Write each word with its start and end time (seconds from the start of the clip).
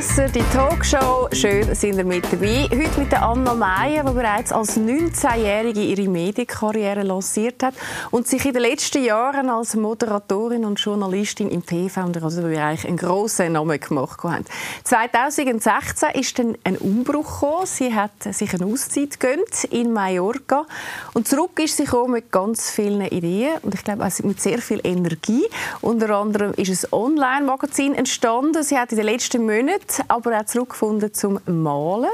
Lesser, 0.00 0.30
die 0.30 0.42
Talkshow. 0.54 1.28
Schön, 1.30 1.74
sind 1.74 1.98
ihr 1.98 2.04
mit 2.06 2.24
dabei. 2.32 2.66
Heute 2.70 3.00
mit 3.00 3.12
der 3.12 3.22
Anna 3.22 3.52
Meyer, 3.52 4.02
die 4.02 4.14
bereits 4.14 4.50
als 4.50 4.78
19-Jährige 4.78 5.82
ihre 5.82 6.08
Medienkarriere 6.08 7.02
lanciert 7.02 7.62
hat 7.62 7.74
und 8.10 8.26
sich 8.26 8.46
in 8.46 8.54
den 8.54 8.62
letzten 8.62 9.04
Jahren 9.04 9.50
als 9.50 9.76
Moderatorin 9.76 10.64
und 10.64 10.80
Journalistin 10.80 11.50
im 11.50 11.66
TV 11.66 12.02
und 12.02 12.22
also 12.22 12.40
Bereich 12.40 12.86
einen 12.88 12.96
grossen 12.96 13.52
Namen 13.52 13.78
gemacht 13.78 14.24
hat. 14.24 14.44
2016 14.84 16.08
ist 16.14 16.38
dann 16.38 16.56
ein 16.64 16.78
Umbruch 16.78 17.42
gekommen. 17.42 17.66
Sie 17.66 17.94
hat 17.94 18.22
sich 18.22 18.54
eine 18.54 18.72
Auszeit 18.72 19.20
gegönnt 19.20 19.64
in 19.64 19.92
Mallorca 19.92 20.64
und 21.12 21.28
zurück 21.28 21.60
ist 21.60 21.76
sie 21.76 21.86
mit 22.08 22.32
ganz 22.32 22.70
vielen 22.70 23.02
Ideen 23.02 23.58
und 23.60 23.74
ich 23.74 23.84
glaube 23.84 24.06
auch 24.06 24.24
mit 24.24 24.40
sehr 24.40 24.62
viel 24.62 24.80
Energie. 24.82 25.44
Unter 25.82 26.08
anderem 26.16 26.54
ist 26.54 26.86
ein 26.86 26.98
Online-Magazin 26.98 27.94
entstanden. 27.94 28.62
Sie 28.62 28.78
hat 28.78 28.92
in 28.92 28.96
den 28.96 29.04
letzten 29.04 29.44
Monaten 29.44 29.89
Aber 30.08 30.38
auch 30.38 30.44
zurückgefunden 30.46 31.12
zum 31.12 31.40
Malen. 31.46 32.10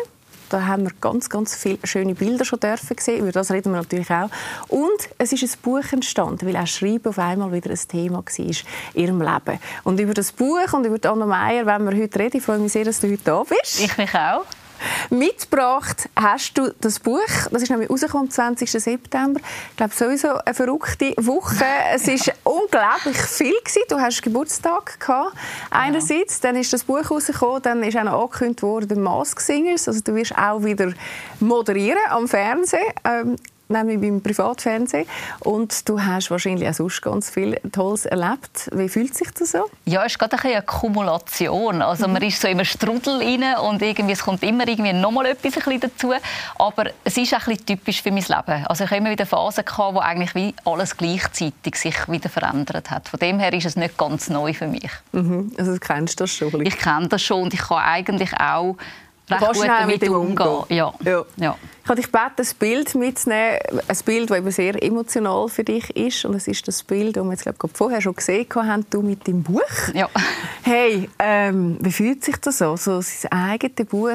Da 0.48 0.64
haben 0.66 0.84
wir 0.84 0.92
ganz, 1.00 1.28
ganz 1.28 1.56
viele 1.56 1.78
schöne 1.84 2.14
Bilder 2.14 2.44
schon 2.44 2.60
dürfen 2.60 2.96
sehen. 3.00 3.20
Über 3.20 3.32
das 3.32 3.50
reden 3.50 3.72
wir 3.72 3.78
natürlich 3.78 4.10
auch. 4.10 4.30
Und 4.68 5.08
es 5.18 5.32
ist 5.32 5.42
ein 5.42 5.60
Buch 5.62 5.92
entstanden, 5.92 6.46
weil 6.46 6.56
auch 6.56 6.66
Schreiben 6.66 7.08
auf 7.08 7.18
einmal 7.18 7.52
wieder 7.52 7.70
ein 7.70 7.78
Thema 7.88 8.18
war 8.18 8.38
in 8.38 8.54
ihrem 8.94 9.20
Leben. 9.20 9.58
Und 9.82 9.98
über 9.98 10.14
das 10.14 10.32
Buch 10.32 10.72
und 10.72 10.84
über 10.86 11.10
Anna 11.10 11.26
Meier 11.26 11.66
wollen 11.66 11.90
wir 11.90 12.00
heute 12.00 12.18
reden. 12.18 12.36
Ich 12.36 12.44
freue 12.44 12.58
mich 12.58 12.72
sehr, 12.72 12.84
dass 12.84 13.00
du 13.00 13.10
heute 13.10 13.22
da 13.24 13.42
bist. 13.42 13.80
Ich 13.80 13.98
mich 13.98 14.14
auch. 14.14 14.44
Mitgebracht 15.10 16.08
hast 16.16 16.56
du 16.58 16.72
das 16.80 16.98
Buch. 17.00 17.20
Das 17.50 17.62
ist 17.62 17.70
nämlich 17.70 17.90
rausgekommen 17.90 18.26
am 18.26 18.30
20. 18.30 18.70
September. 18.70 19.40
Ich 19.70 19.76
glaube, 19.76 19.94
sowieso 19.94 20.34
eine 20.38 20.54
verrückte 20.54 21.14
Woche. 21.18 21.64
Es 21.94 22.06
war 22.06 22.34
unglaublich 22.44 23.16
viel. 23.16 23.54
Gewesen. 23.56 23.82
Du 23.88 23.98
hast 23.98 24.22
Geburtstag 24.22 25.00
gehabt, 25.00 25.36
einerseits. 25.70 26.40
Dann 26.40 26.56
ist 26.56 26.72
das 26.72 26.84
Buch 26.84 27.10
rausgekommen. 27.10 27.62
Dann 27.62 27.82
ist 27.82 27.96
auch 27.96 28.04
noch 28.04 28.22
angekündigt 28.22 28.62
worden, 28.62 28.88
der 28.88 28.98
Mask 28.98 29.40
Singers. 29.40 29.88
Also 29.88 30.00
du 30.00 30.14
wirst 30.14 30.36
auch 30.36 30.62
wieder 30.62 30.92
moderieren 31.40 32.00
am 32.10 32.28
Fernsehen. 32.28 32.84
Ähm, 33.04 33.36
nämlich 33.68 34.00
beim 34.00 34.20
Privatfernsehen. 34.20 35.06
Und 35.40 35.88
du 35.88 36.00
hast 36.00 36.30
wahrscheinlich 36.30 36.68
auch 36.68 36.74
sonst 36.74 37.02
ganz 37.02 37.30
viel 37.30 37.58
Tolles 37.72 38.06
erlebt. 38.06 38.70
Wie 38.72 38.88
fühlt 38.88 39.14
sich 39.14 39.30
das 39.32 39.52
so? 39.52 39.68
Ja, 39.84 40.04
es 40.04 40.12
ist 40.12 40.18
gerade 40.18 40.38
eine 40.42 40.62
Kumulation. 40.62 41.82
Also 41.82 42.06
mhm. 42.06 42.14
man 42.14 42.22
ist 42.22 42.40
so 42.40 42.48
im 42.48 42.64
Strudel 42.64 43.18
rein 43.18 43.58
und 43.58 43.82
irgendwie, 43.82 44.12
es 44.12 44.22
kommt 44.22 44.42
immer 44.42 44.66
irgendwie 44.66 44.92
noch 44.92 45.10
mal 45.10 45.26
etwas 45.26 45.66
ein 45.66 45.80
dazu. 45.80 46.12
Aber 46.58 46.86
es 47.04 47.16
ist 47.16 47.34
auch 47.34 47.46
ein 47.46 47.64
typisch 47.64 48.02
für 48.02 48.10
mein 48.10 48.22
Leben. 48.22 48.66
Also 48.66 48.84
ich 48.84 48.90
habe 48.90 48.98
immer 48.98 49.10
wieder 49.10 49.26
Phasen 49.26 49.64
gehabt, 49.64 49.94
wo 49.94 49.98
eigentlich 49.98 50.34
wie 50.34 50.54
alles 50.64 50.96
gleichzeitig 50.96 51.76
sich 51.76 52.08
wieder 52.08 52.28
verändert 52.28 52.90
hat. 52.90 53.08
Von 53.08 53.18
dem 53.20 53.38
her 53.38 53.52
ist 53.52 53.66
es 53.66 53.76
nicht 53.76 53.96
ganz 53.96 54.28
neu 54.28 54.52
für 54.52 54.66
mich. 54.66 54.90
Mhm. 55.12 55.52
Also 55.58 55.72
du 55.72 55.80
kennst 55.80 56.20
das 56.20 56.30
schon? 56.30 56.64
Ich 56.64 56.78
kenne 56.78 57.08
das 57.08 57.22
schon 57.22 57.42
und 57.42 57.54
ich 57.54 57.60
kann 57.60 57.78
eigentlich 57.78 58.32
auch 58.38 58.76
recht 59.30 59.52
gut 59.52 59.68
damit 59.68 60.08
umgehen. 60.08 60.62
Ja. 60.68 60.92
Ja. 61.04 61.24
ja. 61.36 61.56
Ich 61.82 61.88
habe 61.88 62.00
dich 62.00 62.10
gebeten, 62.10 62.42
ein 62.42 62.58
Bild 62.58 62.94
mitzunehmen, 62.94 63.58
ein 63.88 63.96
Bild, 64.04 64.30
das 64.30 64.38
eben 64.38 64.50
sehr 64.50 64.82
emotional 64.82 65.48
für 65.48 65.64
dich 65.64 65.94
ist. 65.96 66.24
Und 66.24 66.34
es 66.34 66.48
ist 66.48 66.66
das 66.66 66.82
Bild, 66.82 67.16
das 67.16 67.24
wir 67.24 67.32
jetzt 67.32 67.44
glaube 67.44 67.58
ich, 67.66 67.76
vorher 67.76 68.00
schon 68.00 68.14
gesehen 68.14 68.46
haben, 68.54 68.86
du 68.90 69.02
mit 69.02 69.26
deinem 69.26 69.42
Buch. 69.42 69.62
Ja. 69.94 70.08
Hey, 70.62 71.08
ähm, 71.18 71.78
wie 71.80 71.92
fühlt 71.92 72.24
sich 72.24 72.36
das 72.38 72.60
an, 72.62 72.76
so 72.76 73.00
sein 73.00 73.32
eigenes 73.32 73.86
Buch, 73.88 74.10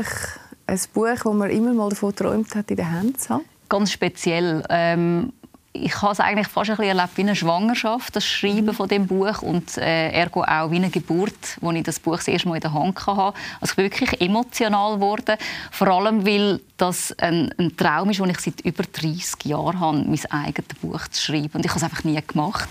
ein 0.67 0.79
Buch, 0.93 1.15
das 1.23 1.33
man 1.33 1.49
immer 1.49 1.73
mal 1.73 1.89
davon 1.89 2.11
geträumt 2.11 2.55
hat, 2.55 2.69
in 2.71 2.77
den 2.77 2.91
Händen 2.91 3.17
zu 3.17 3.29
haben? 3.29 3.45
Ganz 3.69 3.91
speziell. 3.91 4.63
Ähm 4.69 5.33
ich 5.73 6.01
habe 6.01 6.11
es 6.11 6.19
eigentlich 6.19 6.47
fast 6.47 6.69
ein 6.69 6.77
bisschen 6.77 6.97
erlebt 6.97 7.17
wie 7.17 7.21
eine 7.21 7.35
Schwangerschaft, 7.35 8.15
das 8.15 8.25
Schreiben 8.25 8.67
mhm. 8.67 8.73
von 8.73 8.89
dem 8.89 9.07
Buch 9.07 9.41
und 9.41 9.77
äh, 9.77 10.09
ergo 10.11 10.43
auch 10.43 10.69
wie 10.71 10.75
eine 10.75 10.89
Geburt, 10.89 11.57
wo 11.61 11.71
ich 11.71 11.83
das 11.83 11.99
Buch 11.99 12.17
das 12.17 12.27
erste 12.27 12.49
Mal 12.49 12.55
in 12.55 12.61
der 12.61 12.73
Hand 12.73 13.05
hatte. 13.07 13.37
Also 13.61 13.71
ich 13.71 13.75
bin 13.75 13.85
wirklich 13.85 14.21
emotional 14.21 14.95
geworden, 14.95 15.37
vor 15.71 15.87
allem 15.87 16.25
weil 16.25 16.59
das 16.77 17.13
ein, 17.19 17.53
ein 17.57 17.77
Traum 17.77 18.09
ist, 18.09 18.19
den 18.19 18.29
ich 18.29 18.39
seit 18.39 18.61
über 18.61 18.83
30 18.83 19.45
Jahren 19.45 19.79
habe, 19.79 19.97
mein 19.97 20.19
eigenes 20.29 20.75
Buch 20.81 21.07
zu 21.07 21.21
schreiben 21.21 21.51
und 21.53 21.65
ich 21.65 21.71
habe 21.71 21.77
es 21.77 21.83
einfach 21.83 22.03
nie 22.03 22.19
gemacht. 22.25 22.67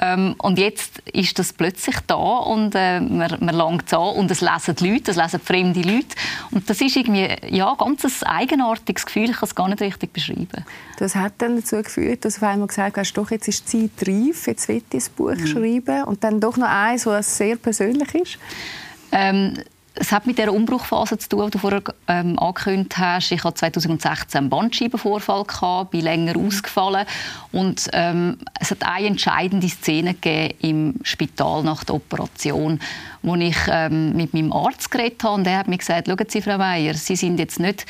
Ähm, 0.00 0.36
und 0.38 0.58
jetzt 0.58 1.00
ist 1.12 1.38
das 1.38 1.52
plötzlich 1.52 1.96
da 2.06 2.14
und 2.14 2.74
äh, 2.74 3.00
man, 3.00 3.38
man 3.40 3.54
langt 3.54 3.86
es 3.86 3.94
an 3.94 4.14
und 4.14 4.30
es 4.30 4.40
lesen 4.40 4.76
die 4.76 4.90
Leute, 4.90 5.10
es 5.10 5.16
lesen 5.16 5.40
fremde 5.40 5.80
Leute 5.80 6.14
und 6.52 6.70
das 6.70 6.80
ist 6.80 6.96
irgendwie 6.96 7.28
ja, 7.50 7.74
ganz 7.74 8.04
ein 8.04 8.28
eigenartiges 8.28 9.06
Gefühl, 9.06 9.30
ich 9.30 9.36
kann 9.36 9.48
es 9.48 9.54
gar 9.54 9.68
nicht 9.68 9.80
richtig 9.80 10.12
beschreiben. 10.12 10.64
Das 10.98 11.14
hat 11.14 11.34
dann 11.38 11.56
dazu 11.56 11.82
geführt, 11.82 12.24
dass 12.24 12.35
auf 12.36 12.42
einmal 12.42 12.68
gesagt 12.68 12.96
hast, 12.96 13.12
doch, 13.14 13.30
jetzt 13.30 13.48
ist 13.48 13.72
die 13.72 13.90
Zeit 13.94 14.08
reif, 14.08 14.46
jetzt 14.46 14.68
will 14.68 14.82
ich 14.90 15.06
ein 15.06 15.12
Buch 15.16 15.34
mhm. 15.34 15.46
schreiben. 15.46 16.04
Und 16.04 16.24
dann 16.24 16.40
doch 16.40 16.56
noch 16.56 16.68
eins, 16.68 17.04
das 17.04 17.36
sehr 17.36 17.56
persönlich 17.56 18.14
ist? 18.14 18.38
Ähm, 19.12 19.54
es 19.98 20.12
hat 20.12 20.26
mit 20.26 20.38
der 20.38 20.52
Umbruchphase 20.52 21.18
zu 21.18 21.28
tun, 21.28 21.46
die 21.46 21.52
du 21.52 21.58
vorher 21.58 21.82
ähm, 22.06 22.38
angekündigt 22.38 22.98
hast. 22.98 23.32
Ich 23.32 23.42
hatte 23.42 23.54
2016 23.54 24.38
einen 24.38 24.50
Bandscheibenvorfall, 24.50 25.44
gehabt, 25.44 25.90
bin 25.90 26.02
länger 26.02 26.38
mhm. 26.38 26.46
ausgefallen 26.46 27.06
und 27.52 27.88
ähm, 27.92 28.38
es 28.60 28.70
hat 28.70 28.82
eine 28.82 29.06
entscheidende 29.06 29.68
Szene 29.68 30.14
gegeben 30.14 30.54
im 30.60 30.94
Spital 31.02 31.62
nach 31.62 31.84
der 31.84 31.96
Operation, 31.96 32.78
wo 33.22 33.34
ich 33.36 33.56
ähm, 33.68 34.14
mit 34.14 34.34
meinem 34.34 34.52
Arzt 34.52 34.90
geredet 34.90 35.22
habe 35.24 35.36
und 35.36 35.44
der 35.44 35.58
hat 35.58 35.68
mir 35.68 35.78
gesagt, 35.78 36.08
schauen 36.08 36.26
Sie, 36.28 36.42
Frau 36.42 36.58
Meier, 36.58 36.94
Sie 36.94 37.16
sind 37.16 37.38
jetzt 37.38 37.58
nicht 37.58 37.86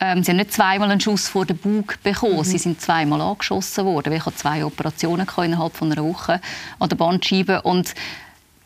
ähm, 0.00 0.24
sie 0.24 0.30
haben 0.30 0.38
nicht 0.38 0.52
zweimal 0.52 0.90
einen 0.90 1.00
Schuss 1.00 1.28
vor 1.28 1.44
den 1.44 1.58
Bug 1.58 2.02
bekommen. 2.02 2.38
Mhm. 2.38 2.44
Sie 2.44 2.58
sind 2.58 2.80
zweimal 2.80 3.20
angeschossen 3.20 3.84
worden. 3.84 4.12
Ich 4.12 4.24
hatte 4.24 4.36
zwei 4.36 4.64
Operationen 4.64 5.26
innerhalb 5.38 5.76
von 5.76 5.92
einer 5.92 6.04
Woche 6.04 6.40
an 6.78 6.88
der 6.88 6.96
Bandscheibe. 6.96 7.62
Und 7.62 7.94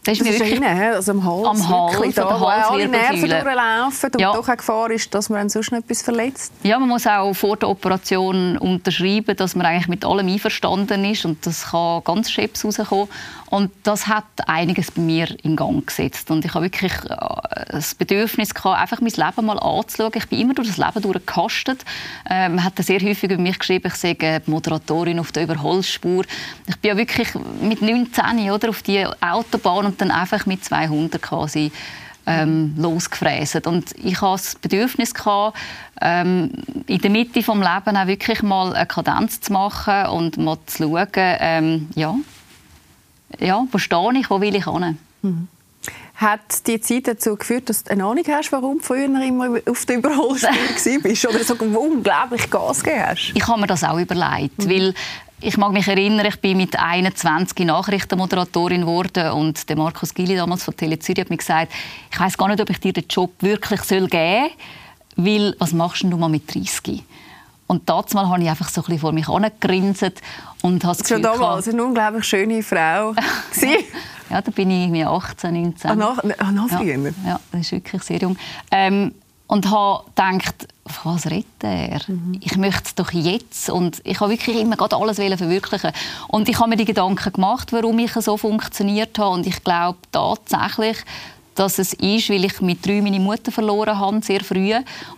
das 0.05 0.19
ist, 0.19 0.21
das 0.21 0.35
ist 0.35 0.41
wirklich 0.41 0.57
innen, 0.57 0.95
also 0.95 1.13
am 1.13 1.25
Hals, 1.25 1.47
am 1.47 1.69
Hals, 1.69 1.95
wirklich, 1.95 2.15
da, 2.15 2.41
wo 2.41 2.45
alle 2.45 2.89
Nerven 2.89 3.21
durchlaufen 3.21 4.11
und 4.13 4.21
ja. 4.21 4.33
doch 4.33 4.47
eine 4.47 4.57
Gefahr 4.57 4.91
ist, 4.91 5.15
dass 5.15 5.31
man 5.31 5.49
sonst 5.49 5.73
etwas 5.73 6.03
verletzt. 6.03 6.53
Ja, 6.63 6.79
man 6.79 6.89
muss 6.89 7.07
auch 7.07 7.33
vor 7.33 7.57
der 7.57 7.69
Operation 7.71 8.59
unterschreiben, 8.59 9.35
dass 9.37 9.57
man 9.57 9.67
eigentlich 9.67 9.89
mit 9.89 10.05
allem 10.05 10.29
einverstanden 10.29 11.05
ist 11.05 11.25
und 11.25 11.45
das 11.47 11.71
kann 11.71 12.05
ganz 12.05 12.31
scheps 12.31 12.65
rauskommen. 12.65 13.09
Und 13.55 13.71
das 13.85 14.09
hat 14.09 14.25
einiges 14.47 14.91
bei 14.91 15.01
mir 15.01 15.29
in 15.45 15.55
Gang 15.55 15.87
gesetzt. 15.87 16.29
Und 16.33 16.45
ich 16.45 16.55
habe 16.55 16.65
wirklich 16.65 16.93
äh, 16.93 17.65
das 17.71 17.95
Bedürfnis 17.95 18.53
gehabt, 18.53 18.81
einfach 18.81 19.01
mein 19.01 19.13
Leben 19.13 19.47
mal 19.47 19.61
anzuschauen. 19.61 20.11
Ich 20.17 20.29
bin 20.29 20.41
immer 20.41 20.55
durch 20.55 20.67
das 20.67 20.77
Leben 20.77 21.01
durchgekastet. 21.01 21.85
Äh, 22.29 22.49
man 22.49 22.65
hat 22.65 22.73
sehr 22.79 23.01
häufig 23.01 23.31
über 23.31 23.41
mich 23.41 23.57
geschrieben, 23.57 23.87
ich 23.87 23.95
sei 23.95 24.43
Moderatorin 24.47 25.21
auf 25.21 25.31
der 25.31 25.45
Überholspur. 25.45 26.25
Ich 26.67 26.77
bin 26.79 26.89
ja 26.89 26.97
wirklich 26.97 27.29
mit 27.61 27.81
19 27.81 28.51
oder, 28.51 28.71
auf 28.71 28.83
die 28.83 29.07
Autobahn 29.21 29.94
und 29.95 30.01
dann 30.01 30.11
einfach 30.11 30.47
mit 30.47 30.65
200 30.65 31.23
quasi 31.23 31.71
ähm, 32.27 32.75
losgefräset. 32.77 33.67
Und 33.67 33.93
ich 34.03 34.21
hatte 34.21 34.33
das 34.33 34.55
Bedürfnis, 34.57 35.15
gehabt, 35.15 35.57
ähm, 36.01 36.51
in 36.87 36.99
der 36.99 37.11
Mitte 37.11 37.41
des 37.41 37.47
Lebens 37.47 37.67
auch 37.67 38.07
wirklich 38.07 38.43
mal 38.43 38.75
eine 38.75 38.87
Kadenz 38.87 39.41
zu 39.41 39.53
machen 39.53 40.07
und 40.07 40.37
mal 40.39 40.59
zu 40.67 40.85
schauen, 40.85 41.09
ähm, 41.15 41.89
ja, 41.95 42.15
ja, 43.39 43.65
wo 43.71 43.79
stehe 43.79 44.19
ich, 44.19 44.31
wo 44.31 44.41
will 44.41 44.55
ich 44.55 44.65
hin. 44.65 44.99
Mhm. 45.23 45.49
Hat 46.17 46.67
die 46.69 46.81
Zeit 46.81 47.09
dazu 47.09 47.35
geführt, 47.35 47.69
dass 47.69 47.83
du 47.83 47.91
eine 47.91 48.05
Ahnung 48.05 48.25
hast, 48.29 48.53
warum 48.53 48.79
du 48.79 48.85
früher 48.85 49.07
immer 49.21 49.59
auf 49.69 49.85
der 49.85 49.97
Überholspur 49.97 50.51
bist 51.03 51.27
oder 51.27 51.43
so 51.43 51.55
unglaublich 51.55 52.49
Gas 52.49 52.85
gegeben 52.85 53.05
hast? 53.09 53.33
Ich 53.35 53.47
habe 53.49 53.61
mir 53.61 53.67
das 53.67 53.83
auch 53.83 53.99
überlegt, 53.99 54.65
mhm. 54.65 54.71
weil 54.71 54.95
ich 55.45 55.59
mag 55.59 55.73
mich 55.73 55.87
erinnern, 55.87 56.25
ich 56.27 56.41
bin 56.41 56.57
mit 56.57 56.79
21 56.79 57.67
Nachrichtenmoderatorin 57.67 58.81
geworden 58.81 59.31
und 59.33 59.69
der 59.69 59.77
Markus 59.77 60.15
Gili 60.15 60.37
damals 60.37 60.65
von 60.65 60.75
Tele 60.75 60.99
Zürich 60.99 61.21
hat 61.21 61.31
mir 61.31 61.37
gesagt, 61.37 61.71
ich 62.11 62.19
weiß 62.19 62.39
gar 62.39 62.49
nicht, 62.49 62.61
ob 62.61 62.71
ich 62.71 62.81
dir 62.81 62.95
den 62.95 63.05
Job 63.09 63.31
wirklich 63.41 63.83
geben 63.83 64.09
soll, 64.09 64.51
weil 65.17 65.55
was 65.59 65.73
machst 65.75 66.03
du 66.03 66.17
mal 66.17 66.29
mit 66.29 66.53
30? 66.53 67.03
Und 67.67 67.89
dazu 67.89 68.19
habe 68.19 68.43
ich 68.43 68.49
einfach 68.49 68.69
so 68.69 68.81
ein 68.81 68.85
bisschen 68.85 69.01
vor 69.01 69.13
mich 69.13 69.29
angegrinset 69.29 70.23
und 70.63 70.83
habe 70.85 70.97
das 70.97 71.09
Schon 71.09 71.23
damals 71.23 71.69
eine 71.69 71.85
unglaublich 71.85 72.25
schöne 72.25 72.63
Frau. 72.63 73.15
ja, 74.31 74.41
da 74.41 74.51
bin 74.51 74.71
ich 74.71 74.85
irgendwie 74.85 75.05
18, 75.05 75.63
19. 75.63 75.91
Ah, 75.91 75.95
noch, 75.95 76.25
ah, 76.39 76.53
noch 76.53 76.69
früher? 76.69 76.97
Ja, 76.97 77.11
ja, 77.27 77.41
das 77.53 77.61
ist 77.61 77.73
wirklich 77.73 78.03
sehr 78.03 78.19
jung. 78.19 78.37
Ähm, 78.71 79.13
und 79.47 79.71
habe 79.71 80.05
gedacht, 80.15 80.69
was 81.05 81.27
redet 81.27 81.63
er? 81.63 82.01
Mhm. 82.07 82.41
Ich 82.41 82.57
möchte 82.57 82.85
es 82.87 82.95
doch 82.95 83.13
jetzt. 83.13 83.71
Und 83.71 84.01
ich 84.05 84.21
habe 84.21 84.31
wirklich 84.31 84.57
immer 84.57 84.77
gerade 84.77 84.97
alles 84.97 85.17
verwirklichen. 85.17 85.93
Und 86.29 86.49
ich 86.49 86.59
habe 86.59 86.71
mir 86.71 86.77
die 86.77 86.85
Gedanken 86.85 87.33
gemacht, 87.33 87.73
warum 87.73 87.99
ich 87.99 88.13
so 88.13 88.37
funktioniert 88.37 89.19
habe. 89.19 89.35
Und 89.35 89.47
ich 89.47 89.63
glaube 89.63 89.99
tatsächlich, 90.13 90.99
dass 91.55 91.79
es 91.79 91.93
ist, 91.93 92.31
weil 92.31 92.45
ich 92.45 92.61
mit 92.61 92.85
drei 92.85 93.01
meine 93.01 93.21
Mutter 93.21 93.53
verloren 93.53 93.99
habe, 93.99 94.23
sehr 94.23 94.43
früh. 94.43 94.75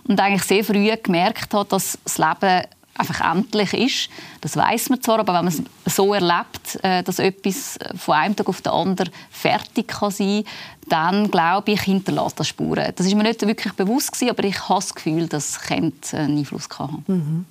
Und 0.07 0.21
eigentlich 0.21 0.43
sehr 0.43 0.65
früh 0.65 0.91
gemerkt 1.03 1.55
habe, 1.55 1.69
dass 1.69 1.99
das 2.05 2.19
Leben 2.19 2.67
einfach 2.99 3.33
endlich 3.33 3.73
ist. 3.75 4.11
Das 4.41 4.57
weiß 4.57 4.91
man 4.91 5.03
zwar, 5.03 5.19
aber 5.21 5.35
wenn 5.35 5.45
man 5.45 5.55
es 5.85 5.95
so 5.95 6.15
erlebt, 6.15 6.79
äh, 6.83 7.03
dass 7.03 7.19
etwas 7.19 7.79
von 7.97 8.15
einem 8.15 8.37
Tag 8.37 8.49
auf 8.49 8.63
den 8.63 8.73
anderen 8.73 9.11
fertig 9.31 9.89
kann 9.89 10.11
sein 10.11 10.45
dann 10.89 11.31
glaube 11.31 11.73
ich, 11.73 11.83
hinterlässt 11.83 12.39
das 12.39 12.49
Spuren. 12.49 12.93
Das 12.95 13.07
ist 13.07 13.15
mir 13.15 13.25
nicht 13.25 13.45
wirklich 13.45 13.73
bewusst 13.73 14.13
gewesen, 14.13 14.31
aber 14.31 14.45
ich 14.45 14.69
habe 14.69 14.81
das 14.81 14.95
Gefühl, 14.95 15.27
dass 15.27 15.59
es 15.61 15.71
einen 15.71 16.39
Einfluss 16.39 16.69
haben. 16.79 17.05
Mhm. 17.07 17.45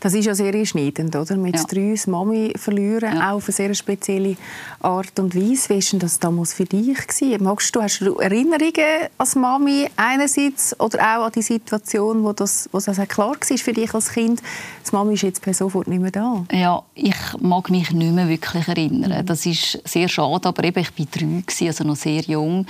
Das 0.00 0.14
ist 0.14 0.24
ja 0.24 0.34
sehr 0.34 0.54
einschneidend, 0.54 1.14
oder? 1.14 1.36
Mit 1.36 1.56
ja. 1.56 1.64
drei 1.64 1.94
Mami 2.06 2.52
verlieren, 2.56 3.14
ja. 3.14 3.30
auch 3.30 3.36
auf 3.36 3.46
eine 3.46 3.52
sehr 3.52 3.74
spezielle 3.74 4.36
Art 4.80 5.18
und 5.18 5.34
Weise. 5.34 5.70
Wie 5.70 5.92
war 5.92 6.00
das 6.00 6.18
damals 6.18 6.54
für 6.54 6.64
dich? 6.64 7.06
Gewesen? 7.06 7.42
Magst 7.42 7.74
du, 7.74 7.82
hast 7.82 8.00
du 8.00 8.16
Erinnerungen 8.16 9.08
als 9.18 9.34
Mami 9.34 9.88
einerseits 9.96 10.78
oder 10.80 10.98
auch 11.00 11.26
an 11.26 11.32
die 11.32 11.42
Situation, 11.42 12.22
wo 12.24 12.32
das, 12.32 12.68
wo 12.72 12.78
das 12.78 12.96
klar 13.08 13.36
war 13.36 13.58
für 13.58 13.72
dich 13.72 13.94
als 13.94 14.12
Kind, 14.12 14.42
das 14.82 14.92
Mami 14.92 15.14
ist 15.14 15.22
jetzt 15.22 15.42
per 15.42 15.54
sofort 15.54 15.88
nicht 15.88 16.00
mehr 16.00 16.10
da? 16.10 16.44
Ja, 16.52 16.82
ich 16.94 17.16
mag 17.40 17.70
mich 17.70 17.90
nicht 17.92 18.12
mehr 18.12 18.28
wirklich 18.28 18.68
erinnern. 18.68 19.24
Das 19.26 19.46
ist 19.46 19.80
sehr 19.84 20.08
schade, 20.08 20.48
aber 20.48 20.64
eben, 20.64 20.80
ich 20.80 20.98
war 20.98 21.06
drei, 21.10 21.66
also 21.66 21.84
noch 21.84 21.96
sehr 21.96 22.22
jung. 22.22 22.66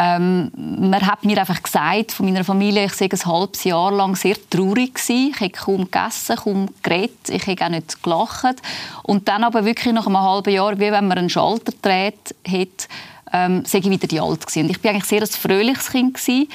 Ähm, 0.00 0.52
man 0.54 1.04
hat 1.04 1.24
mir 1.24 1.38
einfach 1.38 1.60
gesagt 1.60 2.12
von 2.12 2.26
meiner 2.26 2.44
Familie, 2.44 2.84
ich 2.84 2.92
sei 2.92 3.08
ein 3.10 3.26
halbes 3.26 3.64
Jahr 3.64 3.90
lang 3.90 4.14
sehr 4.14 4.36
traurig 4.48 4.94
gewesen. 4.94 5.32
Ich 5.34 5.40
habe 5.40 5.50
kaum 5.50 5.90
gegessen, 5.90 6.36
kaum 6.36 6.68
geredet, 6.84 7.28
ich 7.28 7.44
habe 7.48 7.64
auch 7.64 7.68
nicht 7.68 8.00
gelacht. 8.00 8.62
Und 9.02 9.26
dann 9.26 9.42
aber 9.42 9.64
wirklich 9.64 9.92
nach 9.92 10.06
einem 10.06 10.20
halben 10.20 10.54
Jahr, 10.54 10.78
wie 10.78 10.92
wenn 10.92 11.08
man 11.08 11.18
einen 11.18 11.30
Schalter 11.30 11.72
dreht, 11.82 12.36
hat, 12.46 12.88
ähm, 13.32 13.64
sei 13.64 13.78
ich 13.78 13.90
wieder 13.90 14.06
die 14.06 14.20
Alte 14.20 14.46
gewesen. 14.46 14.62
Und 14.66 14.70
ich 14.70 14.80
bin 14.80 14.92
eigentlich 14.92 15.04
sehr 15.04 15.22
ein 15.22 15.26
fröhliches 15.26 15.90
Kind 15.90 16.14
gewesen, 16.14 16.48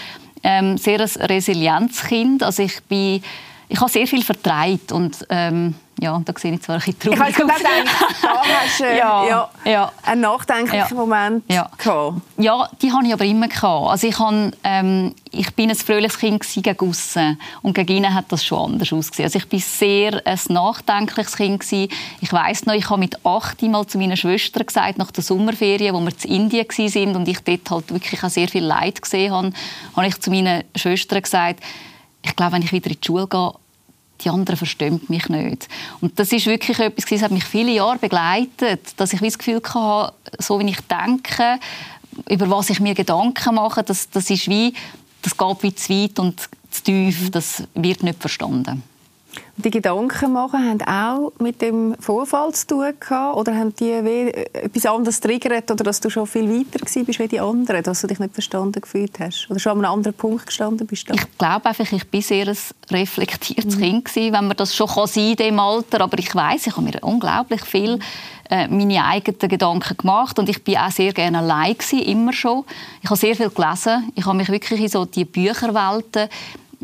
ähm, 0.43 0.77
sehr 0.77 1.01
ein 1.01 1.27
resilientes 1.27 2.01
Kind. 2.01 2.43
Also 2.43 2.63
ich 2.63 2.81
bin 2.83 3.21
ich 3.73 3.79
habe 3.79 3.91
sehr 3.91 4.05
viel 4.05 4.23
vertreibt 4.23 4.91
und 4.91 5.25
ähm, 5.29 5.73
ja, 6.03 6.21
da 6.23 6.33
sehe 6.37 6.53
ich 6.53 6.61
zwar 6.61 6.75
ein 6.75 6.81
bisschen 6.81 6.99
traurig 6.99 7.29
Ich 7.29 7.35
gerade 7.35 7.57
gedacht, 7.57 7.85
da 8.21 8.43
hast 8.43 8.79
du 8.79 8.83
ja, 8.97 9.25
ja, 9.25 9.49
ja. 9.63 9.91
einen 10.03 10.21
nachdenklichen 10.21 10.89
ja. 10.89 10.95
Moment 10.95 11.43
ja. 11.49 11.71
gehabt. 11.77 12.21
Ja, 12.37 12.69
die 12.81 12.91
habe 12.91 13.07
ich 13.07 13.13
aber 13.13 13.23
immer 13.23 13.47
gehabt. 13.47 13.89
Also 13.89 14.07
ich, 14.07 14.19
habe, 14.19 14.51
ähm, 14.65 15.15
ich 15.31 15.53
bin 15.55 15.69
ein 15.69 15.75
fröhliches 15.77 16.19
Kind 16.19 16.45
gegen 16.45 16.89
aussen 16.89 17.39
und 17.61 17.73
gegen 17.73 17.97
innen 17.97 18.13
hat 18.13 18.25
das 18.29 18.43
schon 18.43 18.73
anders 18.73 18.91
ausgesehen. 18.91 19.27
Also 19.27 19.37
ich 19.39 19.47
bin 19.47 19.59
sehr 19.59 20.21
ein 20.25 20.39
nachdenkliches 20.49 21.37
Kind 21.37 21.61
gewesen. 21.61 21.89
Ich 22.19 22.33
weiß 22.33 22.65
noch, 22.65 22.73
ich 22.73 22.89
habe 22.89 22.99
mit 22.99 23.25
acht 23.25 23.61
Mal 23.61 23.87
zu 23.87 23.97
meiner 23.97 24.17
Schwester 24.17 24.63
gesagt, 24.63 24.97
nach 24.97 25.11
der 25.11 25.23
Sommerferien, 25.23 25.95
wo 25.95 26.01
wir 26.01 26.11
in 26.25 26.43
Indien 26.43 26.67
waren 26.67 27.15
und 27.15 27.27
ich 27.29 27.39
dort 27.39 27.71
halt 27.71 27.93
wirklich 27.93 28.21
auch 28.23 28.29
sehr 28.29 28.49
viel 28.49 28.65
Leid 28.65 29.01
gesehen 29.01 29.31
habe, 29.31 29.53
habe 29.95 30.07
ich 30.07 30.19
zu 30.19 30.29
meiner 30.31 30.63
Schwester 30.75 31.21
gesagt, 31.21 31.61
ich 32.25 32.35
glaube, 32.35 32.53
wenn 32.53 32.61
ich 32.61 32.71
wieder 32.71 32.89
in 32.89 32.97
die 32.99 33.05
Schule 33.05 33.27
gehe, 33.27 33.53
die 34.21 34.29
anderen 34.29 34.57
verstehen 34.57 35.01
mich 35.07 35.27
nicht. 35.29 35.67
Und 36.01 36.17
das 36.19 36.31
ist 36.31 36.45
wirklich 36.45 36.79
etwas, 36.79 37.05
das 37.05 37.21
hat 37.21 37.31
mich 37.31 37.43
viele 37.43 37.71
Jahre 37.71 37.99
begleitet, 37.99 38.81
dass 38.97 39.13
ich 39.13 39.19
das 39.19 39.37
Gefühl 39.37 39.61
hatte, 39.63 40.13
so 40.39 40.59
wie 40.59 40.69
ich 40.69 40.79
denke, 40.81 41.59
über 42.29 42.49
was 42.49 42.69
ich 42.69 42.79
mir 42.79 42.93
Gedanken 42.93 43.55
mache, 43.55 43.83
das, 43.83 44.09
das 44.09 44.29
ist 44.29 44.47
wie, 44.47 44.73
das 45.21 45.35
geht 45.35 45.63
wie 45.63 45.75
zu 45.75 45.93
weit 45.93 46.19
und 46.19 46.39
zu 46.69 46.83
tief, 46.83 47.31
das 47.31 47.63
wird 47.73 48.03
nicht 48.03 48.19
verstanden. 48.19 48.83
Die 49.55 49.69
Gedanken 49.69 50.33
machen 50.33 50.67
haben 50.67 50.81
auch 50.81 51.31
mit 51.39 51.61
dem 51.61 51.95
Vorfall 51.99 52.53
zu 52.53 52.65
tun 52.65 52.93
gehabt? 52.99 53.37
Oder 53.37 53.55
haben 53.55 53.75
die 53.75 53.91
etwas 53.91 54.85
anderes 54.87 55.19
triggert 55.19 55.69
oder 55.69 55.83
dass 55.83 55.99
du 55.99 56.09
schon 56.09 56.25
viel 56.25 56.49
weiter 56.49 56.79
gewesen 56.79 57.05
bist 57.05 57.19
wie 57.19 57.27
die 57.27 57.39
anderen, 57.39 57.83
dass 57.83 58.01
du 58.01 58.07
dich 58.07 58.17
nicht 58.17 58.33
verstanden 58.33 58.81
gefühlt 58.81 59.19
hast? 59.19 59.47
Oder 59.51 59.59
schon 59.59 59.73
an 59.73 59.85
einem 59.85 59.93
anderen 59.93 60.15
Punkt 60.15 60.47
gestanden 60.47 60.87
bist? 60.87 61.07
Da? 61.07 61.13
Ich 61.13 61.37
glaube 61.37 61.67
einfach, 61.67 61.91
ich 61.91 62.07
bin 62.09 62.23
sehr 62.23 62.47
ein 62.47 62.57
reflektiertes 62.89 63.75
mhm. 63.75 63.81
Kind 63.81 64.05
gewesen, 64.05 64.33
wenn 64.33 64.47
man 64.47 64.57
das 64.57 64.75
schon 64.75 64.87
kann 64.87 65.05
sein 65.05 65.29
in 65.29 65.35
dem 65.35 65.59
Alter. 65.59 66.01
Aber 66.01 66.17
ich 66.17 66.33
weiß, 66.33 66.65
ich 66.65 66.75
habe 66.75 66.85
mir 66.85 66.97
unglaublich 67.01 67.61
viel 67.61 67.99
äh, 68.49 68.67
meine 68.67 69.05
eigenen 69.05 69.37
Gedanken 69.37 69.97
gemacht 69.97 70.37
und 70.39 70.49
ich 70.49 70.63
bin 70.63 70.77
auch 70.77 70.91
sehr 70.91 71.13
gerne 71.13 71.37
allein 71.37 71.77
gewesen, 71.77 71.99
immer 71.99 72.33
schon. 72.33 72.65
Ich 73.01 73.09
habe 73.09 73.19
sehr 73.19 73.35
viel 73.35 73.49
gelesen. 73.49 74.11
Ich 74.15 74.25
habe 74.25 74.35
mich 74.35 74.49
wirklich 74.49 74.81
in 74.81 74.89
so 74.89 75.05
die 75.05 75.25
Bücherwelten 75.25 76.27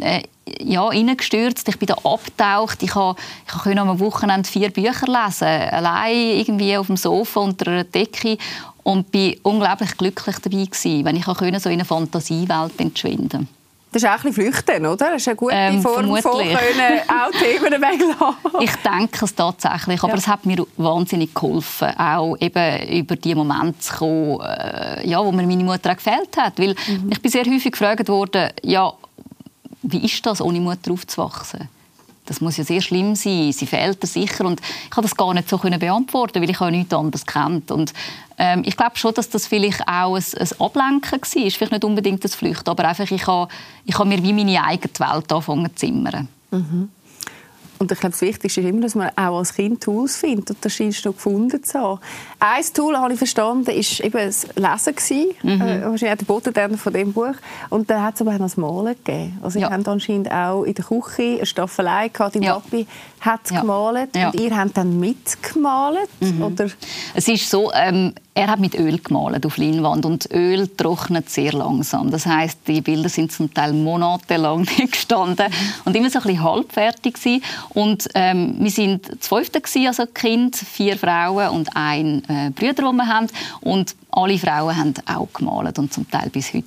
äh, 0.01 0.23
ja, 0.61 0.87
reingestürzt. 0.87 1.67
Ich 1.67 1.77
bin 1.77 1.87
da 1.87 1.95
abgetaucht. 1.95 2.81
Ich 2.81 2.91
konnte 2.91 3.21
ich 3.47 3.77
am 3.77 3.99
Wochenende 3.99 4.49
vier 4.49 4.69
Bücher 4.69 5.07
lesen, 5.07 5.47
allein 5.47 6.15
irgendwie 6.15 6.77
auf 6.77 6.87
dem 6.87 6.97
Sofa 6.97 7.39
unter 7.41 7.67
einer 7.71 7.83
Decke 7.83 8.37
und 8.83 9.11
bin 9.11 9.37
unglaublich 9.43 9.95
glücklich 9.97 10.37
dabei 10.39 10.65
gewesen, 10.65 11.05
wenn 11.05 11.15
ich 11.15 11.25
so 11.25 11.45
in 11.45 11.55
eine 11.55 11.85
Fantasiewelt 11.85 12.79
entschwinden 12.79 13.47
das 13.91 14.03
ist 14.03 14.09
auch 14.09 14.11
ein 14.13 14.21
bisschen 14.21 14.51
flüchten, 14.51 14.85
oder? 14.85 14.97
Das 14.97 15.15
ist 15.15 15.27
eine 15.27 15.35
gute 15.35 15.55
ähm, 15.55 15.81
Form 15.81 16.05
von 16.17 16.43
können 16.43 16.99
auch 17.07 17.31
Themen 17.31 17.73
weglassen. 17.81 18.61
Ich 18.61 18.75
denke 18.75 19.25
es 19.25 19.33
tatsächlich, 19.33 20.03
aber 20.03 20.13
ja. 20.13 20.17
es 20.19 20.27
hat 20.27 20.45
mir 20.45 20.63
wahnsinnig 20.77 21.33
geholfen, 21.33 21.89
auch 21.97 22.35
eben 22.39 22.87
über 22.89 23.15
die 23.15 23.33
Momente 23.33 23.79
zu 23.79 23.93
kommen, 23.95 24.41
äh, 24.41 25.07
ja, 25.07 25.23
wo 25.25 25.31
mir 25.31 25.47
meine 25.47 25.63
Mutter 25.63 25.91
auch 25.91 25.95
gefällt 25.95 26.37
hat. 26.37 26.59
Weil 26.59 26.75
mhm. 26.87 27.09
ich 27.09 27.19
bin 27.19 27.31
sehr 27.31 27.45
häufig 27.45 27.71
gefragt 27.71 28.07
worden, 28.09 28.49
ja, 28.61 28.93
wie 29.91 30.05
ist 30.05 30.25
das, 30.25 30.41
ohne 30.41 30.59
Mutter 30.59 30.91
aufzuwachsen? 30.91 31.69
Das 32.25 32.41
muss 32.41 32.57
ja 32.57 32.63
sehr 32.63 32.81
schlimm 32.81 33.15
sein. 33.15 33.51
Sie 33.51 33.65
fehlt 33.65 34.05
sicher. 34.05 34.45
Und 34.45 34.61
ich 34.61 34.91
konnte 34.91 35.09
das 35.09 35.17
gar 35.17 35.33
nicht 35.33 35.49
so 35.49 35.57
beantworten, 35.57 36.41
weil 36.41 36.49
ich 36.49 36.61
auch 36.61 36.69
nichts 36.69 36.93
anderes 36.93 37.25
kennt. 37.25 37.71
Und 37.71 37.91
ähm, 38.37 38.61
ich 38.65 38.77
glaube 38.77 38.97
schon, 38.97 39.15
dass 39.15 39.29
das 39.29 39.47
vielleicht 39.47 39.81
auch 39.87 40.15
ein, 40.15 40.23
ein 40.37 40.61
Ablenken 40.61 41.11
war. 41.11 41.27
Vielleicht 41.27 41.71
nicht 41.71 41.83
unbedingt 41.83 42.23
das 42.23 42.35
Flüchten, 42.35 42.69
aber 42.69 42.87
einfach, 42.87 43.09
ich 43.09 43.25
habe, 43.25 43.51
ich 43.83 43.97
habe 43.97 44.07
mir 44.07 44.21
wie 44.21 44.33
meine 44.33 44.63
eigene 44.63 44.93
Welt 44.99 45.31
angefangen 45.31 45.71
zu 45.75 45.87
zimmern. 45.87 46.27
Mhm. 46.51 46.89
Und 47.79 47.91
ich 47.93 47.99
glaube, 47.99 48.11
das 48.11 48.21
Wichtigste 48.21 48.59
ist 48.59 48.67
immer, 48.67 48.81
dass 48.81 48.93
man 48.93 49.09
auch 49.15 49.37
als 49.37 49.53
Kind 49.53 49.81
Tools 49.81 50.17
findet. 50.17 50.49
Und 50.51 50.57
das 50.65 50.73
scheinst 50.73 51.03
du 51.05 51.13
gefunden 51.13 51.63
zu 51.63 51.79
haben. 51.79 51.99
Ein 52.37 52.63
Tool, 52.73 52.97
habe 52.97 53.13
ich 53.13 53.17
verstanden, 53.17 53.67
war 53.67 53.73
eben 53.73 54.11
das 54.11 54.47
Lesen. 54.55 55.27
Mhm. 55.41 55.61
Äh, 55.61 55.85
wahrscheinlich 55.85 56.19
der 56.19 56.25
Boden 56.25 56.77
von 56.77 56.93
dem 56.93 57.13
Buch. 57.13 57.35
Und 57.69 57.89
dann 57.89 58.03
hat 58.03 58.15
es 58.15 58.21
aber 58.21 58.31
auch 58.31 58.39
noch 58.39 58.45
das 58.45 58.57
Malen 58.57 58.95
gegeben. 59.03 59.39
Also, 59.41 59.59
ja. 59.59 59.69
ihr 59.69 59.73
habt 59.73 59.87
anscheinend 59.87 60.29
auch 60.29 60.63
in 60.63 60.73
der 60.73 60.83
Küche 60.83 61.37
eine 61.37 61.45
Staffelei 61.45 62.09
gehabt. 62.09 62.35
Dein 62.35 62.43
ja. 62.43 62.59
Papi 62.59 62.85
hat 63.21 63.49
ja. 63.49 63.61
gemalt. 63.61 64.15
Ja. 64.15 64.29
Und 64.29 64.39
ihr 64.39 64.57
habt 64.57 64.75
dann 64.75 64.99
mitgemalt? 64.99 66.09
Mhm. 66.19 66.43
Oder? 66.43 66.67
Es 67.13 67.29
ist 67.29 67.49
so, 67.49 67.71
ähm, 67.73 68.13
er 68.39 68.47
hat 68.47 68.61
mit 68.61 68.73
Öl 68.73 68.99
gemalt 68.99 69.45
auf 69.45 69.57
Leinwand 69.57 70.05
und 70.05 70.31
Öl 70.31 70.69
trocknet 70.69 71.29
sehr 71.29 71.51
langsam. 71.51 72.09
Das 72.09 72.25
heißt, 72.25 72.59
die 72.67 72.79
Bilder 72.79 73.09
sind 73.09 73.33
zum 73.33 73.53
Teil 73.53 73.73
monatelang 73.73 74.65
gestanden 74.91 75.47
und 75.83 75.93
immer 75.93 76.09
so 76.09 76.19
ein 76.19 76.23
bisschen 76.23 76.43
halbfertig 76.43 77.15
gewesen. 77.15 77.43
Und 77.71 78.07
ähm, 78.15 78.55
wir 78.59 78.71
sind 78.71 79.21
zwölfte 79.21 79.61
also 79.85 80.05
Kind, 80.05 80.55
vier 80.55 80.97
Frauen 80.97 81.49
und 81.49 81.75
ein 81.75 82.23
äh, 82.29 82.51
Brüder, 82.51 82.83
den 82.83 82.95
wir 82.95 83.07
haben. 83.07 83.27
Und 83.59 83.93
alle 84.09 84.37
Frauen 84.37 84.77
haben 84.77 84.93
auch 85.05 85.27
gemalt 85.33 85.77
und 85.77 85.91
zum 85.91 86.09
Teil 86.09 86.29
bis 86.29 86.53
heute. 86.53 86.65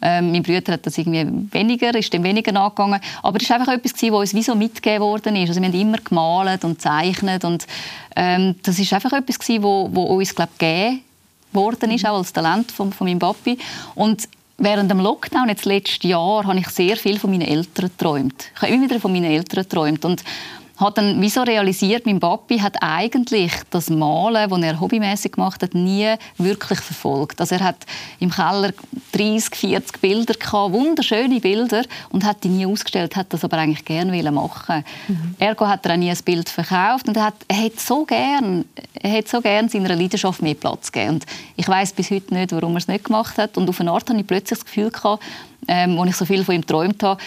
Ähm, 0.00 0.30
mein 0.30 0.44
Bruder 0.44 0.74
hat 0.74 0.86
das 0.86 0.96
irgendwie 0.98 1.26
weniger, 1.50 1.92
ist 1.96 2.12
dem 2.12 2.22
weniger 2.22 2.52
nachgegangen. 2.52 3.00
Aber 3.24 3.40
es 3.42 3.50
war 3.50 3.58
einfach 3.58 3.72
etwas, 3.72 3.92
was 3.94 4.10
uns 4.10 4.34
wie 4.34 4.42
so 4.44 4.54
mitgegeben 4.54 5.00
worden 5.02 5.34
ist. 5.34 5.48
Also 5.48 5.60
wir 5.60 5.68
haben 5.68 5.80
immer 5.80 5.98
gemalt 5.98 6.62
und 6.62 6.74
gezeichnet 6.74 7.44
und 7.44 7.66
ähm, 8.14 8.54
das 8.62 8.78
ist 8.78 8.92
einfach 8.92 9.12
etwas, 9.12 9.36
was 9.40 9.62
wo, 9.62 9.90
wo 9.92 10.02
uns 10.04 10.32
glaub, 10.32 10.56
gegeben 10.56 11.02
worden 11.58 11.90
ist, 11.90 12.06
auch 12.06 12.16
als 12.16 12.32
Talent 12.32 12.72
von, 12.72 12.92
von 12.92 13.06
meinem 13.06 13.18
Papi. 13.18 13.58
Und 13.94 14.28
Während 14.60 14.90
dem 14.90 14.98
Lockdown, 14.98 15.48
jetzt 15.48 15.66
letztes 15.66 16.02
Jahr, 16.02 16.44
habe 16.44 16.58
ich 16.58 16.66
sehr 16.70 16.96
viel 16.96 17.20
von 17.20 17.30
meinen 17.30 17.46
Eltern 17.46 17.90
geträumt. 17.96 18.50
Ich 18.56 18.62
habe 18.62 18.72
immer 18.72 18.86
wieder 18.86 18.98
von 18.98 19.12
meinen 19.12 19.30
Eltern 19.30 19.62
geträumt. 19.62 20.04
Und 20.04 20.24
hat 20.78 20.98
dann 20.98 21.20
wieso 21.20 21.42
realisiert, 21.42 22.06
mein 22.06 22.20
Papi 22.20 22.58
hat 22.58 22.76
eigentlich 22.80 23.52
das 23.70 23.90
Malen, 23.90 24.48
das 24.48 24.62
er 24.62 24.80
hobbymäßig 24.80 25.32
gemacht 25.32 25.62
hat, 25.62 25.74
nie 25.74 26.14
wirklich 26.36 26.80
verfolgt. 26.80 27.40
Also 27.40 27.56
er 27.56 27.64
hat 27.64 27.84
im 28.20 28.30
Keller 28.30 28.72
30, 29.12 29.54
40 29.54 30.00
Bilder 30.00 30.34
gehabt, 30.34 30.72
wunderschöne 30.72 31.40
Bilder 31.40 31.82
und 32.10 32.24
hat 32.24 32.44
die 32.44 32.48
nie 32.48 32.66
ausgestellt, 32.66 33.16
hat 33.16 33.32
das 33.32 33.44
aber 33.44 33.58
eigentlich 33.58 33.84
gerne 33.84 34.30
machen. 34.30 34.84
Mhm. 35.08 35.34
Ergo 35.38 35.66
hat 35.66 35.84
er 35.86 35.94
auch 35.94 35.98
nie 35.98 36.10
ein 36.10 36.18
Bild 36.24 36.48
verkauft 36.48 37.08
und 37.08 37.16
er 37.16 37.24
hat, 37.24 37.34
er 37.48 37.56
hätte 37.56 37.80
so 37.80 38.04
gern, 38.04 38.64
er 38.94 39.10
hätte 39.10 39.30
so 39.30 39.40
gern 39.40 39.68
seiner 39.68 39.96
Leidenschaft 39.96 40.42
mehr 40.42 40.54
Platz 40.54 40.92
gegeben. 40.92 41.14
Und 41.14 41.26
ich 41.56 41.68
weiß 41.68 41.92
bis 41.92 42.10
heute 42.10 42.34
nicht, 42.34 42.52
warum 42.52 42.74
er 42.74 42.78
es 42.78 42.88
nicht 42.88 43.04
gemacht 43.04 43.36
hat. 43.38 43.56
Und 43.56 43.68
auf 43.68 43.80
eine 43.80 43.90
Art 43.90 44.08
hatte 44.08 44.20
ich 44.20 44.26
plötzlich 44.26 44.58
das 44.58 44.64
Gefühl 44.64 44.90
gehabt, 44.90 45.22
ähm, 45.66 45.98
als 45.98 46.10
ich 46.10 46.16
so 46.16 46.24
viel 46.24 46.44
von 46.44 46.54
ihm 46.54 46.60
geträumt 46.60 47.02
habe, 47.02 47.20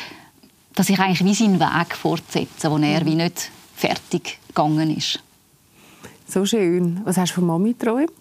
dass 0.76 0.90
ich 0.90 1.00
eigentlich 1.00 1.26
wie 1.26 1.34
seinen 1.34 1.60
Weg 1.60 1.96
fortsetze, 1.96 2.72
wo 2.72 2.78
er 2.78 3.06
wie 3.06 3.16
nicht 3.16 3.52
fertig 3.76 4.40
gegangen 4.48 4.96
ist. 4.96 5.20
So 6.28 6.46
schön. 6.46 7.02
Was 7.04 7.18
hast 7.18 7.32
du 7.32 7.36
von 7.36 7.48
Mami 7.48 7.74
geträumt? 7.74 8.12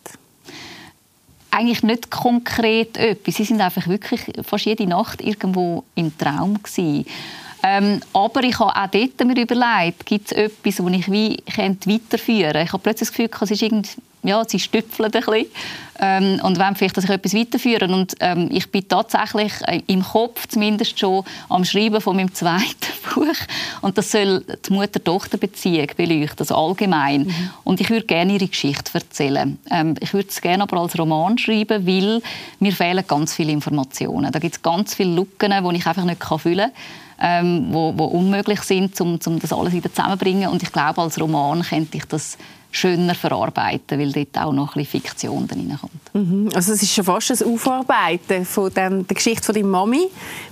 Eigentlich 1.51 1.83
nicht 1.83 2.11
konkret 2.11 2.97
etwas. 2.97 3.37
Sie 3.37 3.45
sind 3.45 3.61
einfach 3.61 3.87
wirklich 3.87 4.21
fast 4.43 4.65
jede 4.65 4.87
Nacht 4.87 5.21
irgendwo 5.21 5.85
im 5.95 6.17
Traum 6.17 6.61
gewesen. 6.63 7.07
Ähm, 7.63 8.01
aber 8.13 8.43
ich 8.43 8.59
habe 8.59 8.75
auch 8.75 8.87
dort 8.87 9.27
mir 9.27 9.43
überlegt, 9.43 10.07
gibt 10.07 10.27
es 10.27 10.33
etwas, 10.33 10.77
das 10.77 10.93
ich 10.93 11.11
wie 11.11 11.43
weiterführen 11.47 12.53
könnte. 12.53 12.63
Ich 12.63 12.73
habe 12.73 12.83
plötzlich 12.83 13.09
das 13.09 13.17
Gefühl, 13.17 13.31
es 13.41 13.51
ist 13.51 13.63
irgendwie 13.63 13.91
ja, 14.23 14.45
sie 14.47 14.59
stüpfeln 14.59 15.07
ein 15.07 15.21
bisschen 15.21 15.47
ähm, 15.99 16.41
und 16.43 16.59
wollen 16.59 16.77
vielleicht, 16.77 16.97
dass 16.97 17.05
ich 17.05 17.11
etwas 17.11 17.35
weiterführen. 17.35 17.95
Und 17.95 18.15
ähm, 18.21 18.49
ich 18.51 18.71
bin 18.71 18.87
tatsächlich 18.89 19.53
äh, 19.67 19.83
im 19.87 20.03
Kopf 20.03 20.47
zumindest 20.49 20.99
schon 20.99 21.25
am 21.49 21.65
Schreiben 21.65 22.01
von 22.01 22.17
meinem 22.17 22.35
zweiten 22.35 22.65
Buch. 23.15 23.27
Und 23.81 23.99
das 23.99 24.11
soll 24.11 24.45
die 24.67 24.73
Mutter-Tochter-Beziehung 24.73 25.89
beleuchten, 25.97 26.41
also 26.41 26.55
allgemein. 26.55 27.23
Mhm. 27.23 27.51
Und 27.65 27.81
ich 27.81 27.91
würde 27.91 28.07
gerne 28.07 28.35
ihre 28.35 28.49
Geschichte 28.49 28.91
erzählen. 28.95 29.59
Ähm, 29.71 29.95
ich 30.01 30.13
würde 30.13 30.29
es 30.29 30.41
gerne 30.41 30.63
aber 30.63 30.79
als 30.79 30.99
Roman 30.99 31.39
schreiben, 31.39 31.87
weil 31.87 32.23
mir 32.59 32.73
fehlen 32.73 33.05
ganz 33.07 33.35
viele 33.35 33.53
Informationen. 33.53 34.33
Da 34.33 34.39
gibt 34.39 34.57
es 34.57 34.63
ganz 34.63 34.95
viele 34.95 35.15
Lücken, 35.15 35.53
die 35.53 35.77
ich 35.77 35.87
einfach 35.87 36.05
nicht 36.05 36.25
füllen 36.25 36.71
kann 36.71 36.73
ähm, 37.21 37.67
wo, 37.71 37.93
wo 37.97 38.05
unmöglich 38.07 38.63
sind, 38.63 38.99
um, 39.01 39.19
um 39.25 39.39
das 39.39 39.53
alles 39.53 39.73
wieder 39.73 39.91
zusammenzubringen. 39.91 40.49
Und 40.49 40.63
ich 40.63 40.73
glaube, 40.73 41.03
als 41.03 41.21
Roman 41.21 41.63
könnte 41.63 41.99
ich 41.99 42.05
das 42.07 42.39
schöner 42.71 43.15
verarbeiten, 43.15 43.99
weil 43.99 44.13
dort 44.13 44.39
auch 44.39 44.53
noch 44.53 44.77
ein 44.77 44.83
bisschen 44.85 45.03
Fiktion 45.03 45.49
reinkommt. 45.51 46.15
Mhm. 46.15 46.49
Also 46.55 46.73
es 46.73 46.83
ist 46.83 46.93
schon 46.93 47.05
fast 47.05 47.31
ein 47.31 47.53
Aufarbeiten 47.53 48.45
von 48.45 48.73
dem, 48.73 49.07
der 49.07 49.15
Geschichte 49.15 49.45
von 49.45 49.55
deiner 49.55 49.67
Mami, 49.67 50.07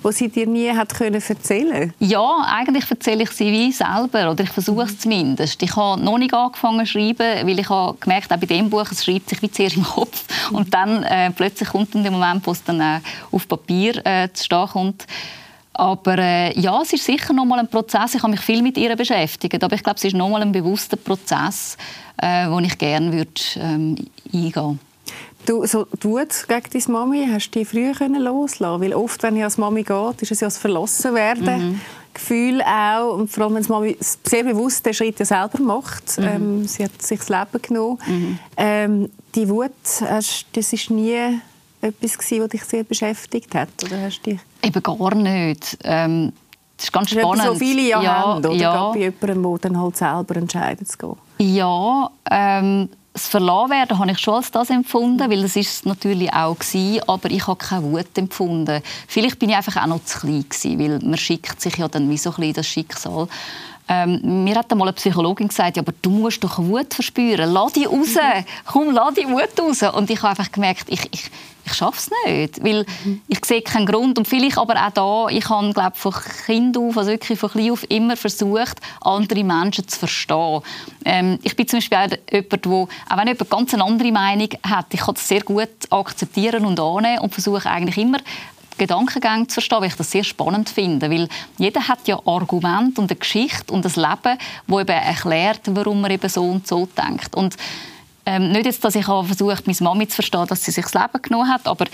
die 0.05 0.13
sie 0.13 0.29
dir 0.29 0.47
nie 0.47 0.71
hat 0.71 0.95
können 0.95 1.23
erzählen 1.27 1.93
Ja, 1.99 2.45
eigentlich 2.47 2.91
erzähle 2.91 3.23
ich 3.23 3.31
sie 3.31 3.53
wie 3.53 3.73
selber, 3.73 4.31
oder 4.31 4.43
ich 4.43 4.51
versuche 4.51 4.85
es 4.85 4.99
zumindest. 4.99 5.63
Ich 5.63 5.77
habe 5.77 6.03
noch 6.03 6.19
nicht 6.19 6.35
angefangen 6.35 6.85
zu 6.87 6.93
schreiben, 6.93 7.47
weil 7.47 7.59
ich 7.59 7.69
habe 7.69 7.97
gemerkt, 7.99 8.33
auch 8.33 8.39
bei 8.39 8.47
dem 8.47 8.69
Buch, 8.69 8.91
es 8.91 9.05
schreibt 9.05 9.29
sich 9.29 9.41
wie 9.43 9.51
zuerst 9.51 9.77
im 9.77 9.85
Kopf 9.85 10.25
und 10.51 10.75
dann 10.75 11.03
äh, 11.05 11.31
plötzlich 11.31 11.69
kommt 11.69 11.95
dann 11.95 12.03
der 12.03 12.13
Moment, 12.13 12.47
wo 12.47 12.51
es 12.51 12.65
dann 12.65 12.81
äh, 12.81 13.01
auf 13.31 13.47
Papier 13.47 14.05
äh, 14.05 14.29
zu 14.33 14.45
stehen 14.45 14.69
kommt. 14.69 15.07
Aber 15.79 16.19
äh, 16.19 16.59
ja, 16.59 16.83
es 16.83 16.93
ist 16.93 17.05
sicher 17.05 17.33
noch 17.33 17.45
mal 17.45 17.61
ein 17.61 17.69
Prozess. 17.69 18.17
Ich 18.17 18.23
habe 18.23 18.33
mich 18.33 18.41
viel 18.41 18.63
mit 18.63 18.77
ihr 18.77 18.97
beschäftigt, 18.97 19.63
aber 19.63 19.77
ich 19.77 19.83
glaube, 19.85 19.97
es 19.97 20.05
ist 20.05 20.17
noch 20.17 20.29
mal 20.29 20.43
ein 20.43 20.51
bewusster 20.51 20.97
Prozess, 20.97 21.77
äh, 22.21 22.49
wo 22.49 22.59
ich 22.59 22.77
gerne 22.79 23.13
würde 23.13 23.31
ähm, 23.57 23.97
eingehen. 24.33 24.81
Du, 25.47 25.65
so 25.67 25.87
Wut 26.03 26.47
gegen 26.49 26.65
deine 26.73 26.93
Mami, 26.93 27.29
hast 27.33 27.53
du 27.53 27.61
die 27.61 27.65
früher 27.65 27.93
können 27.93 28.21
loslassen 28.21 28.83
Weil 28.83 28.93
oft, 28.93 29.23
wenn 29.23 29.37
ich 29.37 29.45
als 29.45 29.57
Mami 29.57 29.85
geht, 29.85 30.23
ist 30.23 30.33
es 30.33 30.41
ja 30.41 30.49
das 30.49 30.59
Verlassenwerden. 30.59 31.71
Mhm. 31.71 31.81
Gefühl 32.13 32.61
auch, 32.63 33.15
und 33.15 33.31
vor 33.31 33.45
allem, 33.45 33.55
wenn 33.55 33.63
die 33.63 33.71
Mami 33.71 33.97
sehr 34.01 34.43
bewusst 34.43 34.85
den 34.85 34.95
Schritt 34.95 35.21
ja 35.21 35.25
selber 35.25 35.61
macht. 35.61 36.19
Mhm. 36.19 36.25
Ähm, 36.25 36.67
sie 36.67 36.83
hat 36.83 37.01
sich 37.01 37.21
das 37.21 37.29
Leben 37.29 37.63
genommen. 37.63 37.99
Mhm. 38.05 38.39
Ähm, 38.57 39.11
die 39.37 39.49
Wut, 39.49 39.71
das 40.01 40.73
ist 40.73 40.91
nie 40.91 41.41
etwas 41.81 42.19
gewesen, 42.19 42.43
was 42.43 42.49
dich 42.51 42.65
sehr 42.65 42.85
beschäftigt 42.85 43.55
hat? 43.55 43.69
Oder 43.85 44.03
hast 44.03 44.23
dich 44.23 44.41
Eben 44.63 44.83
gar 44.83 45.15
nicht. 45.15 45.79
Ähm, 45.85 46.33
das 46.77 46.87
ist 46.87 46.93
ganz 46.93 47.11
spannend. 47.11 47.45
so 47.45 47.55
viele 47.55 47.83
ja, 47.83 48.03
ja 48.03 48.15
haben, 48.19 48.39
oder? 48.39 48.53
Ja. 48.53 48.91
bei 48.91 48.99
jemandem, 48.99 49.43
der 49.43 49.59
dann 49.63 49.81
halt 49.81 49.97
selber 49.97 50.37
entscheidet 50.37 50.89
zu 50.89 50.99
gehen. 50.99 51.17
Ja, 51.39 52.11
ähm, 52.31 52.89
das 53.13 53.27
Verlassen 53.27 53.99
habe 53.99 54.11
ich 54.13 54.19
schon 54.19 54.35
als 54.35 54.51
das 54.53 54.71
empfunden, 54.71 55.29
weil 55.29 55.43
das 55.43 55.57
ist 55.57 55.73
es 55.73 55.85
natürlich 55.85 56.33
auch 56.33 56.57
gewesen, 56.57 57.03
aber 57.09 57.31
ich 57.31 57.47
habe 57.47 57.57
keine 57.57 57.83
Wut 57.83 58.17
empfunden. 58.17 58.81
Vielleicht 59.09 59.41
bin 59.41 59.51
ich 59.51 59.57
einfach 59.57 59.83
auch 59.83 59.89
noch 59.89 60.05
zu 60.05 60.21
klein 60.21 60.45
gewesen, 60.49 60.79
weil 60.79 60.99
man 61.01 61.17
schickt 61.17 61.61
sich 61.61 61.77
ja 61.77 61.89
dann 61.89 62.09
wie 62.09 62.17
so 62.17 62.31
ein 62.31 62.37
bisschen 62.37 62.55
das 62.55 62.67
Schicksal. 62.67 63.29
Ähm, 63.89 64.45
mir 64.45 64.55
hat 64.55 64.71
einmal 64.71 64.89
eine 64.89 64.93
Psychologin 64.93 65.49
gesagt, 65.49 65.79
ja, 65.79 65.83
aber 65.83 65.95
du 66.03 66.11
musst 66.11 66.45
doch 66.45 66.59
Wut 66.59 66.93
verspüren. 66.93 67.51
Lass 67.51 67.73
die 67.73 67.87
raus. 67.87 68.15
Komm, 68.67 68.93
lass 68.93 69.15
die 69.15 69.27
Wut 69.27 69.59
raus. 69.59 69.83
Und 69.95 70.11
ich 70.11 70.19
habe 70.19 70.31
einfach 70.31 70.53
gemerkt, 70.53 70.85
ich, 70.89 71.09
ich, 71.11 71.31
ich 71.71 71.77
schaffe 71.77 71.99
es 71.99 72.11
nicht, 72.27 72.65
weil 72.65 72.85
mhm. 73.05 73.21
ich 73.29 73.45
sehe 73.45 73.63
keinen 73.63 73.87
Grund. 73.87 74.19
Und 74.19 74.27
vielleicht 74.27 74.59
aber 74.59 74.75
auch 74.75 74.91
da, 75.29 75.35
ich 75.35 75.49
habe, 75.49 75.73
glaube 75.73 75.97
von 75.97 76.15
Kind 76.47 76.77
auf, 76.77 76.97
also 76.97 77.11
wirklich 77.11 77.39
von 77.39 77.51
klein 77.51 77.71
auf 77.71 77.85
immer 77.91 78.17
versucht, 78.17 78.81
andere 79.01 79.45
Menschen 79.45 79.87
zu 79.87 79.99
verstehen. 79.99 80.61
Ähm, 81.05 81.39
ich 81.43 81.55
bin 81.55 81.69
zum 81.69 81.79
Beispiel 81.79 81.99
auch 81.99 82.33
jemand, 82.33 82.67
wo, 82.67 82.89
auch 83.09 83.17
wenn 83.17 83.29
jemand 83.29 83.51
ganz 83.51 83.75
eine 83.75 83.85
andere 83.85 84.13
Meinung 84.13 84.49
hat, 84.63 84.87
ich 84.93 85.01
kann 85.01 85.15
das 85.15 85.29
sehr 85.29 85.43
gut 85.43 85.69
akzeptieren 85.91 86.65
und 86.65 86.81
annehmen 86.81 87.21
und 87.21 87.33
versuche 87.33 87.71
eigentlich 87.71 87.99
immer 87.99 88.19
Gedankengänge 88.79 89.49
zu 89.49 89.55
verstehen, 89.55 89.81
weil 89.81 89.89
ich 89.89 89.97
das 89.97 90.11
sehr 90.11 90.25
spannend 90.25 90.71
finde. 90.71 91.11
Weil 91.11 91.29
jeder 91.59 91.87
hat 91.87 92.07
ja 92.07 92.19
Argumente 92.25 93.01
und 93.01 93.11
eine 93.11 93.19
Geschichte 93.19 93.73
und 93.73 93.85
ein 93.85 93.93
Leben, 93.93 94.39
wo 94.67 94.81
eben 94.81 94.89
erklärt, 94.89 95.63
warum 95.67 96.01
man 96.01 96.13
eben 96.13 96.29
so 96.29 96.45
und 96.45 96.67
so 96.67 96.89
denkt. 96.97 97.35
Und 97.35 97.57
ähm, 98.29 98.53
nicht 98.53 98.67
jetzt, 98.67 98.85
dass 98.85 98.95
ich 98.95 99.07
versucht 99.07 99.67
meine 99.67 99.79
Mami 99.81 100.07
zu 100.07 100.17
verstehen, 100.17 100.45
dass 100.47 100.63
sie 100.63 100.71
sich 100.71 100.85
das 100.85 100.93
Leben 100.93 101.23
genommen 101.23 101.49
hat, 101.49 101.67
aber 101.67 101.87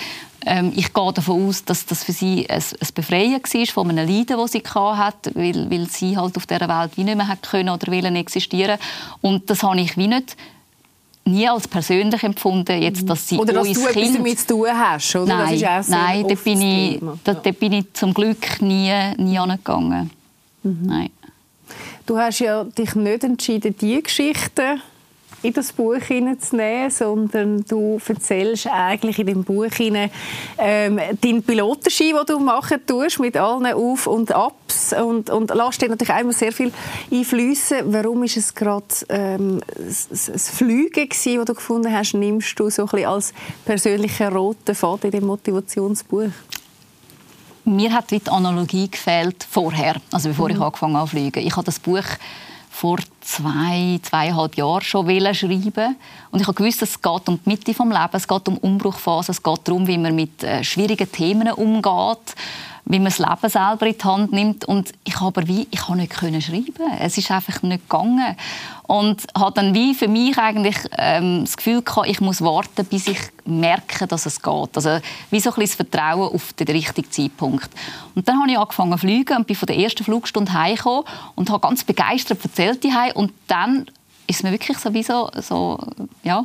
ähm, 0.44 0.72
ich 0.74 0.92
gehe 0.92 1.12
davon 1.12 1.48
aus, 1.48 1.64
dass 1.64 1.86
das 1.86 2.02
für 2.02 2.10
sie 2.10 2.50
ein, 2.50 2.60
ein 2.60 2.88
Befreien 2.92 3.40
war 3.40 3.66
von 3.66 3.88
einem 3.88 4.08
Leiden, 4.08 4.36
das 4.36 4.50
sie 4.50 4.62
hatte, 4.64 5.30
weil, 5.36 5.70
weil 5.70 5.88
sie 5.88 6.16
halt 6.16 6.36
auf 6.36 6.46
dieser 6.46 6.68
Welt 6.68 6.96
wie 6.96 7.04
nicht 7.04 7.16
mehr 7.16 7.28
hat 7.28 7.48
können 7.48 7.68
oder 7.68 7.86
wollen 7.86 8.16
existieren. 8.16 8.78
Und 9.20 9.48
das 9.48 9.62
habe 9.62 9.80
ich 9.80 9.96
wie 9.96 10.08
nicht 10.08 10.36
nie 11.24 11.48
als 11.48 11.68
persönlich 11.68 12.24
empfunden, 12.24 12.82
jetzt, 12.82 13.08
dass 13.08 13.28
sie 13.28 13.38
oder 13.38 13.52
dass 13.52 13.68
du 13.68 13.86
kind... 13.86 13.96
etwas 13.96 14.12
damit 14.14 14.40
zu 14.40 14.46
tun 14.48 14.66
hast, 14.72 15.14
oder? 15.14 15.36
Nein, 15.36 15.60
das 15.60 15.88
nein 15.88 16.26
da, 16.26 16.34
bin 16.34 16.60
ich, 16.60 17.00
da, 17.22 17.34
da, 17.34 17.50
bin 17.52 17.72
ich 17.74 17.92
zum 17.92 18.12
Glück 18.12 18.60
nie, 18.60 18.92
nie 19.18 19.38
angegangen. 19.38 20.10
Mhm. 20.64 20.78
Nein. 20.82 21.10
Du 22.06 22.18
hast 22.18 22.40
ja 22.40 22.64
dich 22.64 22.96
nicht 22.96 23.22
entschieden, 23.22 23.76
diese 23.80 24.02
Geschichte 24.02 24.80
in 25.44 25.52
das 25.52 25.72
Buch 25.72 25.96
hineinzunehmen, 25.96 26.90
sondern 26.90 27.64
du 27.68 28.00
erzählst 28.06 28.66
eigentlich 28.66 29.18
in 29.18 29.26
dem 29.26 29.44
Buch 29.44 29.72
hinein, 29.72 30.10
ähm, 30.58 30.98
deinen 31.20 31.42
Pilotenschein, 31.42 32.14
den 32.16 32.26
du 32.26 32.38
machen 32.38 32.84
tust, 32.86 33.20
mit 33.20 33.36
allen 33.36 33.66
Auf- 33.66 34.06
und 34.06 34.32
Abs 34.32 34.94
und, 34.94 35.28
und 35.28 35.54
lässt 35.54 35.82
dir 35.82 35.90
natürlich 35.90 36.12
einmal 36.12 36.34
sehr 36.34 36.52
viel 36.52 36.72
einfließen. 37.12 37.92
Warum 37.92 38.24
ist 38.24 38.38
es 38.38 38.54
gerade 38.54 38.86
ähm, 39.10 39.60
das 39.76 40.50
Fliegen 40.50 41.08
gewesen, 41.08 41.36
das 41.36 41.44
du 41.44 41.54
gefunden 41.54 41.92
hast, 41.92 42.14
nimmst 42.14 42.58
du 42.58 42.70
so 42.70 42.82
ein 42.82 42.88
bisschen 42.88 43.08
als 43.08 43.34
persönlicher 43.64 44.32
roten 44.32 44.74
Faden 44.74 45.10
in 45.10 45.20
dem 45.20 45.26
Motivationsbuch? 45.26 46.30
Mir 47.66 47.92
hat 47.92 48.10
die 48.10 48.20
Analogie 48.28 48.90
gefehlt 48.90 49.46
vorher, 49.50 49.96
also 50.12 50.28
bevor 50.28 50.48
mhm. 50.48 50.56
ich 50.56 50.60
angefangen 50.60 50.96
habe 50.96 51.08
zu 51.08 51.16
fliegen. 51.16 51.46
Ich 51.46 51.56
habe 51.56 51.64
das 51.64 51.78
Buch 51.78 52.04
vor 52.74 52.98
zwei, 53.20 54.00
zweieinhalb 54.02 54.56
Jahren 54.56 54.82
schon 54.82 55.06
schreiben. 55.32 55.96
Und 56.32 56.40
ich 56.40 56.46
gewusst, 56.54 56.82
es 56.82 57.00
geht 57.00 57.28
um 57.28 57.38
die 57.44 57.48
Mitte 57.48 57.66
des 57.66 57.78
Lebens, 57.78 58.10
es 58.14 58.26
geht 58.26 58.48
um 58.48 58.58
Umbruchphase, 58.58 59.30
es 59.30 59.40
geht 59.40 59.60
darum, 59.64 59.86
wie 59.86 59.96
man 59.96 60.16
mit 60.16 60.42
äh, 60.42 60.64
schwierigen 60.64 61.10
Themen 61.10 61.52
umgeht 61.52 62.34
wie 62.86 62.98
man 62.98 63.06
das 63.06 63.18
Leben 63.18 63.48
selber 63.48 63.86
in 63.86 63.98
die 63.98 64.04
Hand 64.04 64.32
nimmt. 64.32 64.64
Und 64.66 64.92
ich 65.04 65.18
habe 65.20 65.46
wie, 65.48 65.66
ich 65.70 65.88
habe 65.88 65.96
nicht 65.96 66.12
können 66.12 66.42
schreiben. 66.42 66.92
Es 67.00 67.16
ist 67.16 67.30
einfach 67.30 67.62
nicht 67.62 67.88
gegangen. 67.88 68.36
Und 68.82 69.22
habe 69.36 69.54
dann 69.54 69.74
wie 69.74 69.94
für 69.94 70.08
mich 70.08 70.36
eigentlich 70.36 70.76
ähm, 70.98 71.44
das 71.44 71.56
Gefühl 71.56 71.82
gehabt, 71.82 72.08
ich 72.08 72.20
muss 72.20 72.42
warten, 72.42 72.84
bis 72.84 73.06
ich 73.06 73.18
merke, 73.46 74.06
dass 74.06 74.26
es 74.26 74.42
geht. 74.42 74.76
Also 74.76 74.98
wie 75.30 75.40
so 75.40 75.50
ein 75.50 75.60
das 75.60 75.74
Vertrauen 75.74 76.34
auf 76.34 76.52
den 76.52 76.68
richtigen 76.68 77.10
Zeitpunkt. 77.10 77.70
Und 78.14 78.28
dann 78.28 78.40
habe 78.40 78.50
ich 78.50 78.58
angefangen 78.58 78.92
zu 78.92 78.98
fliegen 78.98 79.36
und 79.38 79.46
bin 79.46 79.56
von 79.56 79.66
der 79.66 79.78
ersten 79.78 80.04
Flugstunde 80.04 80.52
heimgekommen 80.52 81.04
und 81.34 81.50
habe 81.50 81.66
ganz 81.66 81.84
begeistert 81.84 82.44
erzählt 82.44 82.84
und 83.14 83.32
dann 83.46 83.86
ist 84.26 84.42
mir 84.42 84.52
wirklich 84.52 84.78
so 84.78 84.92
wie 84.92 85.02
so, 85.02 85.30
so 85.40 85.78
ja, 86.22 86.44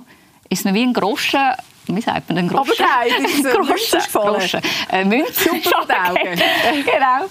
ist 0.49 0.65
mir 0.65 0.73
wie 0.73 0.83
ein 0.83 0.93
Groschen 0.93 1.39
wie 1.95 2.01
sagt 2.01 2.29
man 2.29 2.35
denn 2.37 2.47
Groschen? 2.47 2.73
Aber 2.83 2.89
nein, 3.07 3.43
Groschen. 3.67 3.99
Groschen. 4.11 4.61
Äh, 4.91 5.05
Münze. 5.05 5.43
Schuppen 5.43 5.63
von 5.63 5.87
den 5.87 5.95
Augen. 6.07 6.85
genau. 6.85 7.25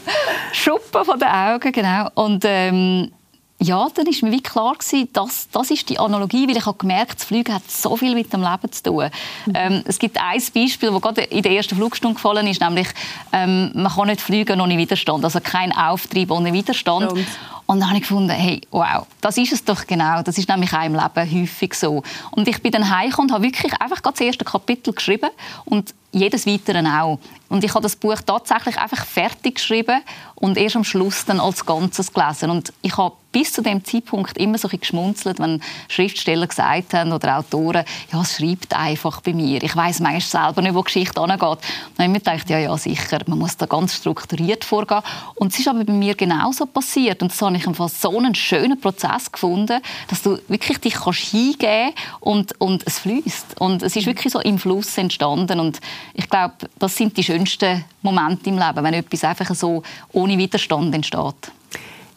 Schuppen 0.52 1.04
von 1.04 1.18
den 1.18 1.28
Augen, 1.28 1.72
genau. 1.72 2.08
Und 2.14 2.44
ähm, 2.46 3.12
ja, 3.60 3.88
dann 3.92 4.06
war 4.06 4.28
mir 4.28 4.32
wie 4.36 4.42
klar 4.42 4.74
gewesen, 4.74 5.08
dass 5.12 5.48
das 5.50 5.70
ist 5.72 5.88
die 5.88 5.98
Analogie, 5.98 6.46
weil 6.48 6.56
ich 6.56 6.64
habe 6.66 6.78
gemerkt, 6.78 7.16
das 7.16 7.24
Fliegen 7.24 7.52
hat 7.52 7.68
so 7.68 7.96
viel 7.96 8.14
mit 8.14 8.32
dem 8.32 8.42
Leben 8.42 8.70
zu 8.70 8.82
tun. 8.84 9.10
Mhm. 9.46 9.52
Ähm, 9.54 9.82
es 9.84 9.98
gibt 9.98 10.16
ein 10.16 10.40
Beispiel, 10.54 10.90
das 10.92 11.02
gerade 11.02 11.22
in 11.22 11.42
der 11.42 11.52
ersten 11.52 11.74
Flugstunde 11.74 12.14
gefallen 12.14 12.46
ist, 12.46 12.60
nämlich 12.60 12.86
ähm, 13.32 13.72
man 13.74 13.92
kann 13.92 14.06
nicht 14.06 14.20
fliegen 14.20 14.60
ohne 14.60 14.76
Widerstand, 14.78 15.24
also 15.24 15.40
kein 15.40 15.72
Auftrieb 15.72 16.30
ohne 16.30 16.52
Widerstand. 16.52 17.12
Und, 17.12 17.26
und 17.70 17.80
dann 17.80 17.90
habe 17.90 17.98
ich 17.98 18.08
gefunden, 18.08 18.30
hey, 18.30 18.62
wow, 18.70 19.06
das 19.20 19.36
ist 19.36 19.52
es 19.52 19.62
doch 19.62 19.86
genau. 19.86 20.22
Das 20.22 20.38
ist 20.38 20.48
nämlich 20.48 20.72
auch 20.72 20.84
im 20.84 20.94
Leben 20.94 21.42
häufig 21.42 21.74
so. 21.74 22.02
Und 22.30 22.48
ich 22.48 22.62
bin 22.62 22.72
dann 22.72 22.88
heimgekommen 22.88 23.30
und 23.30 23.34
habe 23.34 23.44
wirklich 23.44 23.78
einfach 23.78 24.00
das 24.00 24.18
erste 24.22 24.42
Kapitel 24.42 24.94
geschrieben 24.94 25.28
und 25.66 25.94
jedes 26.10 26.46
Weitere 26.46 26.78
auch. 26.88 27.18
Und 27.48 27.64
ich 27.64 27.74
habe 27.74 27.82
das 27.82 27.96
Buch 27.96 28.20
tatsächlich 28.24 28.78
einfach 28.78 29.06
fertig 29.06 29.56
geschrieben 29.56 30.02
und 30.34 30.58
erst 30.58 30.76
am 30.76 30.84
Schluss 30.84 31.24
dann 31.24 31.40
als 31.40 31.64
Ganzes 31.64 32.12
gelesen. 32.12 32.50
Und 32.50 32.72
ich 32.82 32.96
habe 32.96 33.14
bis 33.30 33.52
zu 33.52 33.62
dem 33.62 33.84
Zeitpunkt 33.84 34.38
immer 34.38 34.56
so 34.56 34.68
ein 34.68 34.80
geschmunzelt, 34.80 35.38
wenn 35.38 35.62
Schriftsteller 35.88 36.46
gesagt 36.46 36.94
haben 36.94 37.12
oder 37.12 37.38
Autoren, 37.38 37.84
ja, 38.10 38.22
es 38.22 38.36
schreibt 38.36 38.74
einfach 38.74 39.20
bei 39.20 39.34
mir. 39.34 39.62
Ich 39.62 39.76
weiß 39.76 40.00
manchmal 40.00 40.20
selber 40.46 40.62
nicht, 40.62 40.74
wo 40.74 40.80
die 40.80 40.86
Geschichte 40.86 41.20
angeht. 41.20 41.40
Dann 41.40 41.50
habe 41.50 42.04
ich 42.04 42.08
mir 42.08 42.18
gedacht, 42.18 42.48
ja, 42.48 42.58
ja, 42.58 42.76
sicher, 42.78 43.18
man 43.26 43.38
muss 43.38 43.56
da 43.56 43.66
ganz 43.66 43.94
strukturiert 43.94 44.64
vorgehen. 44.64 45.02
Und 45.34 45.52
es 45.52 45.58
ist 45.58 45.68
aber 45.68 45.84
bei 45.84 45.92
mir 45.92 46.14
genauso 46.14 46.64
passiert. 46.66 47.20
Und 47.20 47.30
das 47.30 47.42
habe 47.42 47.56
ich 47.56 47.66
einfach 47.66 47.88
so 47.90 48.16
einen 48.16 48.34
schönen 48.34 48.80
Prozess 48.80 49.30
gefunden, 49.30 49.80
dass 50.08 50.22
du 50.22 50.38
wirklich 50.48 50.78
dich 50.78 50.94
kannst 50.94 51.20
hingeben 51.20 51.92
und, 52.20 52.58
und 52.60 52.86
es 52.86 52.98
fließt. 53.00 53.60
Und 53.60 53.82
es 53.82 53.94
ist 53.94 54.06
wirklich 54.06 54.32
so 54.32 54.40
im 54.40 54.58
Fluss 54.58 54.96
entstanden. 54.96 55.60
Und 55.60 55.80
ich 56.14 56.30
glaube, 56.30 56.54
das 56.78 56.96
sind 56.96 57.16
die 57.16 57.22
schönsten 57.46 57.84
Momente 58.02 58.50
im 58.50 58.58
Leben, 58.58 58.84
wenn 58.84 58.94
etwas 58.94 59.24
einfach 59.24 59.54
so 59.54 59.82
ohne 60.12 60.36
Widerstand 60.36 60.94
entsteht. 60.94 61.52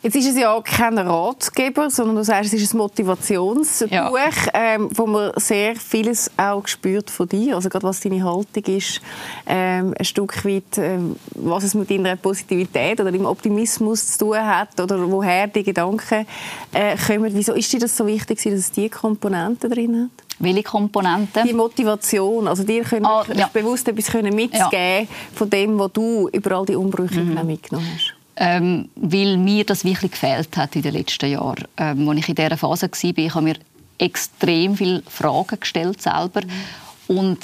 Jetzt 0.04 0.16
ist 0.16 0.30
es 0.30 0.38
ja 0.38 0.60
kein 0.62 0.98
Ratgeber, 0.98 1.92
sondern 1.92 2.16
du 2.16 2.24
sagst, 2.24 2.52
es 2.52 2.62
ist 2.62 2.74
ein 2.74 2.78
Motivationsbuch, 2.78 3.92
ja. 3.92 4.10
ähm, 4.54 4.90
wo 4.96 5.06
man 5.06 5.32
sehr 5.36 5.76
vieles 5.76 6.32
auch 6.38 6.68
spürt 6.68 7.12
von 7.12 7.30
dir. 7.30 7.56
Also 7.56 7.70
gerade 7.70 7.84
was 7.84 8.00
deine 8.00 8.24
Haltung 8.24 8.64
ist, 8.66 9.00
ähm, 9.46 9.94
ein 9.98 10.06
Stück 10.06 10.44
weit, 10.44 10.78
ähm, 10.78 11.18
was 11.36 11.66
es 11.66 11.76
mit 11.76 11.92
deiner 11.92 12.16
Positivität 12.16 13.00
oder 13.00 13.12
dem 13.12 13.26
Optimismus 13.26 14.14
zu 14.14 14.26
tun 14.26 14.40
hat 14.40 14.80
oder 14.80 15.00
woher 15.12 15.46
die 15.46 15.62
Gedanken 15.62 16.26
äh, 16.74 16.98
kommen. 16.98 17.32
Wieso 17.36 17.54
ist 17.54 17.72
dir 17.72 17.80
das 17.80 17.96
so 17.96 18.08
wichtig, 18.08 18.42
dass 18.42 18.54
es 18.54 18.72
diese 18.72 18.90
Komponenten 18.90 19.70
drin 19.70 20.04
hat? 20.04 20.26
Welche 20.40 20.64
Komponenten? 20.64 21.44
Die 21.46 21.54
Motivation. 21.54 22.48
Also 22.48 22.64
dir 22.64 22.84
können 22.84 23.06
ah, 23.06 23.24
ja. 23.36 23.48
bewusst 23.54 23.88
etwas 23.88 24.08
können 24.08 24.34
mitzugeben 24.34 24.72
ja. 24.72 25.08
von 25.36 25.48
dem, 25.48 25.78
was 25.78 25.92
du 25.92 26.28
über 26.30 26.58
all 26.58 26.66
die 26.66 26.76
Umbrüche 26.76 27.20
mhm. 27.20 27.46
mitgenommen 27.46 27.88
hast 27.94 28.16
ähm, 28.42 28.90
weil 28.96 29.38
mir 29.38 29.64
das 29.64 29.86
wirklich 29.86 30.14
gefehlt 30.14 30.58
hat 30.58 30.76
in 30.76 30.82
den 30.82 30.94
letzten 30.94 31.30
Jahren. 31.32 31.64
Ähm, 31.78 32.10
als 32.10 32.18
ich 32.18 32.30
in 32.30 32.36
dieser 32.36 32.58
Phase 32.58 32.90
war, 32.90 33.08
habe 33.08 33.28
ich 33.28 33.36
mir 33.36 33.56
extrem 34.00 34.76
viele 34.76 35.04
Fragen 35.08 35.60
gestellt 35.60 36.02
selber 36.02 36.42
mhm. 36.42 37.18
und 37.18 37.38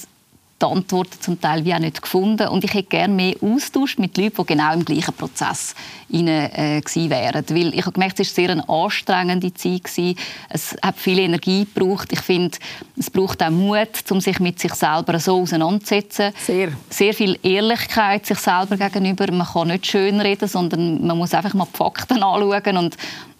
die 0.61 0.65
Antworten 0.65 1.21
zum 1.21 1.39
Teil 1.39 1.63
wie 1.65 1.73
auch 1.73 1.79
nicht 1.79 2.01
gefunden. 2.01 2.47
Und 2.47 2.63
ich 2.63 2.73
hätte 2.73 2.89
gerne 2.89 3.13
mehr 3.13 3.35
Austausch 3.41 3.97
mit 3.99 4.17
Leuten, 4.17 4.37
die 4.37 4.45
genau 4.45 4.73
im 4.73 4.85
gleichen 4.85 5.13
Prozess 5.13 5.75
rein, 6.11 6.27
äh, 6.27 6.81
wären. 6.83 7.45
Weil 7.49 7.75
ich 7.75 7.81
habe 7.81 7.91
gemerkt, 7.91 8.19
es 8.19 8.29
war 8.29 8.35
sehr 8.35 8.49
eine 8.49 8.67
anstrengende 8.67 9.53
Zeit. 9.53 9.83
Gewesen. 9.83 10.15
Es 10.49 10.75
hat 10.81 10.97
viel 10.97 11.19
Energie 11.19 11.65
gebraucht. 11.65 12.11
Ich 12.11 12.21
finde, 12.21 12.57
es 12.97 13.11
braucht 13.11 13.43
auch 13.43 13.51
Mut, 13.51 13.89
um 14.09 14.19
sich 14.19 14.39
mit 14.39 14.59
sich 14.59 14.73
selber 14.73 15.19
so 15.19 15.41
auseinanderzusetzen. 15.41 16.33
Sehr. 16.43 16.69
Sehr 16.89 17.13
viel 17.13 17.37
Ehrlichkeit 17.43 18.25
sich 18.25 18.39
selber 18.39 18.77
gegenüber. 18.77 19.31
Man 19.31 19.45
kann 19.45 19.67
nicht 19.67 19.85
schön 19.85 20.19
reden, 20.19 20.47
sondern 20.47 21.05
man 21.05 21.17
muss 21.17 21.33
einfach 21.33 21.53
mal 21.53 21.67
die 21.71 21.77
Fakten 21.77 22.23
anschauen 22.23 22.77
und 22.77 22.97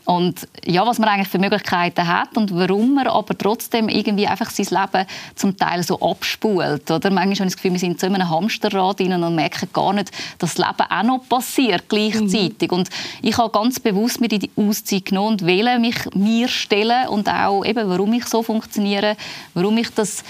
und 0.08 0.48
ja, 0.66 0.88
was 0.88 1.00
man 1.00 1.10
eigentlich 1.10 1.28
für 1.28 1.38
Möglichkeiten 1.38 2.08
hat 2.08 2.38
und 2.38 2.56
warum 2.56 2.94
man 2.94 3.08
aber 3.08 3.38
trotzdem 3.38 3.90
irgendwie 3.90 4.26
einfach 4.26 4.50
sein 4.50 4.68
Leben 4.70 5.06
zum 5.36 5.58
Teil 5.58 5.84
so 5.84 6.00
abspult. 6.00 6.90
Oder? 6.90 7.10
Manchmal 7.10 7.24
habe 7.26 7.34
ich 7.34 7.40
das 7.40 7.56
Gefühl, 7.58 7.74
wir 7.74 7.80
sind 7.80 8.00
so 8.00 8.08
in 8.08 8.16
einem 8.16 8.30
Hamsterrad 8.30 9.02
rein 9.02 9.22
und 9.22 9.36
merken 9.36 9.68
gar 9.74 9.92
nicht, 9.92 10.12
dass 10.40 10.54
das 10.54 10.66
Leben 10.66 10.90
auch 10.90 11.04
noch 11.04 11.28
passiert 11.28 11.90
gleichzeitig. 11.90 12.72
Mhm. 12.72 12.78
Und 12.78 12.90
ich 13.22 13.38
habe 13.38 13.52
ganz 13.52 13.82
bewusst 13.82 14.22
mir 14.22 14.30
die 14.30 14.50
Auszeit 14.56 15.04
genommen 15.04 15.34
und 15.34 15.46
wähle 15.46 15.78
mich 15.78 15.98
mir 16.16 16.48
stellen 16.48 17.10
und 17.10 17.28
auch 17.28 17.66
eben, 17.66 17.90
warum 17.90 18.14
ich 18.14 18.28
so 18.28 18.44
funktioniere, 18.44 19.18
warum 19.56 19.78
ich 19.78 19.90
das 19.90 20.24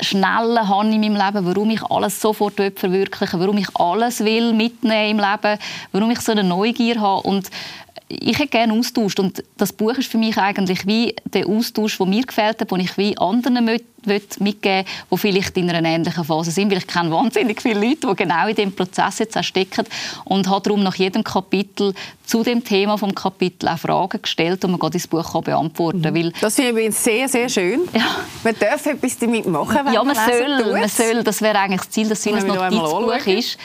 Schnelle 0.00 0.68
habe 0.68 0.88
in 0.88 1.00
meinem 1.00 1.14
Leben, 1.14 1.46
warum 1.46 1.70
ich 1.70 1.82
alles 1.84 2.20
sofort 2.20 2.54
verwirklichen 2.74 3.38
warum 3.38 3.58
ich 3.58 3.68
alles 3.76 4.24
will 4.24 4.52
mitnehmen 4.52 5.10
im 5.10 5.18
Leben, 5.18 5.60
warum 5.92 6.10
ich 6.10 6.20
so 6.20 6.32
eine 6.32 6.42
Neugier 6.42 7.00
habe 7.00 7.22
und 7.22 7.50
ich 8.20 8.38
hätte 8.38 8.48
gerne 8.48 8.74
Austausch 8.74 9.18
und 9.18 9.42
das 9.56 9.72
Buch 9.72 9.92
ist 9.92 10.10
für 10.10 10.18
mich 10.18 10.36
eigentlich 10.36 10.86
wie 10.86 11.14
der 11.24 11.48
Austausch, 11.48 11.96
der 11.96 12.06
mir 12.06 12.22
gefällt 12.22 12.60
hat, 12.60 12.70
den 12.70 12.80
ich 12.80 12.98
wie 12.98 13.16
anderen 13.16 13.64
mitgeben 13.64 13.86
will, 14.04 14.84
die 15.10 15.18
vielleicht 15.18 15.56
in 15.56 15.70
einer 15.70 15.88
ähnlichen 15.88 16.24
Phase 16.24 16.50
sind, 16.50 16.70
weil 16.70 16.78
ich 16.78 16.86
kenne 16.86 17.10
wahnsinnig 17.10 17.62
viele 17.62 17.80
Leute, 17.80 18.08
die 18.08 18.16
genau 18.16 18.46
in 18.48 18.54
diesem 18.54 18.72
Prozess 18.74 19.20
jetzt 19.20 19.42
stecken 19.44 19.86
und 20.24 20.48
habe 20.48 20.62
darum 20.62 20.82
nach 20.82 20.96
jedem 20.96 21.24
Kapitel 21.24 21.94
zu 22.26 22.42
dem 22.42 22.62
Thema 22.64 22.98
vom 22.98 23.14
Kapitel 23.14 23.68
auch 23.68 23.78
Fragen 23.78 24.20
gestellt, 24.20 24.62
die 24.62 24.66
man 24.66 24.78
das 24.78 25.06
Buch 25.06 25.32
kann 25.32 25.44
beantworten 25.44 26.02
kann. 26.02 26.14
Mhm. 26.14 26.32
Das 26.40 26.56
finde 26.56 26.80
ich 26.80 26.94
sehr, 26.94 27.28
sehr 27.28 27.48
schön. 27.48 27.80
Ja. 27.94 28.16
Man 28.42 28.54
darf 28.58 28.84
etwas 28.86 29.18
damit 29.18 29.46
machen, 29.46 29.78
wenn 29.84 29.94
ja, 29.94 30.04
man, 30.04 30.16
man 30.16 30.30
soll, 30.30 30.72
man 30.72 30.88
soll. 30.88 31.22
Das 31.22 31.40
wäre 31.40 31.58
eigentlich 31.58 31.82
das 31.82 31.90
Ziel, 31.90 32.08
dass 32.08 32.26
es 32.26 32.26
ein 32.26 32.46
Notizbuch 32.46 33.26
ist. 33.26 33.58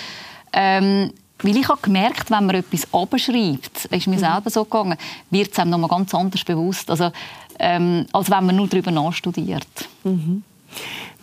Ähm, 0.53 1.11
weil 1.43 1.57
ich 1.57 1.67
habe 1.67 1.81
gemerkt, 1.81 2.31
wenn 2.31 2.45
man 2.45 2.55
etwas 2.55 2.87
abschreibt, 2.93 3.85
ist 3.85 4.07
mir 4.07 4.15
mhm. 4.15 4.19
selber 4.19 4.49
so 4.49 4.63
gegangen, 4.63 4.97
wird 5.29 5.51
es 5.51 5.59
einem 5.59 5.71
noch 5.71 5.77
mal 5.77 5.87
ganz 5.87 6.13
anders 6.13 6.43
bewusst, 6.43 6.89
also, 6.89 7.11
ähm, 7.59 8.05
als 8.11 8.29
wenn 8.29 8.45
man 8.45 8.55
nur 8.55 8.67
darüber 8.67 8.91
nachstudiert. 8.91 9.67
Mhm. 10.03 10.43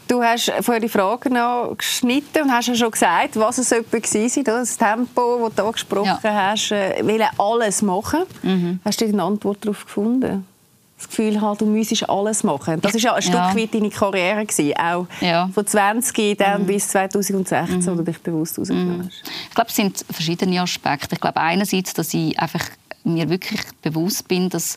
Du 0.07 0.23
hast 0.23 0.53
vorher 0.61 0.81
die 0.81 0.89
Frage 0.89 1.31
noch 1.31 1.75
geschnitten 1.79 2.43
und 2.43 2.53
hast 2.53 2.69
ja 2.69 2.75
schon 2.75 2.91
gesagt, 2.91 3.37
was 3.37 3.57
es 3.57 3.73
etwa 3.73 3.97
war, 3.97 4.45
das 4.45 4.77
Tempo, 4.77 5.49
das 5.49 5.55
du 5.55 5.65
angesprochen 5.65 6.19
ja. 6.23 6.51
hast, 6.51 6.73
äh, 6.73 7.01
will 7.03 7.25
alles 7.39 7.81
machen. 7.81 8.25
Mhm. 8.43 8.81
Hast 8.85 9.01
du 9.01 9.07
eine 9.07 9.23
Antwort 9.23 9.65
darauf 9.65 9.85
gefunden? 9.85 10.47
Das 10.97 11.09
Gefühl 11.09 11.41
habe, 11.41 11.59
du 11.59 11.67
müsstest 11.67 12.09
alles 12.09 12.45
machen. 12.45 12.81
Das 12.81 12.95
war 12.95 13.01
ja 13.01 13.15
ein 13.15 13.23
Stück 13.23 13.35
ja. 13.35 13.57
weit 13.57 13.75
deine 13.75 13.91
Karriere, 13.91 14.47
gewesen, 14.47 14.75
auch 14.77 15.07
ja. 15.21 15.49
von 15.53 15.67
20 15.67 16.39
dann 16.39 16.63
mhm. 16.63 16.67
bis 16.67 16.89
2016, 16.89 17.79
mhm. 17.79 17.87
wo 17.87 17.95
du 17.97 18.03
dich 18.05 18.19
bewusst 18.21 18.59
rausgenommen 18.59 18.99
mhm. 18.99 19.05
hast. 19.07 19.23
Ich 19.49 19.55
glaube, 19.55 19.71
es 19.71 19.77
sind 19.77 20.05
verschiedene 20.11 20.61
Aspekte. 20.61 21.15
Ich 21.15 21.21
glaube 21.21 21.41
einerseits, 21.41 21.95
dass 21.95 22.15
ich 22.15 22.39
einfach 22.39 22.65
mir 23.03 23.29
wirklich 23.29 23.61
bewusst 23.83 24.29
bin, 24.29 24.49
dass 24.49 24.77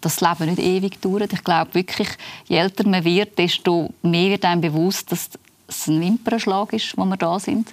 das 0.00 0.20
Leben 0.20 0.46
nicht 0.46 0.58
ewig 0.58 1.00
dauert. 1.00 1.32
Ich 1.32 1.44
glaube 1.44 1.74
wirklich, 1.74 2.08
je 2.46 2.56
älter 2.56 2.86
man 2.86 3.04
wird, 3.04 3.38
desto 3.38 3.90
mehr 4.02 4.30
wird 4.30 4.44
einem 4.44 4.60
bewusst, 4.60 5.12
dass 5.12 5.30
es 5.68 5.86
ein 5.86 6.00
Wimpernschlag 6.00 6.72
ist, 6.72 6.96
wo 6.98 7.04
wir 7.04 7.16
da 7.16 7.38
sind. 7.38 7.72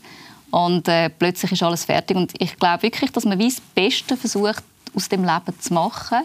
Und 0.51 0.87
äh, 0.87 1.09
plötzlich 1.09 1.51
ist 1.51 1.63
alles 1.63 1.85
fertig. 1.85 2.15
Und 2.15 2.33
ich 2.39 2.55
glaube 2.57 2.83
wirklich, 2.83 3.11
dass 3.11 3.25
man 3.25 3.37
wie 3.39 3.49
das 3.49 3.59
Beste 3.59 4.15
versucht, 4.15 4.63
aus 4.95 5.09
dem 5.09 5.23
Leben 5.23 5.59
zu 5.59 5.73
machen. 5.73 6.23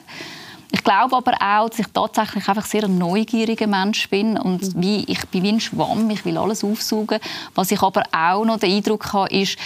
Ich 0.75 0.83
glaube 0.83 1.17
aber 1.17 1.35
auch, 1.35 1.69
dass 1.69 1.79
ich 1.79 1.87
tatsächlich 1.93 2.49
einfach 2.49 2.67
sehr 2.67 2.83
ein 2.83 2.99
neugieriger 2.99 3.69
Mensch 3.69 4.11
bin 4.11 4.37
und 4.37 4.75
mhm. 4.75 4.83
wie, 4.83 5.05
ich 5.05 5.25
bin 5.29 5.45
wie 5.45 5.51
ein 5.51 5.61
Schwamm, 5.61 6.11
ich 6.11 6.25
will 6.25 6.37
alles 6.37 6.65
aufsaugen. 6.65 7.21
Was 7.55 7.71
ich 7.71 7.81
aber 7.81 8.03
auch 8.11 8.45
noch 8.45 8.59
den 8.59 8.73
Eindruck 8.73 9.13
habe, 9.13 9.33
ist, 9.33 9.57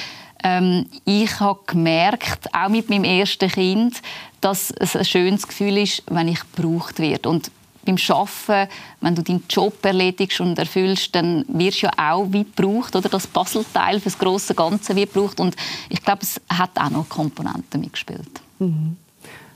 ähm, 0.44 0.84
ich 1.06 1.40
habe 1.40 1.60
gemerkt, 1.66 2.54
auch 2.54 2.68
mit 2.68 2.90
meinem 2.90 3.04
ersten 3.04 3.48
Kind, 3.48 4.02
dass 4.42 4.70
es 4.70 4.94
ein 4.96 5.04
schönes 5.06 5.48
Gefühl 5.48 5.78
ist, 5.78 6.02
wenn 6.10 6.28
ich 6.28 6.40
gebraucht 6.52 6.98
werde. 6.98 7.30
Und 7.30 7.50
beim 7.86 7.96
Arbeiten, 8.10 8.70
wenn 9.00 9.14
du 9.14 9.22
deinen 9.22 9.44
Job 9.48 9.82
erledigst 9.86 10.42
und 10.42 10.58
erfüllst, 10.58 11.14
dann 11.14 11.46
wirst 11.48 11.80
du 11.80 11.86
ja 11.86 12.12
auch 12.12 12.26
wie 12.28 12.44
gebraucht, 12.44 12.94
oder 12.94 13.08
das 13.08 13.26
Puzzleteil 13.26 13.98
für 13.98 14.10
das 14.10 14.18
große 14.18 14.54
Ganze 14.54 14.94
wird 14.94 15.14
gebraucht. 15.14 15.40
Und 15.40 15.56
ich 15.88 16.02
glaube, 16.02 16.20
es 16.20 16.38
hat 16.50 16.78
auch 16.78 16.90
noch 16.90 17.08
Komponenten 17.08 17.80
mitgespielt. 17.80 18.42
Mhm. 18.58 18.98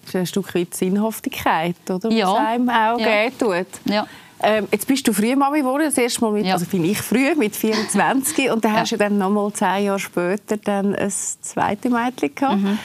Ist 0.04 0.16
ein 0.16 0.26
Stück 0.26 0.54
weit 0.54 0.74
Sinnhaftigkeit, 0.74 1.76
oder? 1.88 2.10
Ja. 2.10 2.32
Was 2.32 2.38
einem 2.38 2.68
auch 2.68 2.98
ja. 2.98 3.30
tut. 3.30 3.66
Ja. 3.84 4.06
Ähm, 4.44 4.66
jetzt 4.72 4.88
bist 4.88 5.06
du 5.06 5.12
früh 5.12 5.36
Mami 5.36 5.60
geworden, 5.60 5.84
das 5.84 5.96
erste 5.96 6.20
Mal 6.22 6.32
mit, 6.32 6.46
ja. 6.46 6.54
also 6.54 6.66
finde 6.66 6.88
ich 6.88 7.00
früh, 7.00 7.34
mit 7.36 7.54
24 7.54 8.50
und 8.50 8.64
dann 8.64 8.74
ja. 8.74 8.80
hast 8.80 8.90
du 8.90 8.96
dann 8.96 9.16
nochmal 9.16 9.52
zehn 9.52 9.84
Jahre 9.84 10.00
später 10.00 10.56
dann 10.56 10.96
ein 10.96 11.10
zweites 11.10 11.90
Mädchen 11.90 12.34
gehabt. 12.34 12.60
Mhm. 12.60 12.78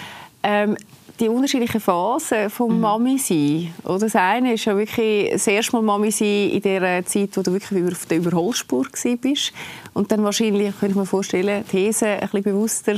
Ähm, 0.43 0.77
die 1.19 1.29
unterschiedlichen 1.29 1.81
Phasen 1.81 2.49
vom 2.49 2.75
mhm. 2.75 2.81
Mami 2.81 3.17
sein. 3.17 3.73
Oder 3.83 3.99
das 3.99 4.15
eine 4.15 4.53
ist 4.53 4.65
ja 4.65 4.77
wirklich 4.77 5.31
das 5.31 5.47
erste 5.47 5.75
Mal 5.75 5.81
Mami 5.81 6.11
sein 6.11 6.49
in 6.49 6.61
der 6.61 7.05
Zeit, 7.05 7.35
wo 7.35 7.41
du 7.41 7.53
wirklich 7.53 7.91
auf 7.91 8.05
der 8.05 8.17
Überholspur 8.17 8.87
bist. 9.21 9.53
Und 9.93 10.11
dann 10.11 10.23
wahrscheinlich, 10.23 10.71
könnte 10.79 10.91
ich 10.91 10.95
mir 10.95 11.05
vorstellen, 11.05 11.65
These 11.67 12.07
ein 12.07 12.19
bisschen 12.19 12.43
bewusster 12.43 12.95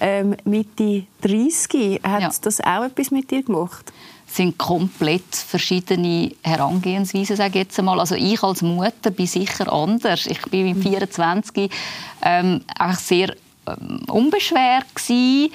ähm, 0.00 0.36
Mitte 0.44 1.04
30. 1.20 2.00
Hat 2.02 2.22
ja. 2.22 2.30
das 2.40 2.60
auch 2.60 2.84
etwas 2.84 3.10
mit 3.10 3.30
dir 3.30 3.42
gemacht? 3.42 3.92
sind 4.30 4.58
komplett 4.58 5.34
verschiedene 5.34 6.32
Herangehensweisen, 6.42 7.36
sage 7.36 7.60
ich 7.60 7.64
jetzt 7.64 7.78
einmal. 7.78 7.98
Also 7.98 8.14
ich 8.14 8.42
als 8.42 8.60
Mutter 8.60 9.10
bin 9.10 9.26
sicher 9.26 9.72
anders. 9.72 10.26
Ich 10.26 10.42
bin 10.42 10.66
mit 10.66 10.82
24 10.82 11.70
mhm. 11.70 11.76
ähm, 12.22 12.60
einfach 12.78 13.00
sehr 13.00 13.34
ähm, 13.66 14.02
unbeschwert 14.06 14.94
gewesen, 14.94 15.50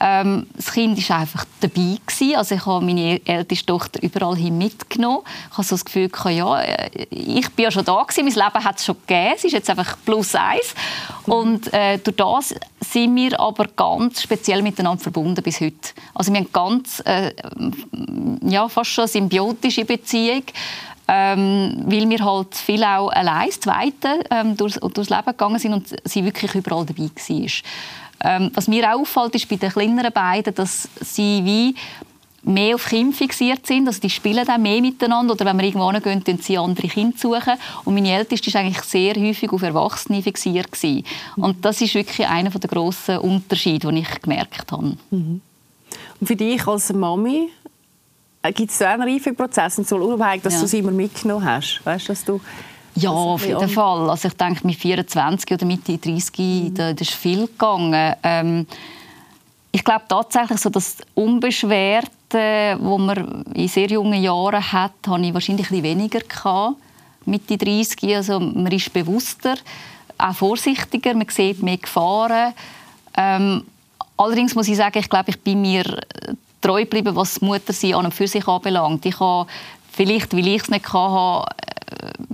ähm, 0.00 0.46
das 0.54 0.72
Kind 0.72 1.08
war 1.10 1.18
einfach 1.18 1.44
dabei. 1.60 1.98
Gewesen. 2.06 2.36
Also 2.36 2.54
ich 2.54 2.66
habe 2.66 2.84
meine 2.84 3.20
älteste 3.26 3.66
Tochter 3.66 4.02
überall 4.02 4.36
hin 4.36 4.56
mitgenommen. 4.56 5.22
Ich 5.50 5.58
habe 5.58 5.66
so 5.66 5.74
das 5.74 5.84
Gefühl, 5.84 6.10
ja, 6.30 6.60
äh, 6.60 7.06
ich 7.10 7.50
bin 7.50 7.64
ja 7.64 7.70
schon 7.70 7.84
da 7.84 8.02
gewesen, 8.02 8.24
mein 8.24 8.34
Leben 8.34 8.64
hat 8.64 8.78
es 8.78 8.84
schon 8.84 8.96
gegeben, 9.06 9.32
es 9.36 9.44
ist 9.44 9.52
jetzt 9.52 9.70
einfach 9.70 9.96
plus 10.04 10.34
eins. 10.34 10.74
Und 11.26 11.72
äh, 11.72 11.98
durch 11.98 12.16
das 12.16 12.54
sind 12.80 13.16
wir 13.16 13.38
aber 13.38 13.66
ganz 13.74 14.22
speziell 14.22 14.62
miteinander 14.62 15.02
verbunden 15.02 15.42
bis 15.42 15.60
heute. 15.60 15.76
Also 16.14 16.32
wir 16.32 16.40
haben 16.40 16.52
ganz, 16.52 17.02
äh, 17.04 17.32
ja, 18.42 18.68
fast 18.68 18.90
schon 18.90 19.02
eine 19.02 19.08
symbiotische 19.08 19.84
Beziehung. 19.84 20.44
Ähm, 21.10 21.84
weil 21.86 22.08
wir 22.10 22.22
halt 22.22 22.54
viel 22.54 22.84
auch 22.84 23.08
allein, 23.08 23.50
Zweite, 23.50 24.22
ähm, 24.30 24.58
durchs, 24.58 24.78
durchs 24.78 25.08
Leben 25.08 25.24
gegangen 25.24 25.58
sind 25.58 25.72
und 25.72 25.96
sie 26.04 26.22
wirklich 26.22 26.54
überall 26.54 26.84
dabei 26.84 27.04
war. 27.04 27.48
Ähm, 28.20 28.50
was 28.54 28.68
mir 28.68 28.92
auch 28.92 29.00
auffällt, 29.00 29.34
ist 29.34 29.48
bei 29.48 29.56
den 29.56 29.70
kleineren 29.70 30.12
beiden, 30.12 30.54
dass 30.54 30.88
sie 31.00 31.44
wie 31.44 31.74
mehr 32.42 32.74
auf 32.74 32.86
Kinder 32.86 33.16
fixiert 33.16 33.66
sind. 33.66 33.86
Also 33.86 34.00
die 34.00 34.10
spielen 34.10 34.44
dann 34.46 34.62
mehr 34.62 34.80
miteinander. 34.80 35.34
Oder 35.34 35.44
wenn 35.46 35.58
wir 35.58 35.64
irgendwo 35.64 35.92
hingehen, 35.92 36.22
dann 36.24 36.38
sie 36.38 36.58
andere 36.58 36.88
Kinder 36.88 37.16
suchen. 37.16 37.54
Und 37.84 37.94
meine 37.94 38.12
Älteste 38.12 38.52
war 38.54 38.60
eigentlich 38.60 38.82
sehr 38.84 39.14
häufig 39.14 39.52
auf 39.52 39.62
Erwachsene 39.62 40.22
fixiert. 40.22 40.72
Gewesen. 40.72 41.04
Und 41.36 41.64
das 41.64 41.80
ist 41.80 41.94
wirklich 41.94 42.26
einer 42.26 42.50
der 42.50 42.70
grossen 42.70 43.18
Unterschiede, 43.18 43.92
die 43.92 44.00
ich 44.00 44.22
gemerkt 44.22 44.72
habe. 44.72 44.96
Mhm. 45.10 45.40
Und 46.20 46.26
für 46.26 46.36
dich 46.36 46.66
als 46.66 46.92
Mami 46.92 47.50
äh, 48.42 48.52
gibt 48.52 48.70
es 48.70 48.78
so 48.78 48.84
einen 48.84 49.02
Reifeprozess, 49.02 49.76
so 49.76 49.96
unabhängig, 49.96 50.42
dass 50.42 50.54
ja. 50.54 50.60
du 50.60 50.66
sie 50.66 50.78
immer 50.78 50.90
mitgenommen 50.90 51.44
hast? 51.44 51.80
Weißt, 51.84 52.08
dass 52.08 52.24
du 52.24 52.40
ja, 52.98 53.10
auf 53.10 53.46
jeden 53.46 53.68
Fall. 53.68 54.10
Also 54.10 54.28
ich 54.28 54.34
denke, 54.34 54.66
mit 54.66 54.76
24 54.76 55.50
oder 55.52 55.66
Mitte 55.66 55.98
30, 55.98 56.38
mhm. 56.38 56.74
da, 56.74 56.90
ist 56.90 57.10
viel 57.10 57.46
gegangen. 57.46 58.14
Ähm, 58.22 58.66
ich 59.70 59.84
glaube 59.84 60.04
tatsächlich, 60.08 60.58
so 60.60 60.70
das 60.70 60.96
Unbeschwerte 61.14 62.10
Werte, 62.30 62.78
die 62.80 62.98
man 62.98 63.44
in 63.54 63.68
sehr 63.68 63.88
jungen 63.88 64.22
Jahren 64.22 64.72
hat, 64.72 64.92
habe 65.06 65.24
ich 65.24 65.34
wahrscheinlich 65.34 65.70
ein 65.70 65.82
weniger 65.82 66.20
gehabt. 66.20 66.76
Mitte 67.24 67.58
30, 67.58 68.16
also 68.16 68.40
man 68.40 68.72
ist 68.72 68.92
bewusster, 68.92 69.56
auch 70.16 70.34
vorsichtiger, 70.34 71.14
man 71.14 71.28
sieht 71.28 71.62
mehr 71.62 71.76
Gefahren. 71.76 72.54
Ähm, 73.16 73.64
allerdings 74.16 74.54
muss 74.54 74.68
ich 74.68 74.76
sagen, 74.76 74.98
ich 74.98 75.10
glaube, 75.10 75.30
ich 75.30 75.40
bin 75.40 75.60
mir 75.60 75.84
treu 76.60 76.82
geblieben, 76.82 77.14
was 77.14 77.40
Muttersein 77.40 77.94
an 77.94 78.06
und 78.06 78.14
für 78.14 78.26
sich 78.26 78.46
anbelangt. 78.48 79.04
Ich 79.04 79.20
habe 79.20 79.46
vielleicht, 79.92 80.32
weil 80.34 80.46
ich 80.48 80.62
es 80.62 80.70
nicht 80.70 80.92
hatte, 80.92 81.46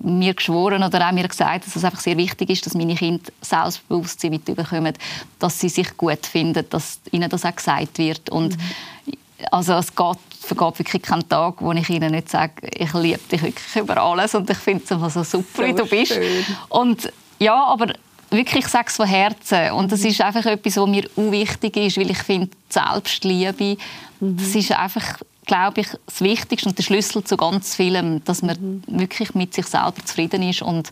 mir 0.04 0.34
geschworen 0.34 0.82
oder 0.82 1.08
auch 1.08 1.12
mir 1.12 1.26
gesagt, 1.26 1.66
dass 1.66 1.76
es 1.76 1.84
einfach 1.84 2.00
sehr 2.00 2.16
wichtig 2.16 2.50
ist, 2.50 2.66
dass 2.66 2.74
meine 2.74 2.94
Kinder 2.94 3.24
Selbstbewusstsein 3.40 4.30
mitbekommen, 4.30 4.94
dass 5.38 5.58
sie 5.58 5.68
sich 5.68 5.96
gut 5.96 6.26
finden, 6.26 6.64
dass 6.70 7.00
ihnen 7.10 7.28
das 7.30 7.44
auch 7.44 7.56
gesagt 7.56 7.98
wird. 7.98 8.28
Und 8.30 8.56
mhm. 8.56 9.14
also 9.50 9.74
es 9.74 9.94
geht, 9.94 10.18
vergeht 10.40 10.78
wirklich 10.78 11.02
keinen 11.02 11.28
Tag, 11.28 11.54
wo 11.60 11.72
ich 11.72 11.88
ihnen 11.88 12.12
nicht 12.12 12.28
sage, 12.28 12.52
ich 12.72 12.92
liebe 12.94 13.20
dich 13.30 13.42
wirklich 13.42 13.76
über 13.76 13.96
alles 13.96 14.34
und 14.34 14.48
ich 14.50 14.58
finde 14.58 14.84
es 14.84 14.88
so 15.14 15.22
super, 15.22 15.44
so 15.56 15.64
wie 15.64 15.72
du 15.72 15.86
bist. 15.86 16.14
Schön. 16.14 16.44
Und 16.68 17.12
ja, 17.38 17.64
aber 17.64 17.94
wirklich, 18.30 18.64
ich 18.64 18.70
sage 18.70 18.86
es 18.88 18.96
von 18.96 19.06
Herzen. 19.06 19.72
Und 19.72 19.90
das 19.92 20.04
ist 20.04 20.20
einfach 20.20 20.44
etwas, 20.46 20.76
was 20.76 20.88
mir 20.88 21.08
wichtig 21.16 21.76
ist, 21.76 21.96
weil 21.96 22.10
ich 22.10 22.18
finde, 22.18 22.50
Selbstliebe, 22.68 23.76
mhm. 24.20 24.36
das 24.36 24.54
ist 24.54 24.72
einfach, 24.72 25.18
glaube 25.46 25.82
ich, 25.82 25.88
das 26.06 26.20
Wichtigste 26.20 26.68
und 26.68 26.78
der 26.78 26.82
Schlüssel 26.82 27.24
zu 27.24 27.36
ganz 27.36 27.74
vielem, 27.74 28.24
dass 28.24 28.42
man 28.42 28.82
mhm. 28.86 29.00
wirklich 29.00 29.34
mit 29.34 29.54
sich 29.54 29.66
selber 29.66 30.04
zufrieden 30.04 30.42
ist 30.42 30.62
und, 30.62 30.90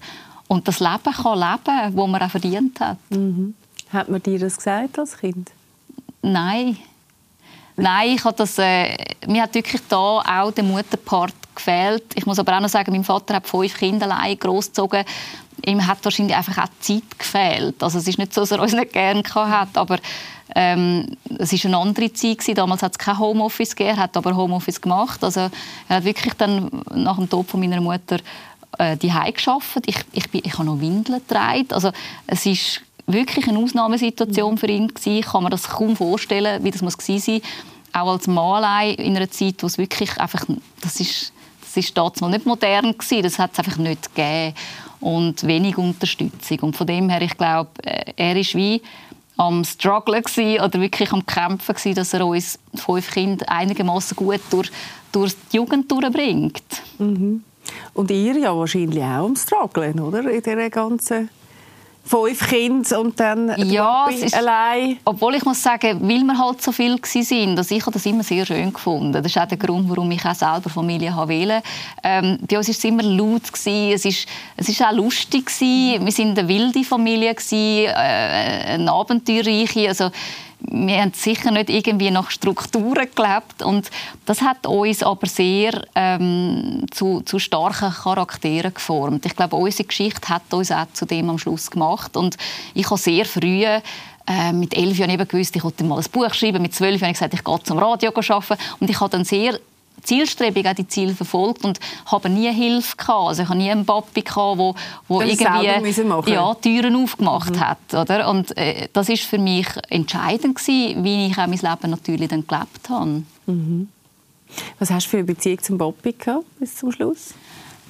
und 0.48 0.68
das 0.68 0.80
Leben 0.80 1.12
kann 1.12 1.38
leben, 1.38 1.96
das 1.96 2.08
man 2.08 2.22
auch 2.22 2.30
verdient 2.30 2.80
hat. 2.80 2.98
Mhm. 3.10 3.54
Hat 3.92 4.08
man 4.08 4.22
dir 4.22 4.38
das 4.38 4.56
gesagt 4.56 4.98
als 4.98 5.18
Kind? 5.18 5.50
Nein. 6.22 6.78
Nein, 7.76 8.14
ich 8.14 8.24
habe 8.24 8.36
das, 8.36 8.58
äh, 8.58 8.96
mir 9.26 9.42
hat 9.42 9.54
wirklich 9.54 9.80
da 9.88 9.96
auch 10.20 10.52
der 10.52 10.64
Mutterpart 10.64 11.34
gefehlt. 11.54 12.04
Ich 12.14 12.26
muss 12.26 12.38
aber 12.38 12.56
auch 12.56 12.60
noch 12.60 12.68
sagen, 12.68 12.92
mein 12.92 13.04
Vater 13.04 13.34
hat 13.34 13.46
fünf 13.46 13.76
Kinder 13.76 14.06
allein 14.06 14.38
großgezogen 14.38 15.04
ihm 15.66 15.86
hat 15.86 16.04
wahrscheinlich 16.04 16.36
einfach 16.36 16.64
auch 16.64 16.70
Zeit 16.80 17.18
gefehlt. 17.18 17.82
Also 17.82 17.98
es 17.98 18.08
ist 18.08 18.18
nicht 18.18 18.34
so, 18.34 18.40
dass 18.42 18.50
er 18.50 18.60
uns 18.60 18.72
nicht 18.72 18.92
gerne 18.92 19.22
hat, 19.22 19.76
aber 19.76 19.98
ähm, 20.54 21.16
es 21.38 21.52
ist 21.52 21.64
eine 21.66 21.78
andere 21.78 22.12
Zeit 22.12 22.38
gewesen. 22.38 22.54
Damals 22.54 22.82
hat 22.82 22.92
es 22.92 22.98
kein 22.98 23.18
Homeoffice 23.18 23.74
gegeben, 23.74 23.96
er 23.96 24.02
hat 24.04 24.16
aber 24.16 24.36
Homeoffice 24.36 24.80
gemacht. 24.80 25.22
Also 25.24 25.50
er 25.88 25.96
hat 25.96 26.04
wirklich 26.04 26.34
dann 26.34 26.82
nach 26.94 27.16
dem 27.16 27.28
Tod 27.28 27.48
von 27.48 27.60
meiner 27.60 27.80
Mutter 27.80 28.18
äh, 28.78 28.96
die 28.96 29.12
geschafft. 29.32 29.82
Ich, 29.86 29.98
ich, 30.12 30.30
bin, 30.30 30.42
ich 30.44 30.54
habe 30.54 30.64
noch 30.64 30.80
Windeln 30.80 31.20
getragen. 31.26 31.68
Also 31.70 31.92
es 32.26 32.46
ist 32.46 32.82
wirklich 33.06 33.48
eine 33.48 33.58
Ausnahmesituation 33.58 34.58
für 34.58 34.68
ihn 34.68 34.88
gewesen. 34.88 35.18
Ich 35.18 35.26
kann 35.26 35.44
mir 35.44 35.50
das 35.50 35.68
kaum 35.68 35.96
vorstellen, 35.96 36.62
wie 36.64 36.70
das 36.70 36.82
muss 36.82 36.98
gewesen 36.98 37.40
sein. 37.40 37.42
Auch 37.92 38.12
als 38.12 38.26
Malei 38.26 38.90
in 38.92 39.16
einer 39.16 39.30
Zeit, 39.30 39.56
wo 39.62 39.66
es 39.66 39.76
wirklich 39.76 40.18
einfach, 40.18 40.44
das 40.80 41.00
ist, 41.00 41.32
das 41.60 41.76
ist 41.76 41.96
damals 41.96 42.20
nicht 42.20 42.46
modern 42.46 42.92
gewesen. 42.92 43.22
Das 43.22 43.38
hat 43.38 43.52
es 43.52 43.58
einfach 43.58 43.76
nicht 43.76 44.14
gegeben 44.14 44.54
und 45.00 45.42
wenig 45.46 45.76
Unterstützung. 45.76 46.60
Und 46.60 46.76
von 46.76 46.86
dem 46.86 47.08
her, 47.08 47.20
ich 47.22 47.36
glaube, 47.36 47.70
äh, 47.84 48.12
er 48.16 48.36
ist 48.36 48.54
wie 48.54 48.80
am 49.36 49.64
Struggle 49.64 50.22
oder 50.62 50.80
wirklich 50.80 51.12
am 51.12 51.24
Kämpfen 51.26 51.74
gewesen, 51.74 51.94
dass 51.94 52.14
er 52.14 52.26
uns 52.26 52.58
fünf 52.74 53.10
Kinder 53.10 53.48
einigermaßen 53.48 54.16
gut 54.16 54.40
durch, 54.50 54.70
durch 55.10 55.34
die 55.50 55.56
Jugend 55.56 55.90
durchbringt. 55.90 56.62
Mhm. 56.98 57.42
Und 57.94 58.10
ihr 58.10 58.36
ja 58.38 58.56
wahrscheinlich 58.56 59.02
auch 59.02 59.26
am 59.26 59.36
Struggeln, 59.36 60.00
oder? 60.00 60.28
In 60.28 60.42
dieser 60.42 60.70
ganzen 60.70 61.30
fünf 62.04 62.48
Kinder 62.48 63.00
und 63.00 63.18
dann 63.18 63.54
ja, 63.70 64.08
ist, 64.08 64.34
allein. 64.34 64.98
Obwohl 65.04 65.36
ich 65.36 65.44
muss 65.44 65.62
sagen, 65.62 66.00
weil 66.02 66.22
wir 66.22 66.38
halt 66.38 66.62
so 66.62 66.72
viel 66.72 66.98
waren, 66.98 67.58
also 67.58 67.74
ich 67.74 67.82
habe 67.82 67.92
das 67.92 68.06
immer 68.06 68.22
sehr 68.22 68.44
schön 68.44 68.72
gefunden. 68.72 69.12
Das 69.12 69.24
ist 69.24 69.38
auch 69.38 69.46
der 69.46 69.58
Grund, 69.58 69.88
warum 69.88 70.10
ich 70.10 70.24
auch 70.24 70.34
selber 70.34 70.68
Familie 70.68 71.14
wählen 71.26 71.62
ähm, 72.02 72.38
Bei 72.48 72.58
uns 72.58 72.68
war 72.68 72.74
es 72.74 72.84
immer 72.84 73.02
laut, 73.02 73.52
gewesen. 73.52 73.92
es 73.92 74.04
ist 74.04 74.28
es 74.56 74.68
ist 74.68 74.82
auch 74.82 74.92
lustig. 74.92 75.46
Gewesen. 75.46 76.06
Wir 76.06 76.18
waren 76.18 76.38
eine 76.38 76.48
wilde 76.48 76.84
Familie, 76.84 77.34
gewesen, 77.34 77.86
äh, 77.86 78.74
eine 78.74 78.92
abenteuerreiche. 78.92 79.88
Also, 79.88 80.10
wir 80.70 81.00
haben 81.00 81.12
sicher 81.12 81.50
nicht 81.50 81.70
irgendwie 81.70 82.10
nach 82.10 82.30
Strukturen 82.30 83.08
gelebt 83.14 83.62
und 83.64 83.90
das 84.26 84.40
hat 84.42 84.66
uns 84.66 85.02
aber 85.02 85.26
sehr 85.26 85.84
ähm, 85.94 86.86
zu, 86.90 87.20
zu 87.22 87.38
starken 87.38 87.90
Charakteren 87.90 88.72
geformt. 88.72 89.26
Ich 89.26 89.36
glaube, 89.36 89.56
unsere 89.56 89.86
Geschichte 89.86 90.28
hat 90.28 90.52
uns 90.52 90.70
auch 90.70 90.86
zu 90.92 91.04
dem 91.04 91.28
am 91.30 91.38
Schluss 91.38 91.70
gemacht 91.70 92.16
und 92.16 92.36
ich 92.74 92.88
habe 92.90 92.98
sehr 92.98 93.24
früh 93.24 93.64
äh, 94.26 94.52
mit 94.52 94.74
elf 94.74 94.98
Jahren 94.98 95.10
eben 95.10 95.26
gewusst, 95.26 95.56
ich 95.56 95.64
wollte 95.64 95.84
mal 95.84 95.98
ein 95.98 96.10
Buch 96.12 96.32
schreiben. 96.32 96.62
Mit 96.62 96.74
zwölf 96.74 97.00
Jahren 97.00 97.02
habe 97.02 97.12
ich 97.12 97.18
gesagt, 97.18 97.34
ich 97.34 97.44
gehe 97.44 97.62
zum 97.64 97.78
Radio 97.78 98.12
arbeiten. 98.14 98.56
Und 98.78 98.88
ich 98.88 99.00
habe 99.00 99.10
dann 99.10 99.24
sehr 99.24 99.58
zielstrebig 100.02 100.66
auch 100.66 100.74
die 100.74 100.86
Ziele 100.86 101.14
verfolgt 101.14 101.64
und 101.64 101.78
habe 102.06 102.28
nie 102.28 102.52
Hilfe 102.52 102.96
gehabt. 102.96 103.28
Also 103.28 103.42
ich 103.42 103.48
habe 103.48 103.58
nie 103.58 103.70
einen 103.70 103.86
Papi 103.86 104.22
gehabt, 104.22 104.58
wo, 104.58 104.74
wo 105.08 105.20
irgendwie 105.20 106.32
ja, 106.32 106.54
Türen 106.54 106.96
aufgemacht 106.96 107.54
mhm. 107.54 107.60
hat, 107.60 107.94
oder? 107.94 108.28
Und 108.28 108.56
äh, 108.56 108.88
das 108.92 109.08
ist 109.08 109.22
für 109.24 109.38
mich 109.38 109.66
entscheidend 109.88 110.56
gewesen, 110.56 111.04
wie 111.04 111.26
ich 111.26 111.38
auch 111.38 111.46
mein 111.46 111.58
Leben 111.58 111.90
natürlich 111.90 112.28
dann 112.28 112.46
gelebt 112.46 112.88
habe. 112.88 113.22
Mhm. 113.46 113.88
Was 114.78 114.90
hast 114.90 115.06
du 115.06 115.10
für 115.10 115.16
eine 115.18 115.26
Beziehung 115.26 115.62
zum 115.62 115.78
Papi 115.78 116.12
gehabt 116.12 116.44
bis 116.58 116.76
zum 116.76 116.92
Schluss? 116.92 117.34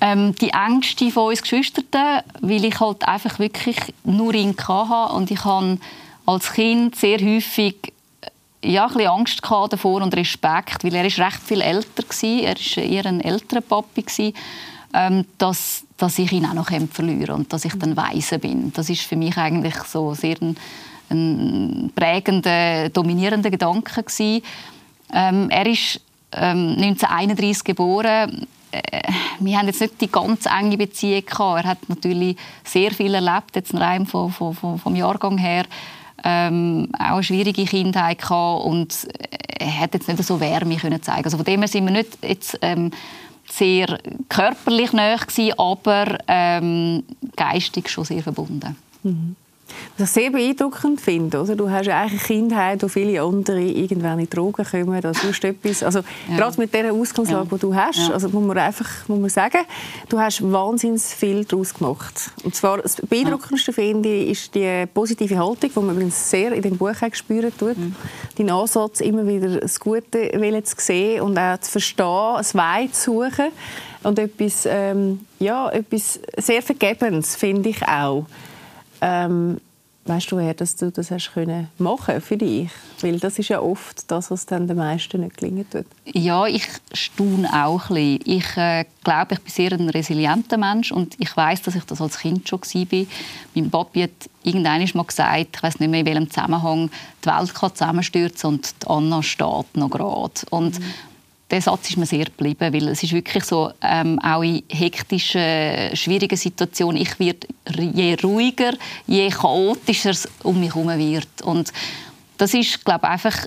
Ähm, 0.00 0.34
die 0.34 0.50
Ängste 0.50 1.10
von 1.10 1.28
uns 1.28 1.42
Geschwistern, 1.42 2.22
weil 2.40 2.64
ich 2.64 2.80
halt 2.80 3.06
einfach 3.06 3.38
wirklich 3.38 3.76
nur 4.04 4.34
ihn 4.34 4.56
hatte 4.56 5.14
und 5.14 5.30
ich 5.30 5.44
habe 5.44 5.78
als 6.26 6.52
Kind 6.52 6.96
sehr 6.96 7.18
häufig 7.18 7.91
ja, 8.64 8.86
ein 8.86 8.92
bisschen 8.92 9.08
Angst 9.08 9.40
davor 9.42 10.02
und 10.02 10.14
Respekt, 10.14 10.84
weil 10.84 10.94
er 10.94 11.04
ist 11.04 11.18
recht 11.18 11.42
viel 11.42 11.60
älter 11.60 12.02
war. 12.02 12.42
Er 12.42 12.54
war 12.54 12.84
eher 12.84 13.06
ein 13.06 13.20
älterer 13.20 13.60
Papi. 13.60 14.34
Ähm, 14.94 15.24
dass, 15.38 15.84
dass 15.96 16.18
ich 16.18 16.32
ihn 16.32 16.44
auch 16.44 16.52
noch 16.52 16.68
verlieren 16.92 17.36
und 17.36 17.52
dass 17.54 17.64
ich 17.64 17.72
dann 17.78 17.96
weise 17.96 18.38
bin. 18.38 18.74
Das 18.74 18.90
ist 18.90 19.00
für 19.00 19.16
mich 19.16 19.38
eigentlich 19.38 19.74
so 19.84 20.12
sehr 20.12 20.36
ein, 20.42 20.54
ein 21.08 21.90
prägender, 21.94 22.90
dominierender 22.90 23.50
Gedanke. 23.50 24.04
Ähm, 24.20 25.48
er 25.48 25.66
ist 25.66 25.98
ähm, 26.32 26.76
1931 26.76 27.64
geboren. 27.64 28.46
Äh, 28.70 29.00
wir 29.40 29.58
haben 29.58 29.66
jetzt 29.66 29.80
nicht 29.80 29.98
die 29.98 30.10
ganz 30.10 30.44
enge 30.44 30.76
Beziehung 30.76 31.24
gehabt. 31.24 31.64
Er 31.64 31.70
hat 31.70 31.88
natürlich 31.88 32.36
sehr 32.62 32.90
viel 32.90 33.14
erlebt, 33.14 33.54
jetzt 33.54 33.74
rein 33.74 34.04
vom, 34.04 34.30
vom, 34.30 34.54
vom 34.54 34.94
Jahrgang 34.94 35.38
her 35.38 35.64
ähm, 36.24 36.88
auch 36.98 37.14
eine 37.14 37.22
schwierige 37.22 37.64
Kindheit 37.64 38.18
gehabt 38.18 38.64
und 38.64 39.08
er 39.58 39.80
hat 39.80 39.94
jetzt 39.94 40.08
nicht 40.08 40.22
so 40.22 40.40
Wärme 40.40 40.76
können 40.76 41.02
zeigen. 41.02 41.24
Also 41.24 41.36
von 41.36 41.46
dem 41.46 41.60
her 41.60 41.68
sind 41.68 41.84
wir 41.84 41.92
nicht 41.92 42.18
jetzt 42.22 42.58
ähm, 42.62 42.90
sehr 43.50 43.98
körperlich 44.28 44.92
nahe 44.92 45.16
gewesen, 45.18 45.58
aber 45.58 46.18
ähm, 46.26 47.02
geistig 47.36 47.88
schon 47.88 48.04
sehr 48.04 48.22
verbunden. 48.22 48.76
Mhm. 49.02 49.36
Was 49.98 50.08
ich 50.08 50.14
sehr 50.14 50.30
beeindruckend 50.30 51.00
finde, 51.00 51.40
oder? 51.40 51.54
du 51.54 51.70
hast 51.70 51.88
eigentlich 51.88 52.30
eine 52.30 52.40
Kindheit, 52.40 52.82
wo 52.82 52.88
viele 52.88 53.22
andere 53.22 53.60
irgendwann 53.60 54.18
in 54.18 54.28
Drogen 54.28 54.64
kommen 54.64 54.96
oder 54.96 55.12
sonst 55.14 55.44
etwas. 55.44 55.82
Also 55.82 56.00
ja. 56.28 56.36
gerade 56.36 56.58
mit 56.58 56.74
dieser 56.74 56.92
Ausgangslage, 56.92 57.48
ja. 57.50 57.56
die 57.56 57.60
du 57.60 57.74
hast, 57.74 58.08
ja. 58.08 58.14
also 58.14 58.28
muss 58.28 58.44
man 58.44 58.58
einfach 58.58 58.88
muss 59.08 59.18
man 59.18 59.30
sagen, 59.30 59.60
du 60.08 60.18
hast 60.18 60.42
wahnsinnig 60.50 61.02
viel 61.02 61.44
daraus 61.44 61.74
gemacht. 61.74 62.30
Und 62.42 62.54
zwar 62.54 62.78
das 62.78 62.96
beeindruckendste 62.96 63.72
finde 63.72 64.08
ich 64.08 64.30
ist 64.32 64.54
die 64.54 64.86
positive 64.92 65.38
Haltung, 65.38 65.70
die 65.74 65.80
man 65.80 65.90
übrigens 65.90 66.30
sehr 66.30 66.52
in 66.52 66.62
dem 66.62 66.76
Buch 66.78 66.94
spüren 67.12 67.52
tut. 67.56 67.76
Mhm. 67.76 67.94
Dein 68.36 68.50
Ansatz, 68.50 69.00
immer 69.00 69.26
wieder 69.26 69.60
das 69.60 69.78
Gute 69.78 70.30
zu 70.64 70.74
sehen 70.78 71.20
und 71.20 71.38
auch 71.38 71.58
zu 71.60 71.70
verstehen, 71.70 72.34
das 72.38 72.54
Weid 72.54 72.94
zu 72.94 73.12
suchen 73.12 73.48
und 74.02 74.18
etwas, 74.18 74.66
ähm, 74.66 75.20
ja, 75.38 75.68
etwas 75.70 76.18
sehr 76.38 76.62
Vergebendes, 76.62 77.36
finde 77.36 77.68
ich 77.68 77.86
auch. 77.86 78.26
Ähm, 79.02 79.58
weißt 80.04 80.30
du, 80.30 80.36
woher 80.36 80.54
dass 80.54 80.76
du 80.76 80.90
das 80.90 81.10
hast 81.10 81.32
können 81.34 81.68
machen 81.78 82.20
für 82.20 82.36
dich? 82.36 82.70
Weil 83.00 83.18
das 83.18 83.38
ist 83.38 83.48
ja 83.48 83.60
oft 83.60 84.10
das, 84.10 84.30
was 84.30 84.46
dann 84.46 84.66
den 84.66 84.76
meisten 84.76 85.20
nicht 85.20 85.36
gelingen 85.36 85.68
tut. 85.68 85.86
Ja, 86.04 86.46
ich 86.46 86.66
staune 86.92 87.48
auch 87.52 87.90
ein 87.90 88.18
bisschen. 88.18 88.20
Ich 88.24 88.56
äh, 88.56 88.84
glaube, 89.04 89.34
ich 89.34 89.40
bin 89.40 89.52
sehr 89.52 89.72
ein 89.72 89.88
resilienter 89.90 90.56
Mensch 90.56 90.92
und 90.92 91.16
ich 91.18 91.36
weiß, 91.36 91.62
dass 91.62 91.74
ich 91.74 91.84
das 91.84 92.00
als 92.00 92.18
Kind 92.18 92.48
schon 92.48 92.60
war. 92.60 93.06
Mein 93.54 93.70
Papi 93.70 94.02
hat 94.02 94.30
irgendwann 94.44 94.88
mal 94.94 95.04
gesagt, 95.04 95.56
ich 95.56 95.62
weiß 95.62 95.80
nicht 95.80 95.90
mehr 95.90 96.00
in 96.00 96.06
welchem 96.06 96.30
Zusammenhang, 96.30 96.90
die 97.24 97.28
Welt 97.28 97.54
kann 97.54 97.74
zusammenstürzen 97.74 98.50
und 98.50 98.74
die 98.82 98.86
Anna 98.86 99.22
steht 99.22 99.76
noch 99.76 99.90
gerade. 99.90 100.32
Und 100.50 100.78
mhm 100.78 100.84
der 101.52 101.60
Satz 101.60 101.90
ist 101.90 101.98
mir 101.98 102.06
sehr 102.06 102.24
geblieben, 102.24 102.72
weil 102.72 102.88
es 102.88 103.02
ist 103.02 103.12
wirklich 103.12 103.44
so, 103.44 103.70
ähm, 103.82 104.18
auch 104.20 104.42
in 104.42 104.62
hektischen, 104.70 105.94
schwierigen 105.94 106.36
Situationen, 106.36 107.00
ich 107.00 107.20
werde 107.20 107.46
je 107.76 108.16
ruhiger, 108.22 108.72
je 109.06 109.28
chaotischer 109.28 110.10
es 110.10 110.26
um 110.42 110.58
mich 110.58 110.74
herum 110.74 110.88
wird. 110.88 111.42
Und 111.42 111.70
das 112.38 112.54
ist, 112.54 112.82
glaube 112.82 113.02
ich, 113.04 113.10
einfach 113.10 113.46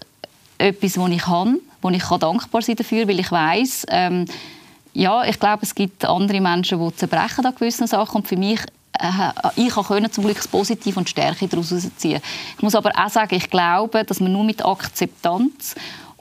etwas, 0.59 0.97
was 0.97 1.09
ich 1.09 1.21
kann, 1.23 1.59
wo 1.81 1.89
ich 1.89 2.03
kann 2.03 2.19
dankbar 2.19 2.61
sein 2.61 2.75
dafür, 2.75 3.07
weil 3.07 3.19
ich 3.19 3.31
weiß, 3.31 3.87
ähm, 3.89 4.25
ja, 4.93 5.25
ich 5.25 5.39
glaube, 5.39 5.63
es 5.63 5.73
gibt 5.73 6.05
andere 6.05 6.39
Menschen, 6.39 6.79
die 6.79 6.95
zerbrechen 6.95 7.45
an 7.45 7.55
gewissen 7.55 7.87
Sachen 7.87 8.17
und 8.17 8.27
für 8.27 8.37
mich 8.37 8.59
äh, 8.99 9.31
ich 9.55 9.73
konnte 9.73 10.11
zum 10.11 10.23
Glück 10.23 10.37
das 10.37 10.47
Positive 10.47 10.97
und 10.97 11.07
die 11.07 11.11
Stärke 11.11 11.47
daraus 11.47 11.73
ziehen. 11.97 12.21
Ich 12.55 12.63
muss 12.63 12.75
aber 12.75 12.91
auch 12.95 13.09
sagen, 13.09 13.35
ich 13.35 13.49
glaube, 13.49 14.05
dass 14.05 14.21
man 14.21 14.31
nur 14.31 14.45
mit 14.45 14.63
Akzeptanz 14.63 15.75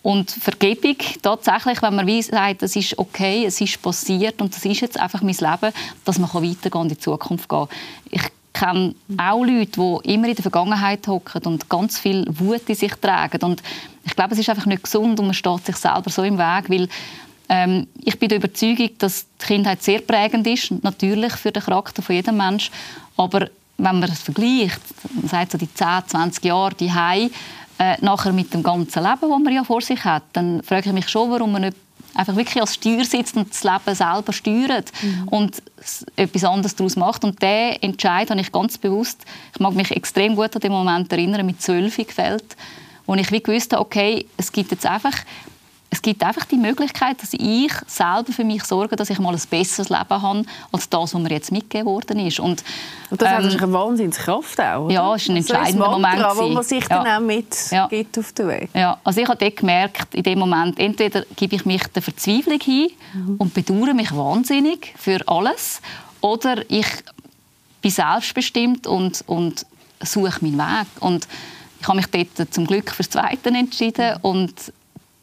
Und 0.05 0.31
Vergebung, 0.31 0.99
tatsächlich, 1.23 1.81
wenn 1.81 1.95
man 1.95 2.07
wie 2.07 2.21
sagt, 2.21 2.63
es 2.63 2.77
ist 2.77 2.99
okay, 2.99 3.47
es 3.47 3.59
ist 3.63 3.81
passiert 3.81 4.39
und 4.43 4.55
das 4.55 4.63
ist 4.63 4.83
jetzt 4.83 5.01
einfach 5.01 5.23
mein 5.23 5.35
Leben, 5.35 5.75
dass 6.05 6.19
man 6.19 6.29
weitergehen 6.31 6.83
in 6.83 6.89
die 6.91 6.99
Zukunft 6.99 7.49
gehen 7.49 7.67
Ich 8.11 8.23
kenne 8.53 8.95
auch 9.17 9.43
Leute, 9.43 9.81
die 9.81 10.13
immer 10.13 10.29
in 10.29 10.35
der 10.35 10.43
Vergangenheit 10.43 11.09
hocken 11.09 11.43
und 11.47 11.71
ganz 11.71 11.99
viel 11.99 12.27
Wut 12.29 12.69
in 12.69 12.75
sich 12.75 12.93
tragen. 12.97 13.43
Und 13.45 13.63
ich 14.05 14.15
glaube, 14.15 14.35
es 14.35 14.41
ist 14.41 14.51
einfach 14.51 14.67
nicht 14.67 14.83
gesund 14.83 15.19
und 15.21 15.25
man 15.25 15.35
steht 15.35 15.65
sich 15.65 15.77
selber 15.77 16.11
so 16.11 16.23
im 16.23 16.37
Weg, 16.37 16.69
weil 16.69 16.87
ähm, 17.49 17.87
ich 18.05 18.19
bin 18.19 18.29
der 18.29 18.37
Überzeugung, 18.37 18.91
dass 18.99 19.25
die 19.41 19.47
Kindheit 19.47 19.83
sehr 19.83 20.01
prägend 20.01 20.47
ist, 20.47 20.71
natürlich 20.85 21.33
für 21.33 21.51
den 21.51 21.63
Charakter 21.63 22.03
von 22.03 22.15
jedem 22.15 22.37
Menschen, 22.37 22.75
aber 23.17 23.49
wenn 23.79 24.01
man 24.01 24.11
es 24.11 24.21
vergleicht, 24.21 24.81
man 25.15 25.29
sagt 25.29 25.53
so 25.53 25.59
die 25.59 25.73
10, 25.73 25.87
20 26.09 26.45
Jahre 26.45 26.75
die 26.75 26.93
äh, 27.79 27.97
nachher 28.01 28.33
mit 28.33 28.53
dem 28.55 28.63
ganzen 28.63 29.03
Leben, 29.03 29.21
das 29.21 29.31
man 29.31 29.53
ja 29.53 29.65
vor 29.65 29.81
sich 29.81 30.05
hat, 30.05 30.23
dann 30.33 30.63
frage 30.63 30.89
ich 30.89 30.95
mich 30.95 31.09
schon, 31.09 31.31
warum 31.31 31.53
man 31.53 31.63
nicht 31.63 31.77
einfach 32.15 32.37
wirklich 32.37 32.61
als 32.61 32.75
Steuer 32.75 33.05
sitzt 33.05 33.37
und 33.37 33.51
das 33.51 33.65
Leben 33.65 33.95
selber 33.95 34.33
steuert 34.33 34.93
mhm. 35.03 35.29
und 35.29 35.63
etwas 36.17 36.45
anderes 36.45 36.77
daraus 36.77 36.97
macht. 36.97 37.25
Und 37.25 37.43
der 37.43 37.83
Entscheid 37.83 38.31
habe 38.31 38.41
ich 38.41 38.53
ganz 38.53 38.79
bewusst, 38.79 39.25
ich 39.53 39.61
mag 39.61 39.75
mich 39.75 39.91
extrem 39.91 40.37
gut 40.37 40.55
an 40.55 40.61
den 40.61 40.73
Moment 40.73 41.13
erinnern, 41.13 41.45
mit 41.45 41.61
zwölf 41.61 41.97
gefällt, 41.97 42.57
wo 43.07 43.15
ich 43.15 43.31
wie 43.33 43.43
gewusst 43.43 43.73
habe, 43.73 43.83
okay, 43.83 44.27
es 44.37 44.53
gibt 44.53 44.71
jetzt 44.71 44.87
einfach 44.87 45.15
es 45.95 46.03
gibt 46.03 46.25
einfach 46.25 46.45
die 46.47 46.57
Möglichkeit, 46.57 47.23
dass 47.23 47.33
ich 47.35 47.73
selber 47.87 48.33
für 48.33 48.43
mich 48.43 48.65
sorge, 48.65 48.97
dass 48.97 49.11
ich 49.11 49.21
mal 49.21 49.33
ein 49.33 49.41
besseres 49.49 49.89
Leben 49.91 50.23
habe, 50.23 50.45
als 50.73 50.89
das, 50.89 51.15
was 51.15 51.23
mir 51.23 51.31
jetzt 51.31 51.53
mitgegeben 51.53 51.87
worden 51.87 52.19
ist. 52.19 52.41
Und, 52.41 52.65
und 53.11 53.23
das 53.23 53.29
ähm, 53.29 53.53
hat 53.53 53.63
eine 53.63 53.73
Wahnsinnskraft 53.73 54.61
auch, 54.61 54.87
oder? 54.87 54.95
Ja, 54.95 55.15
es 55.15 55.23
ist 55.23 55.29
ein 55.31 55.37
entscheidender 55.37 55.87
also 55.87 56.01
Moment. 56.01 56.37
wo 56.37 56.49
man 56.49 56.65
sich 56.65 56.83
ja. 56.89 57.03
dann 57.03 57.07
auch 57.07 57.25
mitgibt 57.25 58.17
ja. 58.17 58.21
auf 58.21 58.33
den 58.33 58.49
Weg. 58.49 58.71
Ja, 58.75 58.99
also 59.05 59.21
ich 59.21 59.29
habe 59.29 59.39
dort 59.39 59.57
gemerkt, 59.57 60.15
in 60.17 60.25
dem 60.25 60.39
Moment, 60.41 60.81
entweder 60.81 61.25
gebe 61.37 61.55
ich 61.55 61.65
mich 61.65 61.87
der 61.87 62.03
Verzweiflung 62.03 62.61
hin 62.61 62.89
mhm. 63.13 63.37
und 63.39 63.55
bedauere 63.55 63.95
mich 63.95 64.11
wahnsinnig 64.17 64.95
für 64.97 65.21
alles, 65.29 65.81
oder 66.21 66.69
ich 66.69 66.89
bin 67.83 67.93
selbstbestimmt 67.93 68.89
und, 68.89 69.23
und 69.29 69.65
suche 70.01 70.45
meinen 70.45 70.59
Weg. 70.59 70.87
Und 70.99 71.29
ich 71.81 71.87
habe 71.87 71.99
mich 71.99 72.07
dort 72.07 72.53
zum 72.53 72.67
Glück 72.67 72.91
fürs 72.91 73.11
Zweite 73.11 73.51
entschieden 73.51 74.17
und 74.23 74.73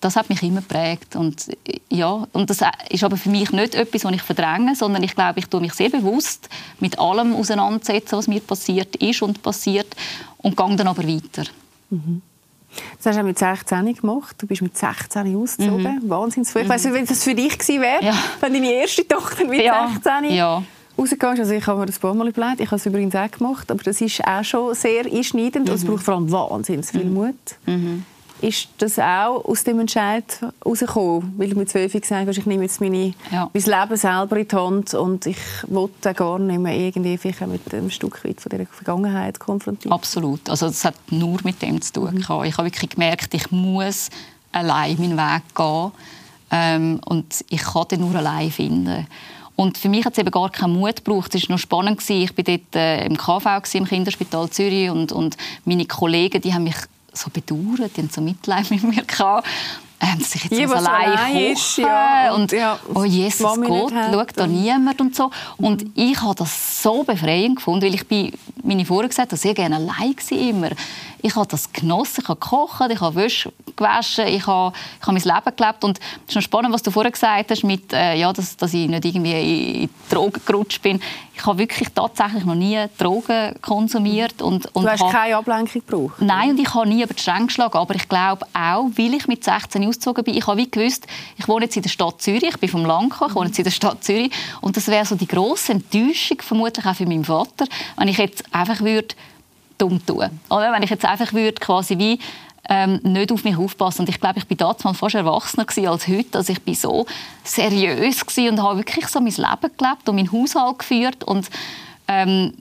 das 0.01 0.15
hat 0.15 0.29
mich 0.29 0.41
immer 0.43 0.61
geprägt. 0.61 1.15
Und, 1.15 1.45
ja, 1.89 2.27
und 2.33 2.49
das 2.49 2.59
ist 2.89 3.03
aber 3.03 3.17
für 3.17 3.29
mich 3.29 3.51
nicht 3.51 3.75
etwas, 3.75 4.03
was 4.03 4.11
ich 4.11 4.21
verdränge, 4.21 4.75
sondern 4.75 5.03
ich 5.03 5.15
glaube, 5.15 5.39
ich 5.39 5.45
tue 5.45 5.61
mich 5.61 5.73
sehr 5.73 5.89
bewusst 5.89 6.49
mit 6.79 6.99
allem 6.99 7.35
auseinandersetzen, 7.35 8.17
was 8.17 8.27
mir 8.27 8.41
passiert 8.41 8.95
ist 8.97 9.21
und 9.21 9.41
passiert 9.41 9.95
und 10.39 10.57
gehe 10.57 10.75
dann 10.75 10.87
aber 10.87 11.07
weiter. 11.07 11.43
Mhm. 11.91 12.23
Das 12.97 13.07
hast 13.07 13.19
du 13.19 13.23
mit 13.23 13.37
16 13.37 13.93
gemacht. 13.95 14.35
Du 14.39 14.47
bist 14.47 14.61
mit 14.61 14.77
16 14.77 15.35
ausgezogen. 15.35 15.99
Mhm. 16.03 16.09
Wahnsinns 16.09 16.55
Ich 16.55 16.67
weiß 16.67 16.85
nicht, 16.85 16.95
wie 16.95 17.05
das 17.05 17.23
für 17.23 17.35
dich 17.35 17.57
gewesen 17.57 17.81
wäre, 17.81 18.03
ja. 18.03 18.13
wenn 18.39 18.53
deine 18.53 18.71
erste 18.71 19.07
Tochter 19.07 19.45
mit 19.45 19.61
ja. 19.61 19.89
16 20.01 20.31
ja. 20.31 20.63
rausgegangen 20.97 21.39
Also 21.41 21.53
ich 21.53 21.67
habe 21.67 21.79
mir 21.81 21.85
das 21.85 21.97
ein 21.97 22.01
paar 22.01 22.13
Mal 22.13 22.29
überlegt. 22.29 22.61
Ich 22.61 22.67
habe 22.67 22.77
es 22.77 22.85
übrigens 22.85 23.13
auch 23.13 23.29
gemacht. 23.29 23.69
Aber 23.69 23.83
das 23.83 23.99
ist 23.99 24.25
auch 24.25 24.43
schon 24.43 24.73
sehr 24.73 25.05
einschneidend. 25.05 25.65
Mhm. 25.65 25.71
Und 25.71 25.75
es 25.75 25.85
braucht 25.85 26.03
vor 26.03 26.15
allem 26.15 26.31
wahnsinnig 26.31 26.85
viel 26.85 27.05
mhm. 27.05 27.13
Mut. 27.13 27.35
Mhm 27.65 28.05
ist 28.41 28.69
das 28.79 28.97
auch 28.99 29.45
aus 29.45 29.63
dem 29.63 29.79
Entscheid 29.79 30.23
herausgekommen? 30.39 31.33
Weil 31.37 31.49
du 31.49 31.57
mit 31.57 31.69
zwölf 31.69 31.93
gesagt 31.93 32.27
hast, 32.27 32.37
ich 32.37 32.45
nehme 32.45 32.63
jetzt 32.63 32.81
meine, 32.81 33.13
ja. 33.31 33.49
mein 33.53 33.63
Leben 33.63 33.97
selber 33.97 34.37
in 34.37 34.47
die 34.47 34.55
Hand 34.55 34.93
und 34.93 35.25
ich 35.25 35.37
wollte 35.67 36.13
gar 36.13 36.39
nicht 36.39 36.59
mehr 36.59 36.75
irgendwie 36.75 37.17
vielleicht 37.17 37.45
mit 37.47 37.73
einem 37.73 37.89
Stück 37.89 38.23
weit 38.25 38.41
von 38.41 38.49
dieser 38.49 38.65
Vergangenheit 38.65 39.39
konfrontieren. 39.39 39.93
Absolut. 39.93 40.49
Also 40.49 40.67
das 40.67 40.83
hat 40.83 40.95
nur 41.11 41.39
mit 41.43 41.61
dem 41.61 41.81
zu 41.81 41.93
tun. 41.93 42.15
Mhm. 42.15 42.43
Ich 42.45 42.57
habe 42.57 42.65
wirklich 42.65 42.89
gemerkt, 42.89 43.33
ich 43.33 43.51
muss 43.51 44.09
allein 44.51 44.97
meinen 44.97 45.17
Weg 45.17 45.43
gehen 45.55 45.91
ähm, 46.51 46.99
und 47.05 47.45
ich 47.49 47.61
kann 47.61 47.87
den 47.89 48.01
nur 48.01 48.15
allein 48.15 48.51
finden. 48.51 49.07
Und 49.55 49.77
für 49.77 49.89
mich 49.89 50.05
hat 50.05 50.13
es 50.13 50.19
eben 50.19 50.31
gar 50.31 50.49
keinen 50.49 50.73
Mut 50.73 51.03
gebraucht. 51.05 51.35
Es 51.35 51.47
war 51.47 51.55
noch 51.55 51.59
spannend. 51.59 52.01
Ich 52.09 52.35
war 52.35 52.43
dort 52.43 52.75
äh, 52.75 53.05
im 53.05 53.15
KV, 53.15 53.61
im 53.73 53.85
Kinderspital 53.85 54.49
Zürich 54.49 54.89
und, 54.89 55.11
und 55.11 55.37
meine 55.65 55.85
Kollegen, 55.85 56.41
die 56.41 56.53
haben 56.53 56.63
mich 56.63 56.77
so 57.13 57.29
bedauert, 57.29 57.95
die 57.95 58.01
haben 58.01 58.09
so 58.09 58.21
Mitleid 58.21 58.69
mit 58.71 58.83
mir 58.83 59.03
gehabt. 59.03 59.47
Ähm, 60.03 60.17
dass 60.17 60.33
ich 60.33 60.45
jetzt 60.45 60.57
Die, 60.57 60.65
allein 60.65 61.53
koche 61.53 61.81
ja. 61.83 62.33
und, 62.33 62.51
ja, 62.51 62.79
oh 62.95 63.03
Jesus 63.03 63.55
Gott, 63.55 63.91
schaut 63.91 64.29
da 64.35 64.47
niemand 64.47 64.99
und 64.99 65.15
so. 65.15 65.29
Und 65.57 65.83
mhm. 65.83 65.91
ich 65.93 66.19
habe 66.19 66.33
das 66.33 66.81
so 66.81 67.03
befreiend 67.03 67.57
gefunden, 67.57 67.85
weil 67.85 67.93
ich 67.93 68.07
bin, 68.07 68.33
meine 68.63 68.83
Vorgesetzte 68.83 69.37
sehr 69.37 69.53
gerne 69.53 69.75
allein 69.75 70.15
war 70.15 70.37
immer. 70.37 70.69
Ich 71.21 71.35
habe 71.35 71.47
das 71.47 71.71
genossen, 71.71 72.21
ich 72.23 72.29
habe 72.29 72.39
gekocht, 72.39 72.91
ich 72.91 73.01
habe 73.01 73.15
Wäsche 73.15 73.51
gewaschen, 73.75 74.27
ich 74.27 74.45
habe, 74.47 74.75
ich 74.99 75.07
habe 75.07 75.13
mein 75.13 75.23
Leben 75.35 75.55
gelebt 75.55 75.83
und 75.83 75.99
es 75.99 76.29
ist 76.29 76.35
noch 76.35 76.41
spannend, 76.41 76.73
was 76.73 76.83
du 76.83 76.91
vorher 76.91 77.11
gesagt 77.11 77.51
hast, 77.51 77.63
mit, 77.63 77.93
äh, 77.93 78.15
ja, 78.15 78.31
dass, 78.31 78.57
dass 78.57 78.73
ich 78.73 78.87
nicht 78.87 79.05
irgendwie 79.05 79.83
in 79.83 79.89
Drogen 80.09 80.41
gerutscht 80.45 80.81
bin. 80.81 81.01
Ich 81.33 81.45
habe 81.45 81.57
wirklich 81.57 81.89
tatsächlich 81.89 82.45
noch 82.45 82.55
nie 82.55 82.77
Drogen 82.97 83.55
konsumiert. 83.61 84.41
Und, 84.41 84.67
und 84.75 84.83
du 84.83 84.89
hast 84.89 85.01
habe, 85.01 85.11
keine 85.11 85.37
Ablenkung 85.37 85.81
gebraucht? 85.85 86.21
Nein, 86.21 86.51
und 86.51 86.59
ich 86.59 86.73
habe 86.73 86.87
nie 86.87 87.01
über 87.03 87.13
die 87.13 87.21
Stränge 87.21 87.47
geschlagen, 87.47 87.77
aber 87.77 87.95
ich 87.95 88.07
glaube 88.07 88.45
auch, 88.53 88.89
weil 88.95 89.13
ich 89.13 89.27
mit 89.27 89.43
16 89.43 89.87
ausgezogen 89.87 90.23
bin, 90.23 90.35
ich 90.35 90.45
habe 90.45 90.57
wie 90.57 90.69
gewusst, 90.69 91.07
ich 91.37 91.47
wohne 91.47 91.65
jetzt 91.65 91.75
in 91.75 91.83
der 91.83 91.89
Stadt 91.89 92.21
Zürich, 92.21 92.43
ich 92.43 92.59
bin 92.59 92.69
vom 92.69 92.85
Land 92.85 93.13
ich 93.13 93.35
wohne 93.35 93.47
jetzt 93.47 93.57
in 93.57 93.63
der 93.63 93.71
Stadt 93.71 94.03
Zürich 94.03 94.31
und 94.61 94.77
das 94.77 94.87
wäre 94.87 95.05
so 95.05 95.15
die 95.15 95.27
grosse 95.27 95.71
Enttäuschung, 95.73 96.37
vermutlich 96.41 96.85
auch 96.85 96.95
für 96.95 97.05
meinen 97.05 97.25
Vater, 97.25 97.65
wenn 97.97 98.07
ich 98.07 98.17
jetzt 98.17 98.43
einfach 98.53 98.81
würde 98.81 99.15
dumm 99.81 100.05
tun. 100.05 100.29
Oder 100.49 100.71
wenn 100.71 100.83
ich 100.83 100.89
jetzt 100.89 101.05
einfach 101.05 101.33
würde 101.33 101.59
quasi 101.59 101.97
wie 101.97 102.19
ähm, 102.69 102.99
nicht 103.03 103.31
auf 103.31 103.43
mich 103.43 103.57
aufpassen. 103.57 104.01
Und 104.01 104.09
ich 104.09 104.19
glaube, 104.19 104.39
ich 104.39 104.47
bin 104.47 104.57
damals 104.57 104.81
fast 104.97 105.15
erwachsener 105.15 105.65
als 105.89 106.07
heute. 106.07 106.37
Also 106.37 106.53
ich 106.53 106.61
bin 106.61 106.75
so 106.75 107.05
seriös 107.43 108.23
und 108.37 108.61
habe 108.61 108.77
wirklich 108.77 109.07
so 109.07 109.19
mein 109.19 109.33
Leben 109.33 109.71
gelebt 109.77 110.07
und 110.07 110.15
meinen 110.15 110.31
Haushalt 110.31 110.79
geführt 110.79 111.23
und 111.23 111.49
ähm, 112.07 112.53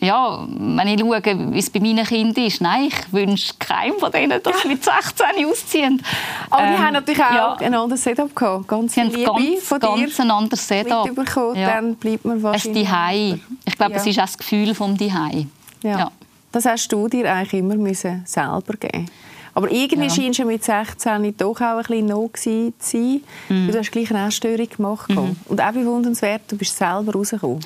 ja, 0.00 0.46
wenn 0.48 0.88
ich 0.88 1.00
schaue, 1.00 1.22
wie 1.52 1.58
es 1.58 1.68
bei 1.68 1.80
meinen 1.80 2.04
Kindern 2.06 2.44
ist, 2.44 2.60
nein, 2.60 2.88
ich 2.88 3.12
wünsche 3.12 3.52
keinem 3.58 3.98
von 3.98 4.10
denen, 4.10 4.42
dass 4.42 4.62
sie 4.62 4.68
mit 4.68 4.82
16 4.82 5.46
ausziehen. 5.46 6.02
Aber 6.48 6.62
ähm, 6.62 6.74
die 6.74 6.82
haben 6.82 6.92
natürlich 6.94 7.22
auch 7.22 7.60
ja, 7.60 7.66
ein 7.66 7.74
anderes 7.74 8.02
Setup 8.02 8.34
gehabt. 8.34 8.68
Ganz 8.68 8.94
viel 8.94 9.04
Liebe 9.04 9.24
ganz, 9.24 9.62
von 9.62 9.80
dir 9.80 9.96
ganz 9.96 10.20
ein 10.20 10.30
anderes 10.30 10.66
Setup. 10.66 11.10
Ja. 11.54 11.74
Dann 11.74 11.96
bleibt 11.96 12.24
man 12.24 12.42
wahrscheinlich... 12.42 12.88
Es 12.88 13.40
Ich 13.66 13.76
glaube, 13.76 13.92
ja. 13.92 13.98
es 13.98 14.06
ist 14.06 14.18
auch 14.18 14.24
das 14.24 14.38
Gefühl 14.38 14.74
vom 14.74 14.96
Dihei. 14.96 15.46
Ja. 15.82 15.98
ja. 15.98 16.12
Das 16.52 16.64
hast 16.64 16.88
du 16.88 17.08
dir 17.08 17.32
eigentlich 17.32 17.60
immer 17.60 17.76
müssen 17.76 18.22
selber 18.26 18.74
geben 18.78 19.08
aber 19.54 19.70
irgendwie 19.70 20.04
ja. 20.04 20.10
scheint 20.10 20.36
schon 20.36 20.46
mit 20.46 20.64
16 20.64 21.36
doch 21.36 21.60
auch 21.60 21.62
ein 21.62 21.78
bisschen 21.78 22.06
noch 22.06 22.30
zu 22.34 22.72
sein. 22.78 23.20
Mhm. 23.48 23.70
Du 23.70 23.78
hast 23.78 23.90
gleich 23.90 24.10
eine 24.10 24.28
Essstörung 24.28 24.68
gemacht. 24.68 25.10
Mhm. 25.10 25.36
Und 25.46 25.60
auch 25.60 25.72
bewundernswert, 25.72 26.42
du 26.48 26.56
bist 26.56 26.76
selber 26.76 27.12
rausgekommen. 27.12 27.60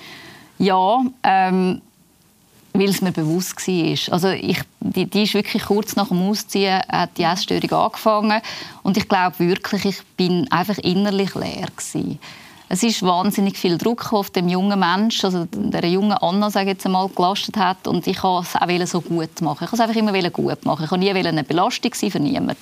Ja, 0.58 1.04
ähm, 1.22 1.80
weil 2.72 2.88
es 2.88 3.00
mir 3.00 3.12
bewusst 3.12 3.56
war. 3.68 4.12
Also 4.12 4.30
ich, 4.30 4.60
die, 4.80 5.06
die 5.06 5.22
ist 5.22 5.34
wirklich 5.34 5.64
kurz 5.64 5.94
nach 5.94 6.08
dem 6.08 6.22
Ausziehen 6.22 6.80
hat 6.88 7.16
die 7.16 7.22
Essstörung 7.22 7.72
angefangen 7.72 8.40
und 8.82 8.96
ich 8.96 9.08
glaube 9.08 9.38
wirklich, 9.38 9.84
ich 9.84 10.02
bin 10.16 10.50
einfach 10.50 10.78
innerlich 10.78 11.34
leer 11.34 11.68
gewesen. 11.76 12.18
Es 12.74 12.82
ist 12.82 13.04
wahnsinnig 13.04 13.56
viel 13.56 13.78
Druck 13.78 14.12
auf 14.12 14.30
dem 14.30 14.48
jungen 14.48 14.80
Menschen, 14.80 15.26
also 15.26 15.46
der 15.48 15.88
jungen 15.88 16.14
Anna, 16.14 16.50
sage 16.50 16.70
jetzt 16.70 16.84
einmal, 16.84 17.08
gelastet 17.08 17.56
hat 17.56 17.86
und 17.86 18.04
ich 18.08 18.20
wollte 18.24 18.48
es 18.68 18.94
auch 18.96 19.00
so 19.00 19.00
gut 19.00 19.40
machen. 19.42 19.62
Ich 19.62 19.70
wollte 19.70 19.74
es 19.76 19.80
einfach 19.80 19.94
immer 19.94 20.30
gut 20.30 20.64
machen. 20.64 20.84
Ich 20.84 20.90
wollte 20.90 21.04
nie 21.04 21.12
eine 21.12 21.44
Belastung 21.44 21.94
sein 21.94 22.10
für 22.10 22.18
niemanden. 22.18 22.56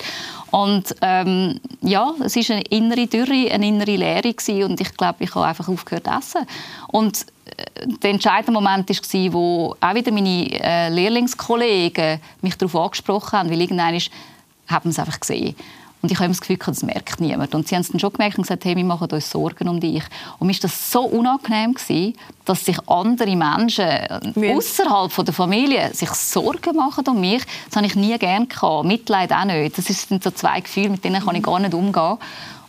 Und 0.50 0.94
ähm, 1.00 1.58
ja, 1.80 2.12
es 2.22 2.36
war 2.36 2.56
eine 2.56 2.64
innere 2.66 3.06
Dürre, 3.06 3.50
eine 3.50 3.66
innere 3.66 3.96
Leere 3.96 4.34
gewesen, 4.34 4.64
und 4.64 4.82
ich 4.82 4.94
glaube, 4.98 5.24
ich 5.24 5.34
habe 5.34 5.46
einfach 5.46 5.66
aufgehört 5.66 6.04
zu 6.04 6.10
essen. 6.10 6.46
Und 6.88 7.24
äh, 7.46 7.86
der 8.02 8.10
entscheidende 8.10 8.52
Moment 8.52 8.90
war, 8.90 9.32
wo 9.32 9.76
auch 9.80 9.94
wieder 9.94 10.12
meine 10.12 10.62
äh, 10.62 10.90
Lehrlingskollegen 10.90 12.20
mich 12.42 12.58
darauf 12.58 12.76
angesprochen 12.76 13.38
haben, 13.38 13.50
weil 13.50 13.62
irgendwann 13.62 13.98
haben 14.66 14.84
sie 14.84 14.90
es 14.90 14.98
einfach 14.98 15.20
gesehen. 15.20 15.56
Und 16.02 16.10
ich 16.10 16.18
habe 16.18 16.28
das 16.28 16.40
Gefühl, 16.40 16.58
das 16.58 16.82
merkt 16.82 17.20
niemand. 17.20 17.54
Und 17.54 17.68
sie 17.68 17.76
haben 17.76 17.82
es 17.82 17.90
dann 17.90 18.00
schon 18.00 18.12
gemerkt 18.12 18.36
und 18.36 18.42
gesagt, 18.42 18.64
hey, 18.64 18.76
wir 18.76 18.84
machen 18.84 19.08
uns 19.08 19.30
Sorgen 19.30 19.68
um 19.68 19.78
dich. 19.78 20.02
Und 20.40 20.48
mir 20.48 20.52
war 20.52 20.60
das 20.62 20.90
so 20.90 21.02
unangenehm, 21.02 21.74
gewesen, 21.74 22.14
dass 22.44 22.64
sich 22.64 22.76
andere 22.88 23.36
Menschen 23.36 23.86
außerhalb 24.36 25.24
der 25.24 25.32
Familie 25.32 25.94
sich 25.94 26.10
Sorgen 26.10 26.74
machen 26.74 27.06
um 27.06 27.20
mich. 27.20 27.44
Das 27.66 27.76
habe 27.76 27.86
ich 27.86 27.94
nie 27.94 28.18
gerne 28.18 28.46
gehabt. 28.46 28.84
Mitleid 28.84 29.32
auch 29.32 29.44
nicht. 29.44 29.78
Das 29.78 29.86
sind 29.86 30.24
so 30.24 30.32
zwei 30.32 30.60
Gefühle, 30.60 30.90
mit 30.90 31.04
denen 31.04 31.24
kann 31.24 31.36
ich 31.36 31.42
gar 31.42 31.60
nicht 31.60 31.72
umgehen. 31.72 32.18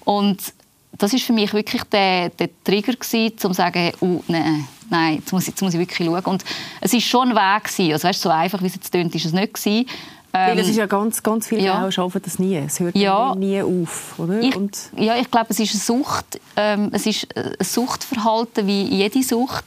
Und 0.06 0.54
das 0.98 1.12
ist 1.12 1.26
für 1.26 1.34
mich 1.34 1.54
wirklich 1.54 1.84
der, 1.86 2.30
der 2.30 2.50
Trigger 2.64 2.94
gewesen, 2.94 3.32
um 3.32 3.38
zu 3.40 3.54
sagen, 3.54 3.94
oh, 4.00 4.24
nein, 4.28 4.68
nein, 4.92 5.16
jetzt 5.16 5.34
muss, 5.34 5.44
ich, 5.44 5.50
jetzt 5.50 5.62
muss 5.62 5.74
ich 5.74 5.80
wirklich 5.80 6.08
schauen. 6.08 6.24
Und 6.26 6.44
es 6.82 6.94
war 6.94 7.02
schon 7.02 7.30
ein 7.30 7.36
Weg 7.36 7.64
gewesen. 7.64 7.94
Also, 7.94 8.08
weißt, 8.08 8.22
so 8.22 8.30
einfach, 8.30 8.62
wie 8.62 8.68
es 8.68 8.76
jetzt 8.76 8.92
tönt, 8.92 9.16
ist 9.16 9.26
es 9.26 9.34
nicht 9.34 9.54
gewesen. 9.56 9.88
Weil 10.36 10.58
es 10.58 10.66
ähm, 10.66 10.72
ist 10.72 10.78
ja 10.78 10.86
ganz, 10.88 11.22
ganz 11.22 11.48
viele 11.48 11.62
ja. 11.62 11.80
Frauen 11.80 11.92
schaffen 11.92 12.22
das 12.26 12.40
nie. 12.40 12.56
Es 12.56 12.80
hört 12.80 12.96
ja. 12.96 13.36
nie 13.36 13.62
auf, 13.62 14.18
oder? 14.18 14.40
Ich, 14.40 14.56
ja, 14.98 15.16
ich 15.18 15.30
glaube, 15.30 15.46
es 15.50 15.60
ist 15.60 15.74
eine 15.74 15.80
Sucht. 15.80 16.40
Ähm, 16.56 16.90
es 16.92 17.06
ist 17.06 17.28
ein 17.38 17.54
Suchtverhalten 17.60 18.66
wie 18.66 18.82
jede 18.82 19.22
Sucht, 19.22 19.66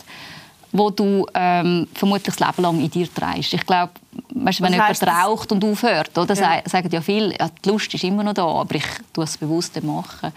wo 0.73 0.91
du 0.91 1.25
ähm, 1.35 1.87
vermutlich 1.95 2.35
das 2.35 2.41
Leben 2.41 2.63
lang 2.63 2.81
in 2.81 2.91
dir 2.91 3.07
trägst. 3.15 3.55
Ich 3.55 3.65
glaube, 3.65 3.93
weißt, 4.35 4.61
wenn 4.61 4.73
jemand 4.73 5.01
raucht 5.07 5.53
und 5.53 5.65
aufhört, 5.65 6.19
oder, 6.19 6.35
ja. 6.35 6.61
sagen 6.65 6.89
ja 6.91 7.01
viele, 7.01 7.39
ja, 7.39 7.49
die 7.65 7.69
Lust 7.69 7.95
ist 7.95 8.03
immer 8.03 8.25
noch 8.25 8.35
da, 8.35 8.45
aber 8.45 8.75
ich 8.75 8.87
tue 9.13 9.23
es 9.23 9.39
bewusst 9.39 9.81
machen. 9.85 10.33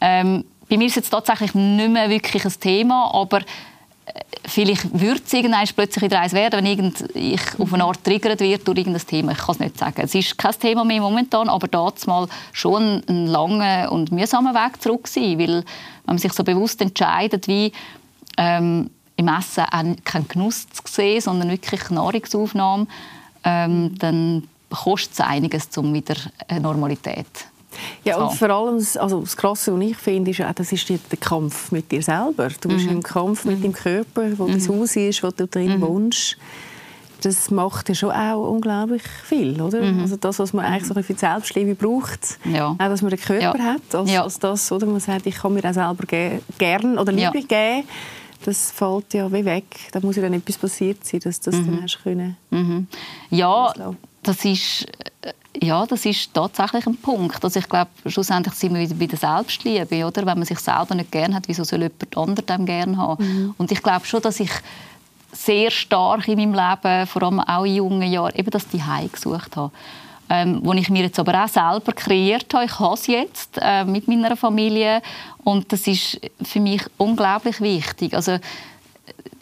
Ähm, 0.00 0.44
bei 0.70 0.78
mir 0.78 0.86
ist 0.86 0.96
es 0.96 1.10
tatsächlich 1.10 1.54
nicht 1.54 1.90
mehr 1.90 2.08
wirklich 2.08 2.46
ein 2.46 2.60
Thema, 2.60 3.10
aber 3.12 3.40
vielleicht 4.46 4.98
würde 4.98 5.20
es 5.24 5.32
irgendwann 5.32 5.66
plötzlich 5.74 6.04
wieder 6.04 6.20
eins 6.20 6.32
werden, 6.32 6.58
wenn 6.58 6.66
irgend 6.66 7.04
ich 7.14 7.40
auf 7.58 7.72
eine 7.72 7.84
Art 7.84 8.04
triggert 8.04 8.40
wird 8.40 8.66
durch 8.66 8.78
irgendein 8.78 9.06
Thema. 9.06 9.32
Ich 9.32 9.38
kann 9.38 9.54
es 9.54 9.58
nicht 9.60 9.78
sagen. 9.78 10.02
Es 10.02 10.14
ist 10.14 10.38
kein 10.38 10.58
Thema 10.58 10.84
mehr 10.84 11.00
momentan, 11.00 11.48
aber 11.48 11.66
damals 11.68 12.06
mal 12.06 12.28
schon 12.52 13.02
ein 13.08 13.26
langer 13.26 13.90
und 13.90 14.12
mühsamer 14.12 14.54
Weg 14.54 14.80
zurück 14.82 15.08
sein, 15.08 15.38
weil 15.38 15.56
wenn 15.56 15.64
man 16.06 16.18
sich 16.18 16.32
so 16.32 16.44
bewusst 16.44 16.80
entscheidet, 16.80 17.48
wie 17.48 17.72
ähm, 18.36 18.90
im 19.16 19.28
Essen 19.28 19.64
kein 20.04 20.28
Genuss 20.28 20.66
zu 20.68 20.82
sehen, 20.86 21.20
sondern 21.20 21.50
wirklich 21.50 21.88
Nahrungsaufnahme, 21.90 22.86
ähm, 23.44 23.96
dann 23.98 24.48
kostet 24.70 25.12
es 25.12 25.20
einiges, 25.20 25.68
um 25.78 25.94
wieder 25.94 26.16
Normalität 26.60 27.26
ja, 28.04 28.16
und 28.16 28.34
vor 28.34 28.50
allem, 28.50 28.76
also 28.76 29.20
das 29.20 29.36
Krasse, 29.36 29.74
was 29.74 29.80
ich 29.84 29.96
finde, 29.96 30.30
ist, 30.30 30.40
das 30.40 30.72
ist 30.72 30.88
der 30.88 30.98
Kampf 31.18 31.72
mit 31.72 31.90
dir 31.90 32.02
selber. 32.02 32.48
Du 32.60 32.68
bist 32.68 32.86
mhm. 32.86 32.92
im 32.92 33.02
Kampf 33.02 33.44
mit 33.44 33.58
mhm. 33.58 33.62
deinem 33.62 33.72
Körper, 33.72 34.38
wo 34.38 34.46
mhm. 34.46 34.58
dein 34.58 34.68
Haus 34.68 34.96
ist, 34.96 35.22
wo 35.22 35.30
du 35.30 35.46
drin 35.46 35.78
mhm. 35.78 35.80
wohnst. 35.82 36.36
Das 37.22 37.50
macht 37.50 37.88
ja 37.88 37.94
schon 37.94 38.10
auch 38.10 38.50
unglaublich 38.50 39.02
viel, 39.02 39.60
oder? 39.60 39.80
Mhm. 39.80 40.00
Also 40.00 40.16
das, 40.16 40.38
was 40.38 40.52
man 40.52 40.66
eigentlich 40.66 40.86
so 40.86 40.94
für 40.94 41.14
die 41.14 41.18
Selbstliebe 41.18 41.74
braucht, 41.74 42.38
ja. 42.44 42.68
auch, 42.72 42.76
dass 42.76 43.00
man 43.00 43.10
den 43.10 43.20
Körper 43.20 43.58
ja. 43.58 43.64
hat, 43.64 43.94
als, 43.94 44.10
ja. 44.10 44.22
als 44.22 44.38
das, 44.38 44.70
oder? 44.70 44.86
Man 44.86 45.00
sagt, 45.00 45.26
ich 45.26 45.36
kann 45.36 45.54
mir 45.54 45.64
auch 45.64 45.72
selber 45.72 46.04
ge 46.06 46.40
gern 46.58 46.98
oder 46.98 47.12
Liebe 47.12 47.42
geben 47.42 47.84
das 48.44 48.70
fällt 48.70 49.14
ja 49.14 49.32
wie 49.32 49.44
weg. 49.44 49.64
Da 49.92 50.00
muss 50.00 50.16
ja 50.16 50.22
dann 50.22 50.34
etwas 50.34 50.58
passiert 50.58 51.04
sein, 51.04 51.20
dass 51.20 51.40
das 51.40 51.54
mhm. 51.56 51.66
dann 51.66 51.82
hast 51.82 52.02
können. 52.02 52.36
Mhm. 52.50 52.86
Ja, 53.30 53.72
das 54.22 54.44
ist 54.44 54.86
ja, 55.62 55.86
das 55.86 56.04
ist 56.04 56.34
tatsächlich 56.34 56.86
ein 56.86 56.96
Punkt. 56.96 57.42
Also 57.44 57.58
ich 57.60 57.68
glaube, 57.68 57.90
schlussendlich 58.06 58.54
sind 58.54 58.74
wir 58.74 58.80
wieder 58.80 58.94
bei 58.94 59.06
der 59.06 59.18
Selbstliebe, 59.18 60.06
oder? 60.06 60.26
Wenn 60.26 60.38
man 60.38 60.44
sich 60.44 60.58
selber 60.58 60.94
nicht 60.94 61.12
gerne 61.12 61.34
hat, 61.34 61.48
wieso 61.48 61.64
soll 61.64 61.82
jemand 61.82 62.16
anderes 62.16 62.46
dem 62.46 62.66
gerne 62.66 62.96
haben? 62.96 63.24
Mhm. 63.24 63.54
Und 63.56 63.70
ich 63.70 63.82
glaube 63.82 64.04
schon, 64.04 64.22
dass 64.22 64.40
ich 64.40 64.50
sehr 65.32 65.70
stark 65.70 66.28
in 66.28 66.38
meinem 66.38 66.54
Leben, 66.54 67.06
vor 67.06 67.22
allem 67.22 67.40
auch 67.40 67.64
in 67.64 67.76
jungen 67.76 68.10
Jahren, 68.10 68.34
eben 68.34 68.50
das 68.50 68.68
Zuhause 68.68 69.08
gesucht 69.08 69.56
habe. 69.56 69.72
Ähm, 70.30 70.60
wo 70.62 70.72
ich 70.72 70.88
mir 70.88 71.02
jetzt 71.02 71.18
aber 71.18 71.44
auch 71.44 71.48
selber 71.48 71.92
kreiert 71.92 72.52
habe. 72.54 72.64
Ich 72.64 72.78
habe 72.80 72.94
es 72.94 73.06
jetzt 73.06 73.58
äh, 73.60 73.84
mit 73.84 74.08
meiner 74.08 74.38
Familie 74.38 75.02
und 75.44 75.70
das 75.70 75.86
ist 75.86 76.18
für 76.42 76.60
mich 76.60 76.82
unglaublich 76.96 77.60
wichtig. 77.60 78.14
Also 78.14 78.38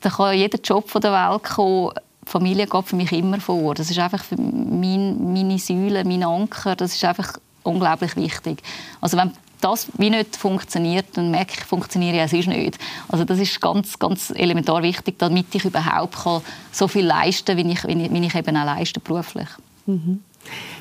da 0.01 0.11
kann 0.11 0.37
jeder 0.37 0.59
Job 0.59 0.90
von 0.90 1.01
der 1.01 1.12
Welt 1.12 1.44
kommen 1.44 1.92
Familie 2.33 2.66
geht 2.66 2.87
für 2.87 2.97
mich 2.97 3.12
immer 3.12 3.40
vor. 3.40 3.75
Das 3.75 3.90
ist 3.90 3.99
einfach 3.99 4.25
für 4.25 4.37
mein, 4.37 5.33
meine 5.33 5.59
Säule, 5.59 6.05
mein 6.05 6.25
Anker. 6.25 6.75
Das 6.75 6.95
ist 6.95 7.05
einfach 7.05 7.38
unglaublich 7.62 8.16
wichtig. 8.16 8.62
Also 9.01 9.16
wenn 9.16 9.33
das 9.61 9.87
wie 9.99 10.11
nicht 10.11 10.37
funktioniert, 10.37 11.07
dann 11.14 11.31
merke 11.31 11.53
ich, 11.59 11.64
funktioniere 11.64 12.25
ich 12.25 12.33
es 12.33 12.47
nicht. 12.47 12.79
Also 13.09 13.25
das 13.25 13.38
ist 13.38 13.61
ganz, 13.61 13.99
ganz 13.99 14.31
elementar 14.35 14.83
wichtig, 14.83 15.18
damit 15.18 15.55
ich 15.55 15.64
überhaupt 15.64 16.16
kann 16.16 16.42
so 16.73 16.88
viel 16.88 17.07
leisten 17.07 17.57
kann, 17.57 17.66
wie 17.66 17.73
ich, 17.73 17.85
wie 17.85 18.27
ich 18.27 18.35
eben 18.35 18.57
auch 18.57 18.64
leiste 18.64 18.99
beruflich. 18.99 19.49
Mhm. 19.87 20.21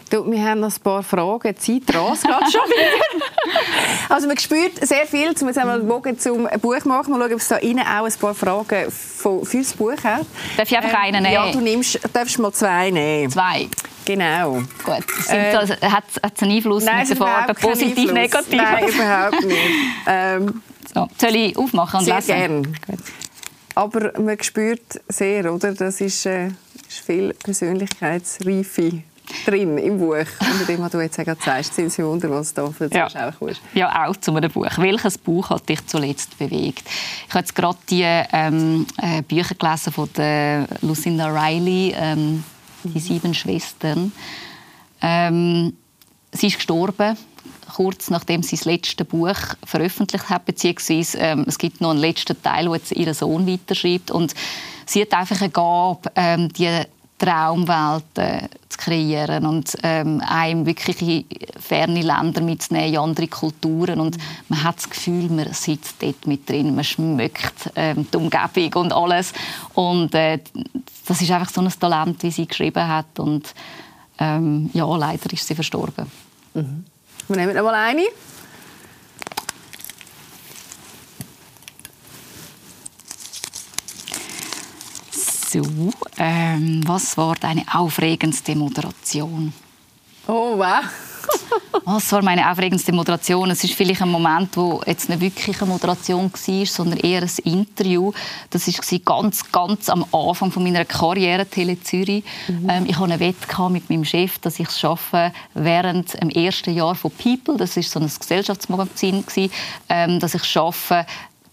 Du, 0.09 0.29
wir 0.29 0.43
haben 0.43 0.59
noch 0.59 0.75
ein 0.75 0.81
paar 0.83 1.03
Fragen. 1.03 1.55
Die 1.55 1.55
Zeit 1.55 1.95
rast 1.95 2.23
gerade 2.23 2.51
schon 2.51 2.61
wieder. 2.61 3.21
Also 4.09 4.27
man 4.27 4.37
spürt 4.37 4.85
sehr 4.85 5.05
viel. 5.05 5.29
Jetzt 5.29 5.41
haben 5.41 5.67
wir 5.67 5.73
einen 5.73 5.87
Bogen 5.87 6.19
zum 6.19 6.49
Buch 6.61 6.83
machen. 6.83 7.11
Mal 7.11 7.19
schauen, 7.19 7.33
ob 7.33 7.39
es 7.39 7.47
da 7.47 7.55
innen 7.57 7.79
auch 7.79 8.03
ein 8.03 8.13
paar 8.19 8.35
Fragen 8.35 8.91
für 8.91 9.41
das 9.53 9.73
Buch 9.73 10.03
hat. 10.03 10.25
Darf 10.57 10.69
ich 10.69 10.75
einfach 10.75 10.89
ähm, 10.89 11.15
einen 11.15 11.23
nehmen? 11.23 11.33
Ja, 11.33 11.51
du 11.51 11.61
nimmst, 11.61 11.97
darfst 12.11 12.37
mal 12.39 12.51
zwei 12.51 12.89
nehmen. 12.91 13.31
Zwei? 13.31 13.69
Genau. 14.03 14.63
Gut. 14.83 15.05
Also, 15.29 15.75
hat 15.75 16.03
es 16.09 16.43
einen 16.43 16.51
Einfluss 16.51 16.83
nein, 16.83 16.99
mit 16.99 17.09
den 17.09 17.17
Farben? 17.17 17.55
Positiv, 17.55 18.11
negativ? 18.11 18.61
Nein, 18.61 18.87
überhaupt 18.87 19.45
nicht. 19.45 19.59
Ähm, 20.07 20.61
so, 20.93 21.07
soll 21.17 21.35
ich 21.35 21.57
aufmachen 21.57 21.99
und 21.99 22.05
sehr 22.05 22.15
lesen? 22.15 22.25
Sehr 22.27 22.49
gerne. 22.49 22.63
Aber 23.75 24.19
man 24.19 24.41
spürt 24.43 25.01
sehr, 25.07 25.53
oder? 25.53 25.73
Das 25.73 26.01
ist, 26.01 26.25
äh, 26.25 26.47
ist 26.47 26.99
viel 27.05 27.33
Persönlichkeitsreife 27.33 29.03
drin 29.45 29.77
im 29.77 29.97
Buch. 29.97 30.15
Und 30.15 30.67
dem, 30.67 30.79
was 30.79 30.91
du 30.91 30.99
jetzt 30.99 31.17
gerade 31.17 31.41
sagst, 31.41 31.73
sind 31.73 31.91
sie 31.91 32.03
Wunder, 32.03 32.29
was 32.29 32.53
da 32.53 32.69
für 32.69 32.89
ja. 32.93 33.07
Ist. 33.07 33.61
Ja, 33.73 34.05
auch 34.05 34.15
zu 34.15 34.35
einem 34.35 34.51
Buch. 34.51 34.77
Welches 34.77 35.17
Buch 35.17 35.49
hat 35.49 35.67
dich 35.67 35.85
zuletzt 35.85 36.37
bewegt? 36.37 36.83
Ich 37.27 37.29
habe 37.29 37.39
jetzt 37.39 37.55
gerade 37.55 37.77
die 37.89 38.03
ähm, 38.03 38.85
äh, 39.01 39.21
Bücher 39.21 39.55
gelesen 39.55 39.93
von 39.93 40.09
der 40.15 40.67
Lucinda 40.81 41.27
Riley, 41.27 41.93
ähm, 41.95 42.43
die 42.83 42.99
sieben 42.99 43.33
Schwestern. 43.33 44.11
Ähm, 45.01 45.73
sie 46.31 46.47
ist 46.47 46.55
gestorben 46.55 47.17
kurz 47.71 48.09
nachdem 48.09 48.43
sie 48.43 48.55
das 48.55 48.65
letzte 48.65 49.05
Buch 49.05 49.35
veröffentlicht 49.65 50.29
hat, 50.29 50.45
beziehungsweise 50.45 51.17
ähm, 51.17 51.45
es 51.47 51.57
gibt 51.57 51.81
noch 51.81 51.91
einen 51.91 51.99
letzten 51.99 52.41
Teil, 52.41 52.69
wo 52.69 52.75
jetzt 52.75 52.91
ihr 52.91 53.13
Sohn 53.13 53.47
weiterschreibt 53.47 54.11
und 54.11 54.33
sie 54.85 55.01
hat 55.01 55.13
einfach 55.13 55.41
eine 55.41 55.49
Gabe, 55.49 56.11
ähm, 56.15 56.49
die 56.53 56.83
Traumwelten 57.21 58.49
zu 58.67 58.77
kreieren 58.79 59.45
und 59.45 59.77
ähm, 59.83 60.23
einem 60.25 60.65
wirklich 60.65 61.01
in 61.01 61.25
ferne 61.59 62.01
Länder 62.01 62.41
mitzunehmen, 62.41 62.89
in 62.89 62.97
andere 62.97 63.27
Kulturen 63.27 63.99
und 63.99 64.17
man 64.49 64.63
hat 64.63 64.77
das 64.77 64.89
Gefühl, 64.89 65.29
man 65.29 65.53
sitzt 65.53 66.01
dort 66.01 66.25
mit 66.25 66.49
drin, 66.49 66.73
man 66.73 66.83
schmeckt 66.83 67.69
ähm, 67.75 68.07
die 68.11 68.17
Umgebung 68.17 68.85
und 68.85 68.93
alles 68.93 69.33
und 69.75 70.15
äh, 70.15 70.39
das 71.05 71.21
ist 71.21 71.29
einfach 71.29 71.51
so 71.51 71.61
ein 71.61 71.71
Talent, 71.79 72.23
wie 72.23 72.31
sie 72.31 72.47
geschrieben 72.47 72.87
hat 72.87 73.19
und 73.19 73.53
ähm, 74.17 74.71
ja, 74.73 74.85
leider 74.97 75.31
ist 75.31 75.47
sie 75.47 75.53
verstorben. 75.53 76.11
Mhm. 76.55 76.85
Wir 77.27 77.37
nehmen 77.37 77.55
noch 77.55 77.63
mal 77.63 77.75
eine. 77.75 78.07
So, 85.51 85.63
ähm, 86.17 86.81
was 86.85 87.17
war 87.17 87.35
deine 87.35 87.65
aufregendste 87.73 88.55
Moderation? 88.55 89.51
Oh, 90.25 90.57
wow. 90.57 90.85
was 91.85 92.09
war 92.13 92.21
meine 92.21 92.49
aufregendste 92.49 92.93
Moderation? 92.93 93.51
Es 93.51 93.61
ist 93.65 93.73
vielleicht 93.73 94.01
ein 94.01 94.07
Moment, 94.07 94.55
wo 94.55 94.81
jetzt 94.85 95.09
nicht 95.09 95.19
wirklich 95.19 95.61
eine 95.61 95.71
Moderation 95.71 96.31
war, 96.31 96.65
sondern 96.65 96.99
eher 96.99 97.23
ein 97.23 97.29
Interview. 97.43 98.13
Das 98.49 98.65
war 98.65 98.99
ganz, 98.99 99.51
ganz 99.51 99.89
am 99.89 100.05
Anfang 100.13 100.53
von 100.53 100.63
meiner 100.63 100.85
Karriere 100.85 101.45
Tele 101.45 101.77
Zürich. 101.81 102.23
Mhm. 102.47 102.69
Ähm, 102.69 102.85
ich 102.87 102.95
hatte 102.95 103.11
eine 103.11 103.19
Wette 103.19 103.69
mit 103.69 103.89
meinem 103.89 104.05
Chef, 104.05 104.39
dass 104.39 104.57
ich 104.57 104.69
es 104.69 104.79
schaffe, 104.79 105.33
während 105.53 106.13
dem 106.21 106.29
ersten 106.29 106.73
Jahr 106.73 106.95
von 106.95 107.11
People, 107.11 107.57
das 107.57 107.75
ist 107.75 107.91
so 107.91 107.99
ein 107.99 108.07
Gesellschaftsmagazin, 108.07 109.25
ähm, 109.89 110.17
dass 110.21 110.33
ich 110.33 110.43
es 110.43 110.47
schaffe, 110.47 111.05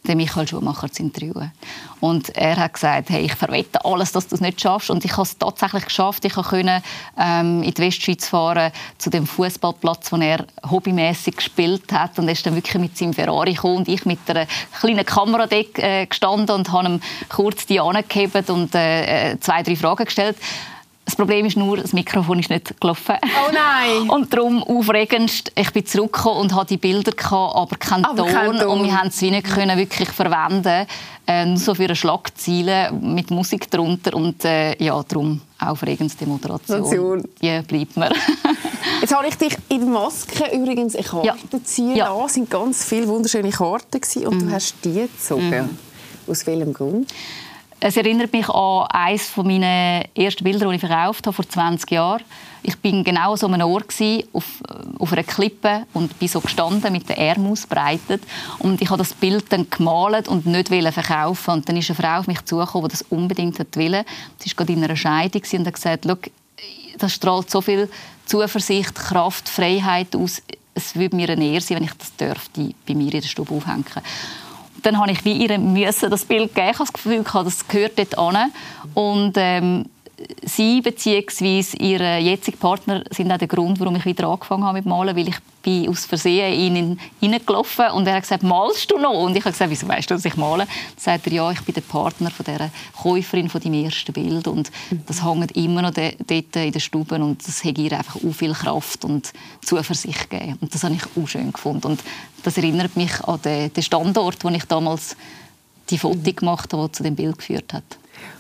den 0.09 0.17
Michael 0.17 0.49
Schumacher 0.49 0.91
zu 0.91 1.03
interviewen. 1.03 1.53
Und 2.01 2.35
er 2.37 2.57
hat 2.57 2.75
gesagt, 2.75 3.11
hey, 3.11 3.25
ich 3.25 3.35
verwette 3.35 3.85
alles, 3.85 4.13
dass 4.13 4.29
du 4.29 4.35
es 4.35 4.41
nicht 4.41 4.61
schaffst. 4.61 4.91
Und 4.91 5.05
ich 5.05 5.13
habe 5.13 5.23
es 5.23 5.37
tatsächlich 5.37 5.85
geschafft. 5.85 6.25
Ich 6.25 6.35
konnte 6.35 6.83
ähm, 7.19 7.63
in 7.63 7.73
die 7.73 7.83
Westschweiz 7.83 8.29
fahren, 8.29 8.73
zu 8.99 9.11
dem 9.11 9.27
Fußballplatz, 9.27 10.13
wo 10.13 10.17
er 10.17 10.47
hobbymäßig 10.69 11.37
gespielt 11.37 11.93
hat. 11.93 12.19
Und 12.19 12.29
er 12.29 12.33
ist 12.33 12.47
dann 12.47 12.55
wirklich 12.55 12.81
mit 12.81 12.97
seinem 12.97 13.15
Ferrari 13.15 13.55
gekommen 13.55 13.79
und 13.79 13.89
ich 13.89 14.05
mit 14.07 14.21
einer 14.27 14.47
kleinen 14.81 15.05
Kamera 15.05 15.47
äh, 15.51 16.07
gestanden 16.07 16.57
und 16.57 16.73
habe 16.73 16.89
ihm 16.89 17.01
kurz 17.29 17.67
die 17.67 17.81
angegeben 17.81 18.45
und 18.49 18.75
äh, 18.75 19.33
äh, 19.33 19.41
zwei, 19.41 19.63
drei 19.63 19.77
Fragen 19.77 20.05
gestellt. 20.05 20.37
Das 21.09 21.17
Problem 21.17 21.47
ist 21.47 21.57
nur, 21.57 21.79
das 21.79 21.95
Mikrofon 21.95 22.39
ist 22.39 22.51
nicht 22.51 22.79
gelaufen. 22.79 23.17
Oh 23.23 23.51
nein! 23.51 24.11
Und 24.15 24.31
darum 24.31 24.63
aufregendst, 24.63 25.51
ich 25.55 25.73
bin 25.73 25.87
zurückgekommen 25.87 26.41
und 26.43 26.55
hatte 26.55 26.75
die 26.75 26.77
Bilder, 26.77 27.13
gehabt, 27.13 27.57
aber 27.57 27.77
keinen 27.77 28.05
aber 28.05 28.25
Ton. 28.25 28.31
Kein 28.31 28.59
Ton. 28.59 28.69
Und 28.69 28.85
wir 28.85 28.95
haben 28.95 29.09
es 29.09 29.19
nicht 29.23 29.45
können 29.45 29.79
wirklich 29.79 30.11
verwenden 30.11 30.87
äh, 31.27 31.47
nur 31.47 31.57
so 31.57 31.75
für 31.75 31.85
eine 31.85 31.97
Schlagzeile 31.97 32.93
mit 32.93 33.31
Musik 33.31 33.71
darunter. 33.71 34.15
Und 34.15 34.45
äh, 34.45 34.77
ja, 34.85 35.03
darum 35.03 35.41
aufregendste 35.59 36.27
Moderation. 36.27 36.85
Station. 36.85 37.25
Ja, 37.41 37.63
bleibt 37.63 37.97
mir. 37.97 38.13
Jetzt 39.01 39.15
habe 39.15 39.29
ich 39.29 39.37
dich 39.37 39.57
in 39.71 39.81
der 39.81 39.89
Maske 39.89 40.55
übrigens 40.55 40.95
eine 40.95 41.05
Karte 41.05 41.27
ja. 41.27 41.65
ziehen 41.65 41.97
ja. 41.97 42.09
lassen. 42.09 42.43
Es 42.43 42.51
waren 42.53 42.67
ganz 42.67 42.85
viele 42.85 43.09
wunderschöne 43.09 43.49
Karten 43.49 44.27
und 44.27 44.37
mm. 44.37 44.41
du 44.41 44.53
hast 44.53 44.75
die 44.85 44.93
gezogen. 44.93 45.49
Mm. 45.49 46.31
Aus 46.31 46.47
welchem 46.47 46.75
Grund? 46.75 47.11
Es 47.81 47.97
erinnert 47.97 48.33
mich 48.33 48.49
an 48.49 48.89
eines 48.91 49.37
meiner 49.37 50.03
ersten 50.17 50.43
Bilder, 50.43 50.69
die 50.69 50.75
ich 50.75 50.81
verkauft 50.81 51.27
habe, 51.27 51.35
vor 51.35 51.49
20 51.49 51.89
Jahren. 51.93 52.25
Ich 52.65 52.75
war 52.83 53.03
genau 53.05 53.37
so 53.37 53.47
einem 53.47 53.61
Ort, 53.69 53.95
auf, 54.33 54.45
auf 54.99 55.13
einer 55.13 55.23
Klippe 55.23 55.87
und 55.95 56.19
bin 56.19 56.27
so 56.27 56.41
gestanden, 56.41 56.93
mit 56.93 57.09
den 57.09 57.17
Armen 57.17 57.53
ausbreitet. 57.53 58.21
Und 58.59 58.83
ich 58.83 58.91
habe 58.91 58.99
das 58.99 59.15
Bild 59.15 59.45
dann 59.51 59.71
gemalt 59.71 60.27
und 60.27 60.45
nicht 60.45 60.69
verkaufen. 60.69 61.51
Und 61.53 61.69
dann 61.69 61.77
ist 61.77 61.89
eine 61.89 61.97
Frau 61.97 62.19
auf 62.19 62.27
mich 62.27 62.45
zugekommen, 62.45 62.89
die 62.89 62.97
das 62.97 63.03
unbedingt 63.11 63.59
wollte. 63.61 64.05
Sie 64.39 64.51
war 64.51 64.57
gerade 64.57 64.73
in 64.73 64.83
einer 64.83 64.97
Scheidung 64.97 65.43
und 65.53 65.67
hat 65.67 65.75
gesagt, 65.75 66.05
das 66.99 67.13
strahlt 67.13 67.49
so 67.49 67.61
viel 67.61 67.89
Zuversicht, 68.27 68.97
Kraft, 68.97 69.49
Freiheit 69.49 70.17
aus. 70.17 70.43
Es 70.75 70.97
würde 70.97 71.15
mir 71.15 71.29
eine 71.31 71.45
Ehre 71.45 71.61
sein, 71.61 71.77
wenn 71.77 71.85
ich 71.85 71.95
das 71.95 72.15
dürfte 72.17 72.75
bei 72.87 72.95
mir 72.95 73.15
in 73.15 73.21
der 73.21 73.29
Stube 73.29 73.55
aufhängen 73.55 73.85
dann 74.83 74.99
habe 74.99 75.11
ich 75.11 75.25
wie 75.25 75.33
ihr 75.33 75.59
müssen 75.59 76.11
das 76.11 76.25
Bild 76.25 76.55
geben. 76.55 76.69
Ich 76.71 76.79
habe 76.79 76.85
das 76.85 76.93
Gefühl, 76.93 77.25
das 77.25 77.69
gehört 77.69 77.99
dort 77.99 78.19
an. 78.19 78.53
Und 78.95 79.35
ähm, 79.37 79.87
sie 80.43 80.81
bzw. 80.81 81.77
ihr 81.79 82.19
jetziger 82.21 82.57
Partner 82.57 83.05
sind 83.11 83.31
auch 83.31 83.39
der 83.39 83.49
Grund, 83.49 83.79
warum 83.81 83.97
ich 83.97 84.05
wieder 84.05 84.29
angefangen 84.29 84.65
habe 84.65 84.79
mit 84.79 84.87
Malen, 84.87 85.17
weil 85.17 85.29
ich 85.29 85.37
bin 85.63 85.89
aus 85.89 86.07
Versehen 86.07 86.53
in 86.53 86.77
ihn 86.77 87.01
hineingelaufen 87.21 87.91
und 87.91 88.07
er 88.07 88.15
hat 88.15 88.23
gesagt, 88.23 88.43
malst 88.43 88.91
du 88.91 88.99
noch? 88.99 89.13
Und 89.13 89.37
ich 89.37 89.45
habe 89.45 89.53
gesagt, 89.53 89.71
wieso 89.71 89.89
weißt 89.89 90.11
du, 90.11 90.15
dass 90.15 90.25
ich 90.25 90.37
male? 90.37 90.65
Dann 90.65 90.69
sagt 90.97 91.27
er, 91.27 91.33
ja, 91.33 91.51
ich 91.51 91.61
bin 91.63 91.75
der 91.75 91.83
Partner 91.83 92.31
von 92.31 92.45
dieser 92.45 92.71
Käuferin 93.01 93.49
von 93.49 93.61
deinem 93.61 93.85
ersten 93.85 94.13
Bild 94.13 94.47
und 94.49 94.71
das 95.07 95.25
hängt 95.25 95.53
immer 95.57 95.83
noch 95.83 95.93
dort 95.93 96.57
in 96.57 96.73
der 96.73 96.81
Stube 96.81 97.17
und 97.17 97.47
das 97.47 97.65
hat 97.65 97.79
ihr 97.79 97.93
einfach 97.93 98.17
auch 98.17 98.33
viel 98.33 98.53
Kraft 98.53 99.05
und 99.05 99.33
Zuversicht 99.65 100.31
gegeben. 100.31 100.59
Und 100.61 100.75
das 100.75 100.85
habe 100.85 100.95
ich 100.95 101.03
auch 101.05 101.29
schön 101.29 101.53
gefunden 101.53 101.87
und 101.87 102.01
das 102.43 102.57
erinnert 102.57 102.97
mich 102.97 103.23
an 103.25 103.41
den 103.43 103.83
Standort, 103.83 104.45
wo 104.45 104.49
ich 104.49 104.65
damals 104.65 105.17
die 105.91 105.99
Fotos 105.99 106.37
gemacht 106.37 106.73
habe, 106.73 106.87
die 106.87 106.93
zu 106.93 107.03
dem 107.03 107.17
Bild 107.17 107.39
geführt 107.39 107.73
hat. 107.73 107.85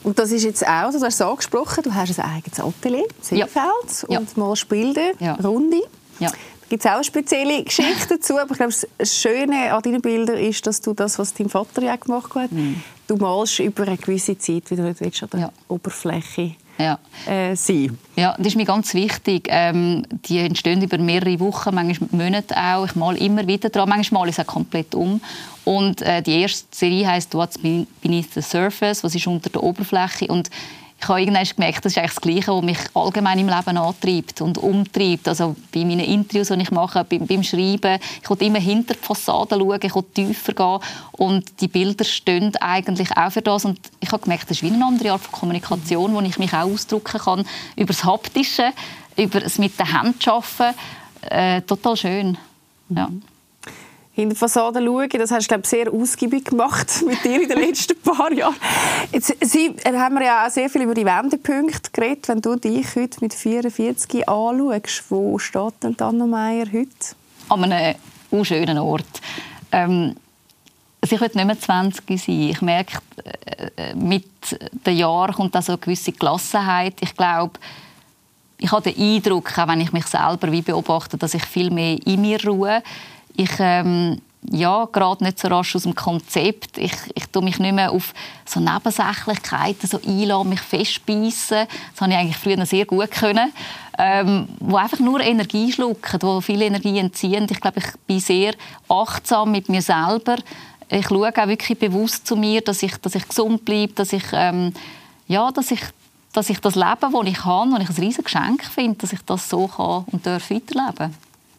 Und 0.03 0.18
das 0.18 0.30
ist 0.32 0.45
jetzt 0.45 0.66
auch, 0.66 0.91
du 0.91 1.01
hast 1.01 1.14
es 1.14 1.20
angesprochen, 1.20 1.82
du 1.84 1.95
hast 1.95 2.18
ein 2.18 2.24
eigenes 2.24 2.61
Atelier, 2.61 3.07
Seefeld, 3.20 4.07
ja. 4.09 4.18
und 4.18 4.36
ja. 4.36 4.36
malst 4.36 4.68
Bilder, 4.68 5.12
ja. 5.18 5.34
Runde. 5.34 5.80
Ja. 6.18 6.30
Da 6.30 6.36
gibt 6.68 6.84
es 6.84 6.91
auch 6.91 6.97
eine 6.97 7.05
spezielle 7.05 7.62
Geschichte 7.62 8.16
dazu, 8.16 8.39
aber 8.39 8.51
ich 8.53 8.59
glaube, 8.59 8.74
das 8.99 9.14
Schöne 9.14 9.72
an 9.72 9.82
deinen 9.82 10.03
Bildern 10.03 10.36
ist, 10.36 10.66
dass 10.66 10.80
du 10.80 10.93
das, 10.93 11.18
was 11.18 11.32
dein 11.34 11.49
Vater 11.49 11.82
ja 11.82 11.97
gemacht 11.97 12.34
hat, 12.34 12.53
mhm. 12.53 12.82
du 13.07 13.16
malst 13.16 13.61
über 13.61 13.84
eine 13.84 13.97
gewisse 13.97 14.36
Zeit, 14.36 14.70
wie 14.70 14.76
du 14.76 14.82
nicht 14.82 15.01
willst, 15.01 15.22
an 15.22 15.30
der. 15.32 15.53
Oberfläche 15.68 16.57
ja. 16.79 16.99
Äh, 17.26 17.57
sein. 17.57 17.99
Ja, 18.16 18.35
das 18.39 18.49
ist 18.49 18.57
mir 18.57 18.64
ganz 18.64 18.95
wichtig. 18.95 19.49
Ähm, 19.51 20.05
die 20.11 20.39
entstehen 20.39 20.83
über 20.83 20.99
mehrere 20.99 21.41
Wochen, 21.41 21.74
manchmal 21.74 22.09
Monate 22.12 22.57
auch. 22.57 22.87
Ich 22.87 22.95
male 22.95 23.18
immer 23.18 23.47
wieder 23.47 23.68
dran. 23.68 23.89
Manchmal 23.89 24.20
male 24.20 24.31
ich 24.31 24.39
es 24.39 24.45
auch 24.45 24.53
komplett 24.53 24.95
um. 24.95 25.20
Und 25.64 26.03
äh, 26.03 26.22
die 26.22 26.41
erste 26.41 26.66
Serie 26.70 27.07
heißt 27.07 27.35
«What's 27.35 27.59
beneath 27.59 28.33
the 28.35 28.43
surface?» 28.43 29.05
Was 29.05 29.14
ist 29.14 29.26
unter 29.26 29.51
der 29.51 29.62
Oberfläche? 29.62 30.29
Und 30.29 30.51
ich 31.01 31.09
habe 31.09 31.20
irgendwann 31.20 31.44
gemerkt, 31.44 31.84
das 31.84 31.92
ist 31.92 31.99
eigentlich 31.99 32.14
das 32.14 32.20
Gleiche, 32.20 32.53
was 32.53 32.64
mich 32.64 32.78
allgemein 32.92 33.38
im 33.38 33.49
Leben 33.49 33.76
antreibt 33.78 34.40
und 34.40 34.59
umtreibt. 34.59 35.28
Also 35.28 35.55
bei 35.72 35.84
meinen 35.84 36.01
Interviews, 36.01 36.49
die 36.49 36.61
ich 36.61 36.70
mache, 36.72 37.05
beim, 37.05 37.24
beim 37.24 37.42
Schreiben, 37.44 38.01
ich 38.20 38.28
will 38.28 38.42
immer 38.42 38.59
hinter 38.59 38.94
die 38.94 39.07
Fassade 39.07 39.57
schauen, 39.57 39.78
ich 39.80 39.94
will 39.94 40.05
tiefer 40.12 40.53
gehen 40.53 40.78
und 41.12 41.61
die 41.61 41.68
Bilder 41.68 42.05
stehen 42.05 42.55
eigentlich 42.57 43.16
auch 43.16 43.30
für 43.30 43.42
das. 43.42 43.64
Und 43.64 43.78
ich 44.01 44.11
habe 44.11 44.22
gemerkt, 44.22 44.51
das 44.51 44.57
ist 44.57 44.62
wie 44.64 44.72
eine 44.72 44.84
andere 44.84 45.12
Art 45.12 45.20
von 45.20 45.32
Kommunikation, 45.32 46.14
wo 46.14 46.20
ich 46.20 46.38
mich 46.38 46.53
auch 46.53 46.68
ausdrücken 46.68 47.20
kann 47.20 47.46
über 47.76 47.92
das 47.92 48.03
Haptische, 48.03 48.72
über 49.16 49.40
das 49.40 49.59
mit 49.59 49.78
den 49.78 49.86
Händen 49.86 50.18
arbeiten. 50.28 50.76
Äh, 51.22 51.62
total 51.62 51.96
schön. 51.96 52.38
Ja. 52.88 53.07
Mhm 53.07 53.22
hinter 54.19 54.35
die 54.35 54.39
Fassade 54.39 54.85
schauen. 54.85 55.09
Das 55.11 55.31
hast 55.31 55.45
du 55.45 55.49
glaube 55.49 55.66
sehr 55.66 55.93
ausgiebig 55.93 56.47
gemacht 56.47 57.03
mit 57.07 57.25
dir 57.25 57.43
in 57.43 57.49
den 57.49 57.59
letzten 57.59 58.01
paar 58.01 58.33
Jahren. 58.33 58.57
Jetzt 59.12 59.35
Sie, 59.41 59.75
äh, 59.85 59.93
haben 59.97 60.16
wir 60.16 60.25
ja 60.25 60.47
auch 60.47 60.51
sehr 60.51 60.69
viel 60.69 60.83
über 60.83 60.95
die 60.95 61.05
Wendepunkte 61.05 61.91
geredet. 61.93 62.29
Wenn 62.29 62.41
du 62.41 62.57
dich 62.57 62.97
heute 62.97 63.19
mit 63.21 63.33
44 63.33 64.29
anschaust, 64.29 65.05
wo 65.11 65.39
steht 65.39 65.75
denn 65.83 65.97
Anna 66.01 66.27
Meier 66.27 66.66
heute? 66.66 66.89
An 67.49 67.64
einem 67.73 68.45
schönen 68.45 68.79
Ort. 68.79 69.21
Ähm, 69.71 70.16
also 71.01 71.14
ich 71.14 71.21
will 71.21 71.31
nicht 71.33 71.47
mehr 71.47 71.61
20 71.61 72.21
sein. 72.21 72.41
Ich 72.41 72.61
merke, 72.61 72.99
äh, 73.77 73.95
mit 73.95 74.59
den 74.85 74.97
Jahren 74.97 75.33
kommt 75.33 75.55
da 75.55 75.62
so 75.62 75.73
eine 75.73 75.79
gewisse 75.79 76.11
Gelassenheit. 76.11 76.95
Ich 77.01 77.14
glaube, 77.14 77.53
ich 78.59 78.73
habe 78.73 78.91
den 78.91 79.01
Eindruck, 79.01 79.57
auch 79.57 79.69
wenn 79.69 79.81
ich 79.81 79.93
mich 79.93 80.07
selber 80.07 80.51
wie 80.51 80.62
beobachte, 80.62 81.16
dass 81.16 81.35
ich 81.35 81.45
viel 81.45 81.71
mehr 81.71 81.97
in 82.05 82.21
mir 82.21 82.45
ruhe 82.45 82.83
ich 83.39 83.51
ähm, 83.61 84.20
ja, 84.51 84.86
gerade 84.86 85.24
nicht 85.24 85.39
so 85.39 85.49
rasch 85.49 85.76
aus 85.76 85.82
dem 85.84 85.95
Konzept. 85.95 86.78
Ich, 86.78 86.93
ich 87.14 87.26
tue 87.26 87.43
mich 87.43 87.59
nicht 87.59 87.74
mehr 87.74 87.93
auf 87.93 88.12
so 88.45 88.61
Nebensächlichkeiten 88.61 89.89
so 89.89 90.01
einladen, 90.05 90.49
mich 90.49 90.61
festbeissen. 90.61 91.66
Das 91.93 92.01
habe 92.01 92.12
ich 92.12 92.18
eigentlich 92.18 92.36
früher 92.36 92.66
sehr 92.66 92.84
gut 92.84 93.11
können. 93.11 93.53
Ähm, 93.97 94.49
wo 94.61 94.76
einfach 94.76 95.01
nur 95.01 95.20
Energie 95.20 95.72
schlucken, 95.72 96.22
wo 96.22 96.41
viel 96.41 96.62
Energie 96.62 96.99
entziehen. 96.99 97.47
Ich 97.51 97.61
glaube, 97.61 97.78
ich 97.78 97.86
bin 98.07 98.20
sehr 98.20 98.55
achtsam 98.89 99.51
mit 99.51 99.68
mir 99.68 99.82
selber. 99.82 100.36
Ich 100.89 101.09
schaue 101.09 101.28
auch 101.28 101.49
wirklich 101.49 101.78
bewusst 101.78 102.26
zu 102.26 102.36
mir, 102.36 102.61
dass 102.61 102.82
ich, 102.82 102.97
dass 102.99 103.14
ich 103.14 103.26
gesund 103.28 103.64
bleibe, 103.64 103.93
dass 103.95 104.12
ich, 104.12 104.24
ähm, 104.32 104.72
ja, 105.26 105.51
dass 105.51 105.70
ich 105.70 105.80
dass 106.32 106.51
ich 106.51 106.61
das 106.61 106.74
Leben, 106.74 107.12
das 107.12 107.26
ich 107.26 107.45
habe, 107.45 107.70
das 107.70 107.80
ich 107.80 107.89
ein 107.89 108.05
riesiges 108.05 108.24
Geschenk 108.24 108.62
finde, 108.62 108.99
dass 108.99 109.12
ich 109.12 109.22
das 109.22 109.49
so 109.49 109.66
kann 109.66 110.05
und 110.12 110.24
darf 110.24 110.51
weiterleben 110.51 111.14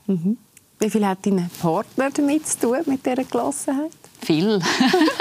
mhm. 0.07 0.37
Wie 0.79 0.89
viel 0.89 1.05
hat 1.05 1.25
dein 1.25 1.49
Partner 1.61 2.09
damit 2.09 2.47
zu 2.47 2.59
tun, 2.59 2.79
mit 2.85 3.05
dieser 3.05 3.25
Gelassenheit? 3.25 3.91
Viel. 4.21 4.61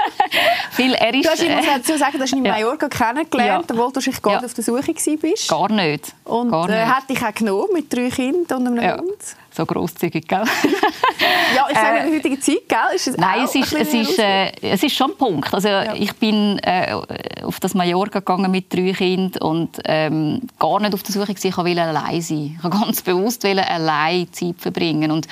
viel. 0.71 0.95
Er 0.95 1.15
ist, 1.15 1.25
du 1.25 1.31
hast, 1.31 1.43
ich 1.43 1.51
muss 1.51 1.67
dazu 1.67 1.99
sagen, 1.99 2.17
du 2.17 2.23
hast 2.23 2.33
ihn 2.33 2.45
in 2.45 2.51
Mallorca 2.51 2.89
kennengelernt, 2.89 3.67
ja. 3.69 3.77
obwohl 3.77 3.93
du 3.93 4.21
gar 4.23 4.35
ja. 4.35 4.45
auf 4.45 4.55
der 4.55 4.65
Suche 4.65 4.87
warst. 4.87 5.49
Gar 5.49 5.73
nicht. 5.73 6.15
Und 6.25 6.51
Gar 6.51 6.71
äh, 6.71 6.87
hat 6.87 7.11
dich 7.11 7.23
auch 7.25 7.35
genommen 7.35 7.69
mit 7.73 7.93
drei 7.93 8.09
Kindern 8.09 8.67
und 8.67 8.79
einem 8.79 8.85
ja. 8.85 8.99
Hund. 8.99 9.19
So 9.59 9.67
grosszügig, 9.67 10.29
gell? 10.29 10.45
ja, 11.57 11.67
ich 11.69 11.77
sage 11.77 11.99
äh, 11.99 12.05
in 12.05 12.07
der 12.07 12.15
heutigen 12.15 12.41
Zeit, 12.41 12.69
gell? 12.69 12.95
Ist 12.95 13.09
es 13.09 13.17
nein, 13.17 13.43
es 13.43 13.57
ist, 13.57 13.73
es, 13.73 13.93
ist, 13.93 14.19
äh, 14.21 14.53
es 14.63 14.85
ist 14.85 14.95
schon 14.95 15.11
ein 15.11 15.17
Punkt. 15.17 15.53
Also, 15.53 15.67
ja. 15.67 15.95
Ich 15.97 16.15
bin 16.15 16.61
äh, 16.61 16.95
auf 17.43 17.59
das 17.59 17.75
Mallorca 17.75 18.21
gegangen 18.21 18.53
mit 18.53 18.73
drei 18.73 18.93
Kindern 18.93 19.43
und 19.43 19.81
ähm, 19.85 20.43
gar 20.61 20.79
nicht 20.79 20.95
auf 20.95 21.03
der 21.03 21.13
Suche 21.13 21.35
gewesen. 21.35 21.49
Ich 21.49 21.57
wollte 21.57 21.83
allein 21.83 22.23
sein. 22.23 22.55
Ich 22.57 22.63
wollte 22.63 22.79
ganz 22.79 23.03
bewusst 23.03 23.45
allein 23.45 24.33
Zeit 24.33 24.61
verbringen. 24.61 25.11
Und 25.11 25.27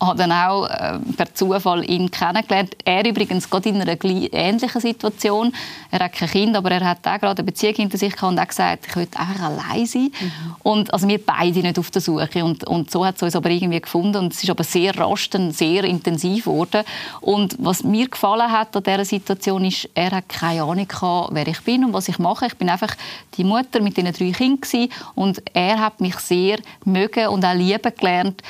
habe 0.00 0.18
dann 0.18 0.32
auch 0.32 0.66
äh, 0.66 0.98
per 1.16 1.34
Zufall 1.34 1.88
ihn 1.88 2.10
kennengelernt. 2.10 2.76
Er 2.84 3.04
übrigens 3.04 3.48
gerade 3.48 3.68
in 3.68 3.80
einer 3.80 3.96
ähnlichen 4.04 4.80
Situation. 4.80 5.52
Er 5.90 6.00
hat 6.00 6.12
kein 6.12 6.28
Kind, 6.28 6.56
aber 6.56 6.70
er 6.70 6.84
hat 6.84 7.06
auch 7.06 7.18
gerade 7.18 7.38
eine 7.38 7.44
Beziehung 7.44 7.74
hinter 7.74 7.98
sich 7.98 8.14
gehabt 8.14 8.32
und 8.32 8.38
auch 8.38 8.48
gesagt, 8.48 8.86
ich 8.88 8.96
möchte 8.96 9.18
einfach 9.18 9.42
allein 9.42 9.86
sein. 9.86 10.10
Mhm. 10.20 10.54
Und 10.62 10.92
also 10.92 11.06
wir 11.06 11.24
beide 11.24 11.60
nicht 11.60 11.78
auf 11.78 11.90
der 11.90 12.00
Suche. 12.00 12.44
Und, 12.44 12.64
und 12.64 12.90
so 12.90 13.04
hat 13.04 13.16
es 13.16 13.22
uns 13.22 13.36
aber 13.36 13.50
irgendwie 13.50 13.80
gefunden. 13.80 14.16
Und 14.16 14.32
es 14.32 14.42
ist 14.42 14.50
aber 14.50 14.64
sehr 14.64 14.96
rasch, 14.96 15.28
sehr 15.50 15.84
intensiv 15.84 16.44
geworden. 16.44 16.82
Und 17.20 17.56
was 17.58 17.84
mir 17.84 18.08
gefallen 18.08 18.50
hat 18.50 18.74
an 18.76 18.82
dieser 18.82 19.04
Situation 19.04 19.64
ist, 19.64 19.88
er 19.94 20.12
hat 20.12 20.28
keine 20.28 20.62
Ahnung 20.62 20.88
gehabt, 20.88 21.30
wer 21.32 21.46
ich 21.46 21.60
bin 21.60 21.84
und 21.84 21.92
was 21.92 22.08
ich 22.08 22.18
mache. 22.18 22.46
Ich 22.46 22.56
bin 22.56 22.70
einfach 22.70 22.94
die 23.36 23.44
Mutter 23.44 23.80
mit 23.80 23.96
diesen 23.96 24.12
drei 24.12 24.30
Kindern 24.32 24.88
und 25.14 25.42
er 25.52 25.78
hat 25.78 26.00
mich 26.00 26.16
sehr 26.16 26.58
mögen 26.84 27.28
und 27.28 27.44
auch 27.44 27.54
lieben 27.54 27.92
gelernt, 27.96 28.42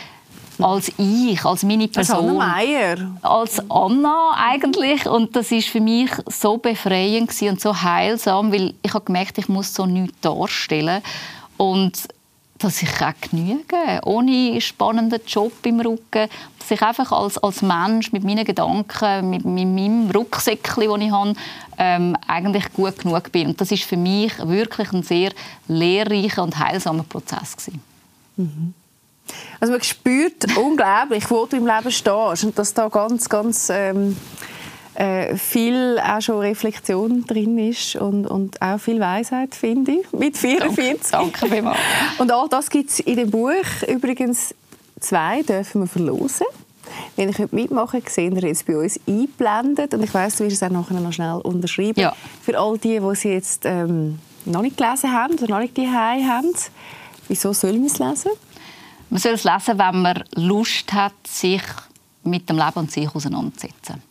als 0.62 0.92
ich, 0.98 1.44
als 1.44 1.62
meine 1.62 1.88
Person. 1.88 2.16
Als 2.16 2.28
Anna 2.28 2.46
Meier. 2.46 2.96
Als 3.22 3.70
Anna 3.70 4.32
eigentlich. 4.36 5.06
Und 5.06 5.34
das 5.36 5.50
ist 5.50 5.68
für 5.68 5.80
mich 5.80 6.10
so 6.26 6.58
befreiend 6.58 7.30
und 7.42 7.60
so 7.60 7.82
heilsam, 7.82 8.52
weil 8.52 8.74
ich 8.82 8.94
habe 8.94 9.04
gemerkt, 9.04 9.38
ich 9.38 9.48
muss 9.48 9.74
so 9.74 9.86
nichts 9.86 10.20
darstellen. 10.20 11.02
Und 11.56 12.08
dass 12.60 12.82
ich 12.82 12.90
auch 13.00 13.12
genüge, 13.20 14.00
ohne 14.04 14.60
spannenden 14.60 15.20
Job 15.26 15.52
im 15.64 15.80
Rücken, 15.80 16.28
dass 16.58 16.70
ich 16.70 16.82
einfach 16.82 17.10
als, 17.10 17.38
als 17.38 17.62
Mensch 17.62 18.12
mit 18.12 18.22
meinen 18.22 18.44
Gedanken, 18.44 19.30
mit, 19.30 19.44
mit 19.44 19.66
meinem 19.66 20.10
Rucksäckchen, 20.10 20.88
das 20.88 21.00
ich 21.00 21.10
habe, 21.10 21.34
ähm, 21.78 22.16
eigentlich 22.26 22.70
gut 22.74 22.98
genug 22.98 23.32
bin. 23.32 23.48
Und 23.48 23.60
das 23.60 23.72
ist 23.72 23.84
für 23.84 23.96
mich 23.96 24.32
wirklich 24.38 24.92
ein 24.92 25.02
sehr 25.02 25.32
lehrreicher 25.68 26.42
und 26.42 26.58
heilsamer 26.58 27.04
Prozess 27.04 27.56
gewesen. 27.56 27.82
Mhm. 28.36 28.74
Also 29.60 29.72
man 29.72 29.82
spürt 29.82 30.56
unglaublich, 30.56 31.30
wo 31.30 31.46
du 31.46 31.56
im 31.56 31.66
Leben 31.66 31.90
stehst 31.90 32.44
und 32.44 32.58
dass 32.58 32.74
da 32.74 32.88
ganz, 32.88 33.28
ganz 33.28 33.68
ähm, 33.70 34.16
äh, 34.94 35.36
viel 35.36 35.98
auch 35.98 36.20
schon 36.20 36.38
Reflexion 36.40 37.24
drin 37.24 37.58
ist 37.58 37.96
und, 37.96 38.26
und 38.26 38.60
auch 38.60 38.78
viel 38.78 39.00
Weisheit, 39.00 39.54
finde 39.54 39.92
ich, 39.92 40.12
mit 40.12 40.36
44. 40.36 41.10
Danke, 41.10 41.48
danke 41.48 41.72
Und 42.18 42.32
all 42.32 42.48
das 42.48 42.68
gibt 42.68 42.90
es 42.90 43.00
in 43.00 43.16
dem 43.16 43.30
Buch. 43.30 43.52
Übrigens 43.88 44.54
zwei 44.98 45.42
dürfen 45.42 45.82
wir 45.82 45.88
verlosen. 45.88 46.46
Wenn 47.16 47.28
ich 47.28 47.38
heute 47.38 47.54
mitmache, 47.54 48.02
sehen 48.06 48.34
wir 48.34 48.48
jetzt 48.48 48.66
bei 48.66 48.76
uns 48.76 48.98
eingeblendet 49.06 49.94
und 49.94 50.02
ich 50.02 50.12
weiß, 50.12 50.36
du 50.36 50.44
wirst 50.44 50.56
es 50.56 50.62
auch 50.62 50.70
nachher 50.70 51.00
noch 51.00 51.12
schnell 51.12 51.40
unterschreiben. 51.42 52.00
Ja. 52.00 52.14
Für 52.42 52.58
all 52.58 52.78
die, 52.78 52.98
die 52.98 53.14
sie 53.14 53.28
jetzt 53.28 53.62
ähm, 53.64 54.18
noch 54.44 54.62
nicht 54.62 54.76
gelesen 54.76 55.12
haben 55.12 55.34
oder 55.34 55.48
noch 55.48 55.60
nicht 55.60 55.76
die 55.76 55.86
haben, 55.86 56.52
wieso 57.28 57.52
sollen 57.52 57.80
wir 57.80 57.86
es 57.86 57.98
lesen? 57.98 58.32
Man 59.10 59.18
soll 59.18 59.32
es 59.32 59.44
lesen, 59.44 59.78
wenn 59.78 60.02
man 60.02 60.24
Lust 60.36 60.92
hat, 60.92 61.26
sich 61.26 61.62
mit 62.22 62.48
dem 62.48 62.56
Leben 62.56 62.76
und 62.76 62.92
sich 62.92 63.12
auseinanderzusetzen. 63.12 64.02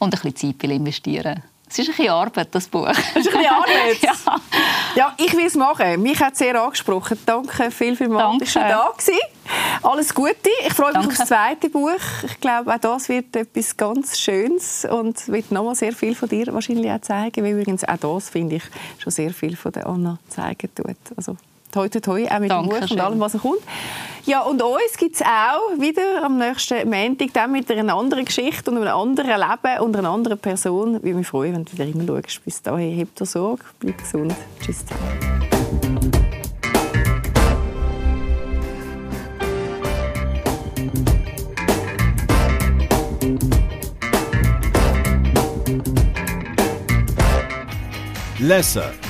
Und 0.00 0.14
ein 0.14 0.32
bisschen 0.32 0.58
Zeit 0.58 0.70
investieren. 0.70 1.42
Es 1.68 1.78
ist 1.78 1.88
ein 1.88 1.94
bisschen 1.94 2.10
Arbeit, 2.10 2.48
das 2.50 2.66
Buch. 2.66 2.88
Es 2.88 2.98
ist 2.98 3.16
ein 3.16 3.22
bisschen 3.22 3.46
Arbeit? 3.46 3.98
ja. 4.02 4.12
ja, 4.96 5.14
ich 5.18 5.32
will 5.36 5.46
es 5.46 5.54
machen. 5.54 6.02
Mich 6.02 6.18
hat 6.18 6.32
es 6.32 6.40
sehr 6.40 6.60
angesprochen. 6.60 7.16
Danke 7.24 7.70
viel, 7.70 7.94
viel 7.94 8.08
mal, 8.08 8.36
du 8.38 8.44
da. 8.44 8.92
Alles 9.82 10.12
Gute. 10.12 10.34
Ich 10.66 10.74
freue 10.74 10.88
mich 10.88 10.94
Danke. 10.94 11.08
auf 11.10 11.16
das 11.16 11.28
zweite 11.28 11.70
Buch. 11.70 11.90
Ich 12.24 12.40
glaube, 12.40 12.74
auch 12.74 12.78
das 12.78 13.08
wird 13.08 13.36
etwas 13.36 13.76
ganz 13.76 14.18
Schönes 14.18 14.84
und 14.84 15.28
wird 15.28 15.52
noch 15.52 15.62
mal 15.62 15.76
sehr 15.76 15.92
viel 15.92 16.16
von 16.16 16.28
dir 16.28 16.52
wahrscheinlich 16.52 16.90
auch 16.90 17.02
zeigen. 17.02 17.44
Weil 17.44 17.52
übrigens 17.52 17.84
auch 17.84 17.98
das, 17.98 18.30
finde 18.30 18.56
ich, 18.56 18.64
schon 18.98 19.12
sehr 19.12 19.32
viel 19.32 19.54
von 19.54 19.70
der 19.70 19.86
Anna 19.86 20.18
zeigen 20.28 20.74
tut. 20.74 20.96
Also 21.16 21.36
Toi, 21.72 21.88
toi, 21.88 22.00
toi, 22.00 22.26
auch 22.28 22.38
mit 22.40 22.50
Dankeschön. 22.50 22.80
dem 22.80 22.88
Buch 22.88 22.90
und 22.90 23.00
allem, 23.00 23.20
was 23.20 23.34
er 23.34 23.40
kommt. 23.40 23.60
Ja, 24.26 24.42
und 24.42 24.60
uns 24.60 24.96
gibt 24.98 25.16
es 25.16 25.22
auch 25.22 25.78
wieder 25.78 26.22
am 26.24 26.36
nächsten 26.38 26.88
Montag 26.88 27.32
dann 27.32 27.52
mit 27.52 27.70
einer 27.70 27.94
anderen 27.96 28.24
Geschichte 28.24 28.70
und 28.70 28.78
einem 28.78 28.88
anderen 28.88 29.40
Leben 29.40 29.80
und 29.82 29.96
einer 29.96 30.10
anderen 30.10 30.38
Person. 30.38 30.96
Ich 30.96 31.02
würde 31.02 31.14
mich 31.16 31.26
freuen, 31.26 31.54
wenn 31.54 31.64
du 31.64 31.72
wieder 31.72 31.86
immer 31.86 32.06
schaust. 32.06 32.44
Bis 32.44 32.60
dahin, 32.62 33.00
habt 33.00 33.20
dir 33.20 33.26
Sorge, 33.26 33.62
bleib 33.78 33.98
gesund. 33.98 34.34
Tschüss 34.60 34.84
zusammen. 34.84 35.40
Lesser. 48.38 49.09